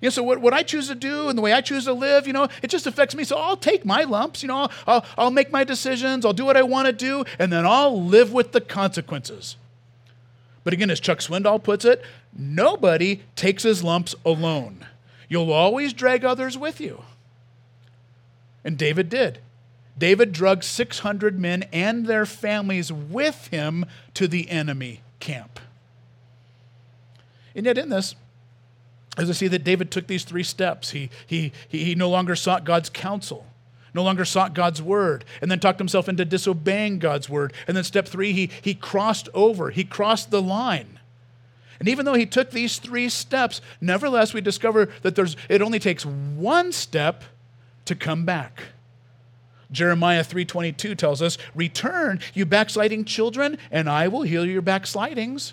You 0.00 0.06
know, 0.06 0.10
so 0.10 0.22
what, 0.22 0.40
what 0.40 0.54
I 0.54 0.62
choose 0.62 0.88
to 0.88 0.94
do 0.94 1.28
and 1.28 1.36
the 1.36 1.42
way 1.42 1.52
I 1.52 1.60
choose 1.60 1.84
to 1.84 1.92
live, 1.92 2.26
you 2.26 2.32
know, 2.32 2.48
it 2.62 2.68
just 2.68 2.86
affects 2.86 3.14
me. 3.14 3.22
So 3.24 3.36
I'll 3.36 3.56
take 3.56 3.84
my 3.84 4.04
lumps, 4.04 4.42
you 4.42 4.48
know, 4.48 4.56
I'll, 4.56 4.72
I'll, 4.86 5.04
I'll 5.18 5.30
make 5.30 5.50
my 5.52 5.62
decisions, 5.62 6.24
I'll 6.24 6.32
do 6.32 6.46
what 6.46 6.56
I 6.56 6.62
want 6.62 6.86
to 6.86 6.92
do, 6.92 7.24
and 7.38 7.52
then 7.52 7.66
I'll 7.66 8.02
live 8.02 8.32
with 8.32 8.52
the 8.52 8.62
consequences. 8.62 9.56
But 10.64 10.72
again, 10.72 10.90
as 10.90 11.00
Chuck 11.00 11.18
Swindoll 11.18 11.62
puts 11.62 11.84
it, 11.84 12.02
nobody 12.36 13.22
takes 13.36 13.62
his 13.62 13.82
lumps 13.84 14.14
alone. 14.24 14.86
You'll 15.28 15.52
always 15.52 15.92
drag 15.92 16.24
others 16.24 16.56
with 16.56 16.80
you. 16.80 17.02
And 18.64 18.76
David 18.76 19.08
did. 19.08 19.38
David 19.96 20.32
drugged 20.32 20.64
600 20.64 21.38
men 21.38 21.64
and 21.72 22.06
their 22.06 22.24
families 22.24 22.92
with 22.92 23.48
him 23.48 23.84
to 24.14 24.26
the 24.26 24.50
enemy 24.50 25.02
camp. 25.18 25.60
And 27.54 27.66
yet, 27.66 27.78
in 27.78 27.90
this, 27.90 28.14
as 29.20 29.28
I 29.28 29.34
see 29.34 29.48
that 29.48 29.64
David 29.64 29.90
took 29.90 30.06
these 30.06 30.24
three 30.24 30.42
steps, 30.42 30.90
he, 30.92 31.10
he, 31.26 31.52
he 31.68 31.94
no 31.94 32.08
longer 32.08 32.34
sought 32.34 32.64
God's 32.64 32.88
counsel, 32.88 33.44
no 33.92 34.02
longer 34.02 34.24
sought 34.24 34.54
God's 34.54 34.80
word, 34.80 35.26
and 35.42 35.50
then 35.50 35.60
talked 35.60 35.78
himself 35.78 36.08
into 36.08 36.24
disobeying 36.24 36.98
God's 36.98 37.28
word. 37.28 37.52
And 37.68 37.76
then, 37.76 37.84
step 37.84 38.08
three, 38.08 38.32
he, 38.32 38.50
he 38.62 38.72
crossed 38.72 39.28
over, 39.34 39.68
he 39.70 39.84
crossed 39.84 40.30
the 40.30 40.40
line. 40.40 40.98
And 41.78 41.88
even 41.88 42.06
though 42.06 42.14
he 42.14 42.24
took 42.24 42.50
these 42.50 42.78
three 42.78 43.10
steps, 43.10 43.60
nevertheless, 43.80 44.32
we 44.32 44.40
discover 44.40 44.88
that 45.02 45.16
there's, 45.16 45.36
it 45.50 45.60
only 45.60 45.78
takes 45.78 46.06
one 46.06 46.72
step 46.72 47.24
to 47.84 47.94
come 47.94 48.24
back. 48.24 48.62
Jeremiah 49.70 50.24
3:22 50.24 50.96
tells 50.96 51.22
us, 51.22 51.38
"Return, 51.54 52.20
you 52.34 52.44
backsliding 52.44 53.04
children, 53.04 53.56
and 53.70 53.88
I 53.88 54.08
will 54.08 54.22
heal 54.22 54.44
your 54.44 54.62
backslidings." 54.62 55.52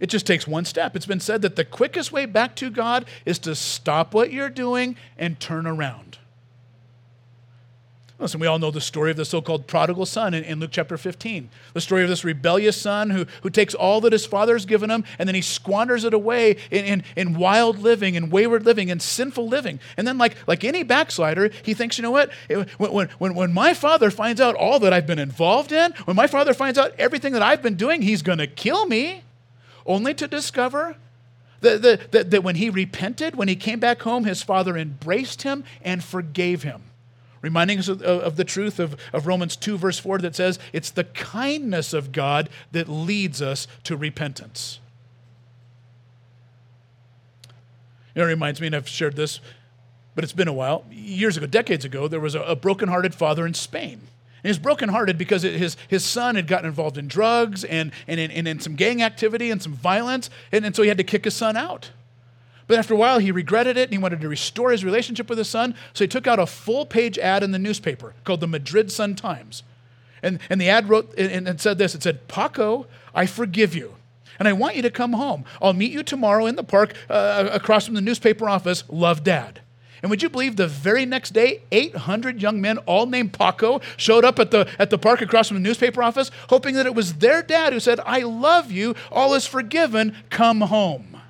It 0.00 0.08
just 0.08 0.26
takes 0.26 0.46
one 0.46 0.64
step. 0.64 0.96
It's 0.96 1.06
been 1.06 1.20
said 1.20 1.42
that 1.42 1.56
the 1.56 1.64
quickest 1.64 2.10
way 2.10 2.24
back 2.26 2.56
to 2.56 2.70
God 2.70 3.04
is 3.26 3.38
to 3.40 3.54
stop 3.54 4.14
what 4.14 4.32
you're 4.32 4.48
doing 4.48 4.96
and 5.18 5.38
turn 5.38 5.66
around. 5.66 6.18
Listen, 8.20 8.38
we 8.38 8.46
all 8.46 8.58
know 8.58 8.70
the 8.70 8.82
story 8.82 9.10
of 9.10 9.16
the 9.16 9.24
so 9.24 9.40
called 9.40 9.66
prodigal 9.66 10.04
son 10.04 10.34
in, 10.34 10.44
in, 10.44 10.60
Luke 10.60 10.70
chapter 10.72 10.98
15. 10.98 11.48
The 11.72 11.80
story 11.80 12.02
of 12.02 12.10
this 12.10 12.22
rebellious 12.22 12.78
son 12.78 13.08
who, 13.08 13.24
who 13.42 13.48
takes 13.48 13.74
all 13.74 14.02
that 14.02 14.12
his 14.12 14.26
father 14.26 14.52
has 14.52 14.66
given 14.66 14.90
him 14.90 15.04
and 15.18 15.26
then 15.26 15.34
he 15.34 15.40
squanders 15.40 16.04
it 16.04 16.12
away 16.12 16.58
in, 16.70 16.84
in, 16.84 17.04
in 17.16 17.38
wild 17.38 17.78
living 17.78 18.18
and 18.18 18.30
wayward 18.30 18.66
living 18.66 18.90
and 18.90 19.00
sinful 19.00 19.48
living. 19.48 19.80
And 19.96 20.06
then, 20.06 20.18
like, 20.18 20.36
like 20.46 20.64
any 20.64 20.82
backslider, 20.82 21.50
he 21.62 21.72
thinks, 21.72 21.96
you 21.96 22.02
know 22.02 22.10
what? 22.10 22.30
When, 22.76 23.08
when, 23.18 23.34
when 23.34 23.52
my 23.54 23.72
father 23.72 24.10
finds 24.10 24.40
out 24.40 24.54
all 24.54 24.78
that 24.80 24.92
I've 24.92 25.06
been 25.06 25.18
involved 25.18 25.72
in, 25.72 25.92
when 26.04 26.14
my 26.14 26.26
father 26.26 26.52
finds 26.52 26.78
out 26.78 26.92
everything 26.98 27.32
that 27.32 27.42
I've 27.42 27.62
been 27.62 27.76
doing, 27.76 28.02
he's 28.02 28.20
going 28.20 28.38
to 28.38 28.46
kill 28.46 28.84
me. 28.84 29.22
Only 29.86 30.14
to 30.14 30.28
discover 30.28 30.96
that, 31.60 31.82
that, 32.12 32.30
that, 32.30 32.42
when 32.42 32.56
he 32.56 32.70
repented, 32.70 33.36
when 33.36 33.48
he 33.48 33.56
came 33.56 33.80
back 33.80 34.02
home, 34.02 34.24
his 34.24 34.42
father 34.42 34.76
embraced 34.76 35.42
him 35.42 35.64
and 35.82 36.02
forgave 36.02 36.62
him 36.62 36.82
reminding 37.42 37.78
us 37.78 37.88
of, 37.88 38.02
of, 38.02 38.36
the 38.36 38.44
truth 38.44 38.78
of, 38.78 38.96
of 39.12 39.26
Romans 39.26 39.56
2, 39.56 39.78
verse 39.78 39.98
4, 39.98 40.18
that 40.18 40.36
says 40.36 40.58
it's 40.72 40.90
the 40.90 41.04
kindness 41.04 41.92
of 41.92 42.12
God 42.12 42.48
that 42.72 42.88
leads 42.88 43.40
us 43.40 43.66
to 43.84 43.96
repentance. 43.96 44.78
It 48.14 48.22
reminds 48.22 48.60
me, 48.60 48.66
and 48.66 48.76
I've 48.76 48.88
shared 48.88 49.16
this, 49.16 49.40
but 50.14 50.24
it's 50.24 50.32
been 50.32 50.48
a 50.48 50.52
while. 50.52 50.84
Years 50.90 51.36
ago, 51.36 51.46
decades 51.46 51.84
ago, 51.84 52.08
there 52.08 52.20
was 52.20 52.34
a, 52.34 52.40
a 52.42 52.56
broken-hearted 52.56 53.14
father 53.14 53.46
in 53.46 53.54
Spain. 53.54 54.02
And 54.42 54.48
he 54.48 54.50
was 54.50 54.58
brokenhearted 54.58 55.18
because 55.18 55.42
his, 55.42 55.76
his 55.88 56.04
son 56.04 56.34
had 56.34 56.46
gotten 56.46 56.66
involved 56.66 56.96
in 56.96 57.08
drugs 57.08 57.62
and, 57.64 57.92
and, 58.08 58.18
in, 58.18 58.30
and 58.30 58.48
in 58.48 58.60
some 58.60 58.74
gang 58.74 59.02
activity 59.02 59.50
and 59.50 59.62
some 59.62 59.74
violence, 59.74 60.30
and, 60.50 60.64
and 60.64 60.74
so 60.74 60.82
he 60.82 60.88
had 60.88 60.98
to 60.98 61.04
kick 61.04 61.24
his 61.24 61.34
son 61.34 61.56
out. 61.56 61.90
But 62.66 62.78
after 62.78 62.94
a 62.94 62.96
while, 62.96 63.18
he 63.18 63.32
regretted 63.32 63.76
it 63.76 63.88
and 63.88 63.92
he 63.92 63.98
wanted 63.98 64.20
to 64.20 64.28
restore 64.28 64.70
his 64.70 64.84
relationship 64.84 65.28
with 65.28 65.38
his 65.38 65.48
son. 65.48 65.74
So 65.92 66.04
he 66.04 66.08
took 66.08 66.28
out 66.28 66.38
a 66.38 66.46
full 66.46 66.86
page 66.86 67.18
ad 67.18 67.42
in 67.42 67.50
the 67.50 67.58
newspaper 67.58 68.14
called 68.22 68.38
the 68.38 68.46
Madrid 68.46 68.92
Sun 68.92 69.16
Times. 69.16 69.64
And, 70.22 70.38
and 70.48 70.60
the 70.60 70.68
ad 70.68 70.88
wrote 70.88 71.12
and, 71.18 71.48
and 71.48 71.60
said 71.60 71.78
this 71.78 71.96
it 71.96 72.02
said, 72.04 72.28
Paco, 72.28 72.86
I 73.12 73.26
forgive 73.26 73.74
you. 73.74 73.94
And 74.38 74.46
I 74.46 74.52
want 74.52 74.76
you 74.76 74.82
to 74.82 74.90
come 74.90 75.14
home. 75.14 75.44
I'll 75.60 75.72
meet 75.72 75.90
you 75.90 76.04
tomorrow 76.04 76.46
in 76.46 76.54
the 76.54 76.62
park 76.62 76.94
uh, 77.08 77.48
across 77.52 77.86
from 77.86 77.94
the 77.94 78.00
newspaper 78.00 78.48
office. 78.48 78.84
Love, 78.88 79.24
Dad. 79.24 79.60
And 80.02 80.10
would 80.10 80.22
you 80.22 80.30
believe 80.30 80.56
the 80.56 80.66
very 80.66 81.04
next 81.04 81.30
day, 81.30 81.62
800 81.70 82.40
young 82.40 82.60
men, 82.60 82.78
all 82.78 83.06
named 83.06 83.32
Paco, 83.32 83.80
showed 83.96 84.24
up 84.24 84.38
at 84.38 84.50
the, 84.50 84.68
at 84.78 84.90
the 84.90 84.98
park 84.98 85.20
across 85.20 85.48
from 85.48 85.58
the 85.58 85.68
newspaper 85.68 86.02
office, 86.02 86.30
hoping 86.48 86.74
that 86.74 86.86
it 86.86 86.94
was 86.94 87.14
their 87.14 87.42
dad 87.42 87.72
who 87.72 87.80
said, 87.80 88.00
I 88.06 88.20
love 88.20 88.70
you, 88.70 88.94
all 89.12 89.34
is 89.34 89.46
forgiven, 89.46 90.16
come 90.30 90.62
home. 90.62 91.20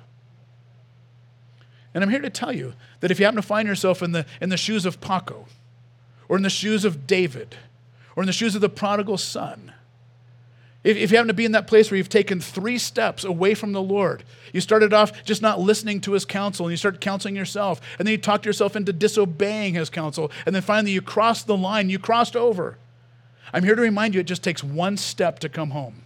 And 1.93 2.03
I'm 2.03 2.09
here 2.09 2.21
to 2.21 2.29
tell 2.29 2.53
you 2.53 2.73
that 3.01 3.11
if 3.11 3.19
you 3.19 3.25
happen 3.25 3.35
to 3.35 3.41
find 3.41 3.67
yourself 3.67 4.01
in 4.01 4.13
the, 4.13 4.25
in 4.39 4.49
the 4.49 4.57
shoes 4.57 4.85
of 4.85 5.01
Paco, 5.01 5.47
or 6.29 6.37
in 6.37 6.43
the 6.43 6.49
shoes 6.49 6.85
of 6.85 7.05
David, 7.05 7.57
or 8.15 8.23
in 8.23 8.27
the 8.27 8.33
shoes 8.33 8.55
of 8.55 8.61
the 8.61 8.69
prodigal 8.69 9.17
son, 9.17 9.73
if, 10.83 10.97
if 10.97 11.11
you 11.11 11.17
happen 11.17 11.27
to 11.27 11.33
be 11.33 11.45
in 11.45 11.51
that 11.51 11.67
place 11.67 11.91
where 11.91 11.97
you've 11.97 12.09
taken 12.09 12.39
three 12.39 12.77
steps 12.77 13.23
away 13.23 13.53
from 13.53 13.71
the 13.71 13.81
Lord, 13.81 14.23
you 14.53 14.61
started 14.61 14.93
off 14.93 15.23
just 15.23 15.41
not 15.41 15.59
listening 15.59 16.01
to 16.01 16.13
his 16.13 16.25
counsel, 16.25 16.65
and 16.65 16.71
you 16.71 16.77
start 16.77 17.01
counseling 17.01 17.35
yourself, 17.35 17.81
and 17.99 18.07
then 18.07 18.11
you 18.13 18.17
talked 18.17 18.45
yourself 18.45 18.75
into 18.75 18.93
disobeying 18.93 19.73
his 19.75 19.89
counsel, 19.89 20.31
and 20.45 20.55
then 20.55 20.61
finally 20.61 20.91
you 20.91 21.01
crossed 21.01 21.47
the 21.47 21.57
line, 21.57 21.89
you 21.89 21.99
crossed 21.99 22.35
over. 22.35 22.77
I'm 23.53 23.63
here 23.63 23.75
to 23.75 23.81
remind 23.81 24.13
you 24.13 24.21
it 24.21 24.27
just 24.27 24.43
takes 24.43 24.63
one 24.63 24.97
step 24.97 25.39
to 25.39 25.49
come 25.49 25.71
home, 25.71 26.03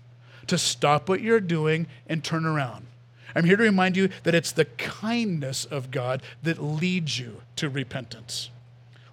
to 0.47 0.57
stop 0.57 1.07
what 1.07 1.21
you're 1.21 1.39
doing 1.39 1.87
and 2.07 2.23
turn 2.23 2.45
around. 2.45 2.87
I'm 3.35 3.45
here 3.45 3.57
to 3.57 3.63
remind 3.63 3.97
you 3.97 4.09
that 4.23 4.33
it's 4.33 4.53
the 4.53 4.65
kindness 4.65 5.65
of 5.65 5.91
God 5.91 6.23
that 6.43 6.63
leads 6.63 7.19
you 7.19 7.41
to 7.57 7.69
repentance. 7.69 8.49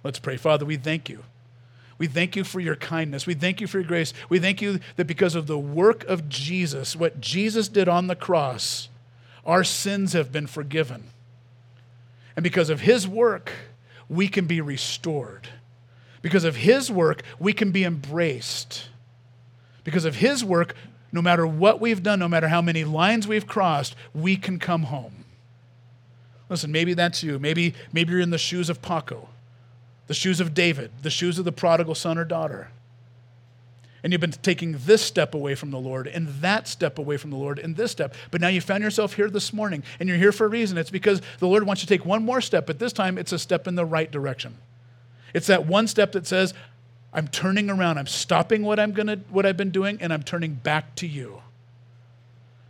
Let's 0.03 0.19
pray. 0.19 0.37
Father, 0.37 0.65
we 0.65 0.77
thank 0.77 1.09
you. 1.09 1.23
We 1.97 2.07
thank 2.07 2.35
you 2.35 2.43
for 2.43 2.59
your 2.59 2.75
kindness. 2.75 3.27
We 3.27 3.33
thank 3.33 3.61
you 3.61 3.67
for 3.67 3.79
your 3.79 3.87
grace. 3.87 4.13
We 4.29 4.39
thank 4.39 4.61
you 4.61 4.79
that 4.95 5.05
because 5.05 5.35
of 5.35 5.47
the 5.47 5.59
work 5.59 6.03
of 6.05 6.27
Jesus, 6.27 6.95
what 6.95 7.21
Jesus 7.21 7.67
did 7.67 7.87
on 7.87 8.07
the 8.07 8.15
cross, 8.15 8.89
our 9.45 9.63
sins 9.63 10.13
have 10.13 10.31
been 10.31 10.47
forgiven. 10.47 11.05
And 12.35 12.43
because 12.43 12.69
of 12.69 12.81
his 12.81 13.07
work, 13.07 13.51
we 14.09 14.27
can 14.27 14.45
be 14.45 14.61
restored. 14.61 15.49
Because 16.21 16.45
of 16.45 16.55
his 16.55 16.89
work, 16.91 17.21
we 17.39 17.53
can 17.53 17.71
be 17.71 17.83
embraced. 17.83 18.87
Because 19.83 20.05
of 20.05 20.15
his 20.15 20.43
work, 20.43 20.75
no 21.11 21.21
matter 21.21 21.45
what 21.45 21.79
we've 21.79 22.01
done, 22.01 22.19
no 22.19 22.27
matter 22.27 22.47
how 22.47 22.61
many 22.61 22.83
lines 22.83 23.27
we've 23.27 23.45
crossed, 23.45 23.95
we 24.13 24.35
can 24.35 24.57
come 24.57 24.83
home. 24.83 25.25
Listen, 26.49 26.71
maybe 26.71 26.93
that's 26.93 27.23
you. 27.23 27.39
Maybe, 27.39 27.75
maybe 27.91 28.11
you're 28.11 28.21
in 28.21 28.29
the 28.29 28.37
shoes 28.37 28.69
of 28.69 28.81
Paco, 28.81 29.29
the 30.07 30.13
shoes 30.13 30.39
of 30.39 30.53
David, 30.53 30.91
the 31.01 31.09
shoes 31.09 31.39
of 31.39 31.45
the 31.45 31.51
prodigal 31.51 31.95
son 31.95 32.17
or 32.17 32.25
daughter. 32.25 32.69
And 34.03 34.11
you've 34.11 34.19
been 34.19 34.31
taking 34.31 34.77
this 34.79 35.01
step 35.01 35.33
away 35.33 35.55
from 35.55 35.71
the 35.71 35.79
Lord 35.79 36.07
and 36.07 36.27
that 36.41 36.67
step 36.67 36.99
away 36.99 37.15
from 37.15 37.29
the 37.29 37.37
Lord 37.37 37.57
and 37.57 37.77
this 37.77 37.91
step. 37.91 38.13
But 38.31 38.41
now 38.41 38.49
you 38.49 38.59
found 38.59 38.83
yourself 38.83 39.13
here 39.13 39.29
this 39.29 39.53
morning 39.53 39.81
and 39.99 40.09
you're 40.09 40.17
here 40.17 40.33
for 40.33 40.45
a 40.45 40.49
reason. 40.49 40.77
It's 40.77 40.89
because 40.89 41.21
the 41.39 41.47
Lord 41.47 41.65
wants 41.65 41.81
you 41.81 41.87
to 41.87 41.97
take 41.97 42.05
one 42.05 42.25
more 42.25 42.41
step, 42.41 42.67
but 42.67 42.79
this 42.79 42.91
time 42.91 43.17
it's 43.17 43.31
a 43.31 43.39
step 43.39 43.65
in 43.65 43.75
the 43.75 43.85
right 43.85 44.11
direction. 44.11 44.57
It's 45.33 45.47
that 45.47 45.65
one 45.65 45.87
step 45.87 46.11
that 46.11 46.27
says, 46.27 46.53
I'm 47.13 47.29
turning 47.29 47.69
around. 47.69 47.97
I'm 47.97 48.07
stopping 48.07 48.63
what 48.63 48.79
I'm 48.79 48.91
gonna 48.91 49.17
what 49.29 49.45
I've 49.45 49.57
been 49.57 49.71
doing 49.71 49.99
and 50.01 50.11
I'm 50.11 50.23
turning 50.23 50.55
back 50.55 50.95
to 50.95 51.07
you. 51.07 51.41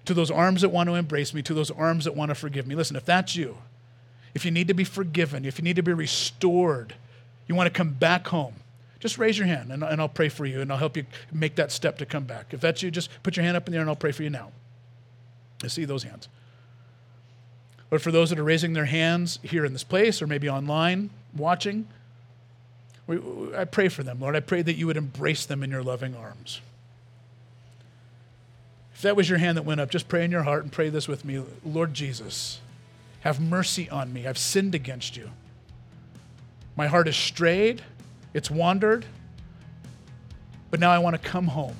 To 0.05 0.13
those 0.13 0.29
arms 0.29 0.61
that 0.61 0.69
want 0.69 0.89
to 0.89 0.95
embrace 0.95 1.33
me, 1.33 1.41
to 1.43 1.53
those 1.53 1.71
arms 1.71 2.05
that 2.05 2.15
want 2.15 2.29
to 2.29 2.35
forgive 2.35 2.67
me. 2.67 2.75
Listen, 2.75 2.97
if 2.97 3.05
that's 3.05 3.35
you, 3.35 3.57
if 4.35 4.43
you 4.43 4.51
need 4.51 4.67
to 4.67 4.73
be 4.73 4.83
forgiven, 4.83 5.45
if 5.45 5.57
you 5.57 5.63
need 5.63 5.77
to 5.77 5.83
be 5.83 5.93
restored, 5.93 6.93
you 7.47 7.55
want 7.55 7.67
to 7.67 7.73
come 7.73 7.91
back 7.91 8.27
home, 8.27 8.53
just 8.99 9.17
raise 9.17 9.37
your 9.37 9.47
hand 9.47 9.71
and, 9.71 9.83
and 9.83 9.99
I'll 9.99 10.09
pray 10.09 10.29
for 10.29 10.45
you 10.45 10.61
and 10.61 10.71
I'll 10.71 10.77
help 10.77 10.95
you 10.95 11.05
make 11.31 11.55
that 11.55 11.71
step 11.71 11.97
to 11.97 12.05
come 12.05 12.23
back. 12.23 12.53
If 12.53 12.61
that's 12.61 12.81
you, 12.81 12.89
just 12.89 13.09
put 13.21 13.35
your 13.35 13.43
hand 13.43 13.57
up 13.57 13.67
in 13.67 13.71
the 13.71 13.77
air 13.77 13.81
and 13.81 13.89
I'll 13.89 13.95
pray 13.95 14.13
for 14.13 14.23
you 14.23 14.29
now. 14.29 14.51
I 15.63 15.67
see 15.67 15.85
those 15.85 16.03
hands. 16.03 16.29
But 17.89 18.01
for 18.01 18.11
those 18.11 18.29
that 18.29 18.39
are 18.39 18.43
raising 18.43 18.73
their 18.73 18.85
hands 18.85 19.39
here 19.43 19.65
in 19.65 19.73
this 19.73 19.83
place 19.83 20.21
or 20.21 20.27
maybe 20.27 20.49
online 20.49 21.09
watching, 21.35 21.87
we, 23.05 23.19
I 23.55 23.65
pray 23.65 23.89
for 23.89 24.03
them, 24.03 24.19
Lord. 24.19 24.35
I 24.35 24.39
pray 24.39 24.61
that 24.61 24.75
you 24.75 24.87
would 24.87 24.97
embrace 24.97 25.45
them 25.45 25.63
in 25.63 25.69
your 25.69 25.83
loving 25.83 26.15
arms. 26.15 26.61
If 28.95 29.01
that 29.01 29.15
was 29.15 29.29
your 29.29 29.37
hand 29.37 29.57
that 29.57 29.63
went 29.63 29.81
up, 29.81 29.89
just 29.89 30.07
pray 30.07 30.23
in 30.23 30.31
your 30.31 30.43
heart 30.43 30.63
and 30.63 30.71
pray 30.71 30.89
this 30.89 31.07
with 31.07 31.25
me 31.25 31.43
Lord 31.65 31.93
Jesus, 31.93 32.61
have 33.21 33.39
mercy 33.39 33.89
on 33.89 34.13
me. 34.13 34.25
I've 34.25 34.37
sinned 34.37 34.73
against 34.73 35.17
you. 35.17 35.29
My 36.75 36.87
heart 36.87 37.07
has 37.07 37.15
strayed, 37.15 37.83
it's 38.33 38.49
wandered, 38.49 39.05
but 40.71 40.79
now 40.79 40.91
I 40.91 40.97
want 40.97 41.21
to 41.21 41.29
come 41.29 41.47
home. 41.47 41.77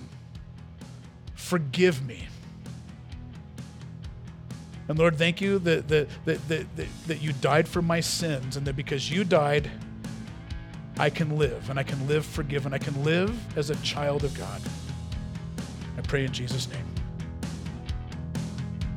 Forgive 1.36 2.06
me. 2.06 2.28
And 4.88 5.00
Lord, 5.00 5.18
thank 5.18 5.42
you 5.42 5.60
that, 5.60 5.88
that, 5.88 6.08
that, 6.26 6.48
that, 6.48 6.88
that, 7.08 7.22
you 7.22 7.34
died 7.34 7.68
for 7.68 7.82
my 7.82 8.00
sins 8.02 8.58
and 8.58 8.66
that 8.68 8.76
because 8.76 9.10
you 9.10 9.24
died, 9.24 9.72
I 11.00 11.10
can 11.10 11.38
live, 11.38 11.70
and 11.70 11.80
I 11.80 11.84
can 11.84 12.08
live 12.08 12.26
forgiven. 12.26 12.74
I 12.74 12.78
can 12.78 13.04
live 13.04 13.58
as 13.58 13.70
a 13.70 13.76
child 13.78 14.24
of 14.24 14.38
God. 14.38 14.62
I 15.98 16.02
pray 16.02 16.26
in 16.26 16.32
Jesus' 16.32 16.70
name. 16.70 16.86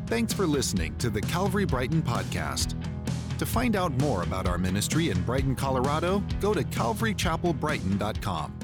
Thanks 0.07 0.33
for 0.33 0.47
listening 0.47 0.97
to 0.99 1.09
the 1.09 1.21
Calvary 1.21 1.65
Brighton 1.65 2.03
podcast. 2.03 2.75
To 3.39 3.47
find 3.47 3.77
out 3.77 3.93
more 4.01 4.23
about 4.23 4.47
our 4.47 4.57
ministry 4.57 5.11
in 5.11 5.23
Brighton, 5.23 5.55
Colorado, 5.55 6.23
go 6.41 6.55
to 6.55 6.63
calvarychapelbrighton.com. 6.65 8.55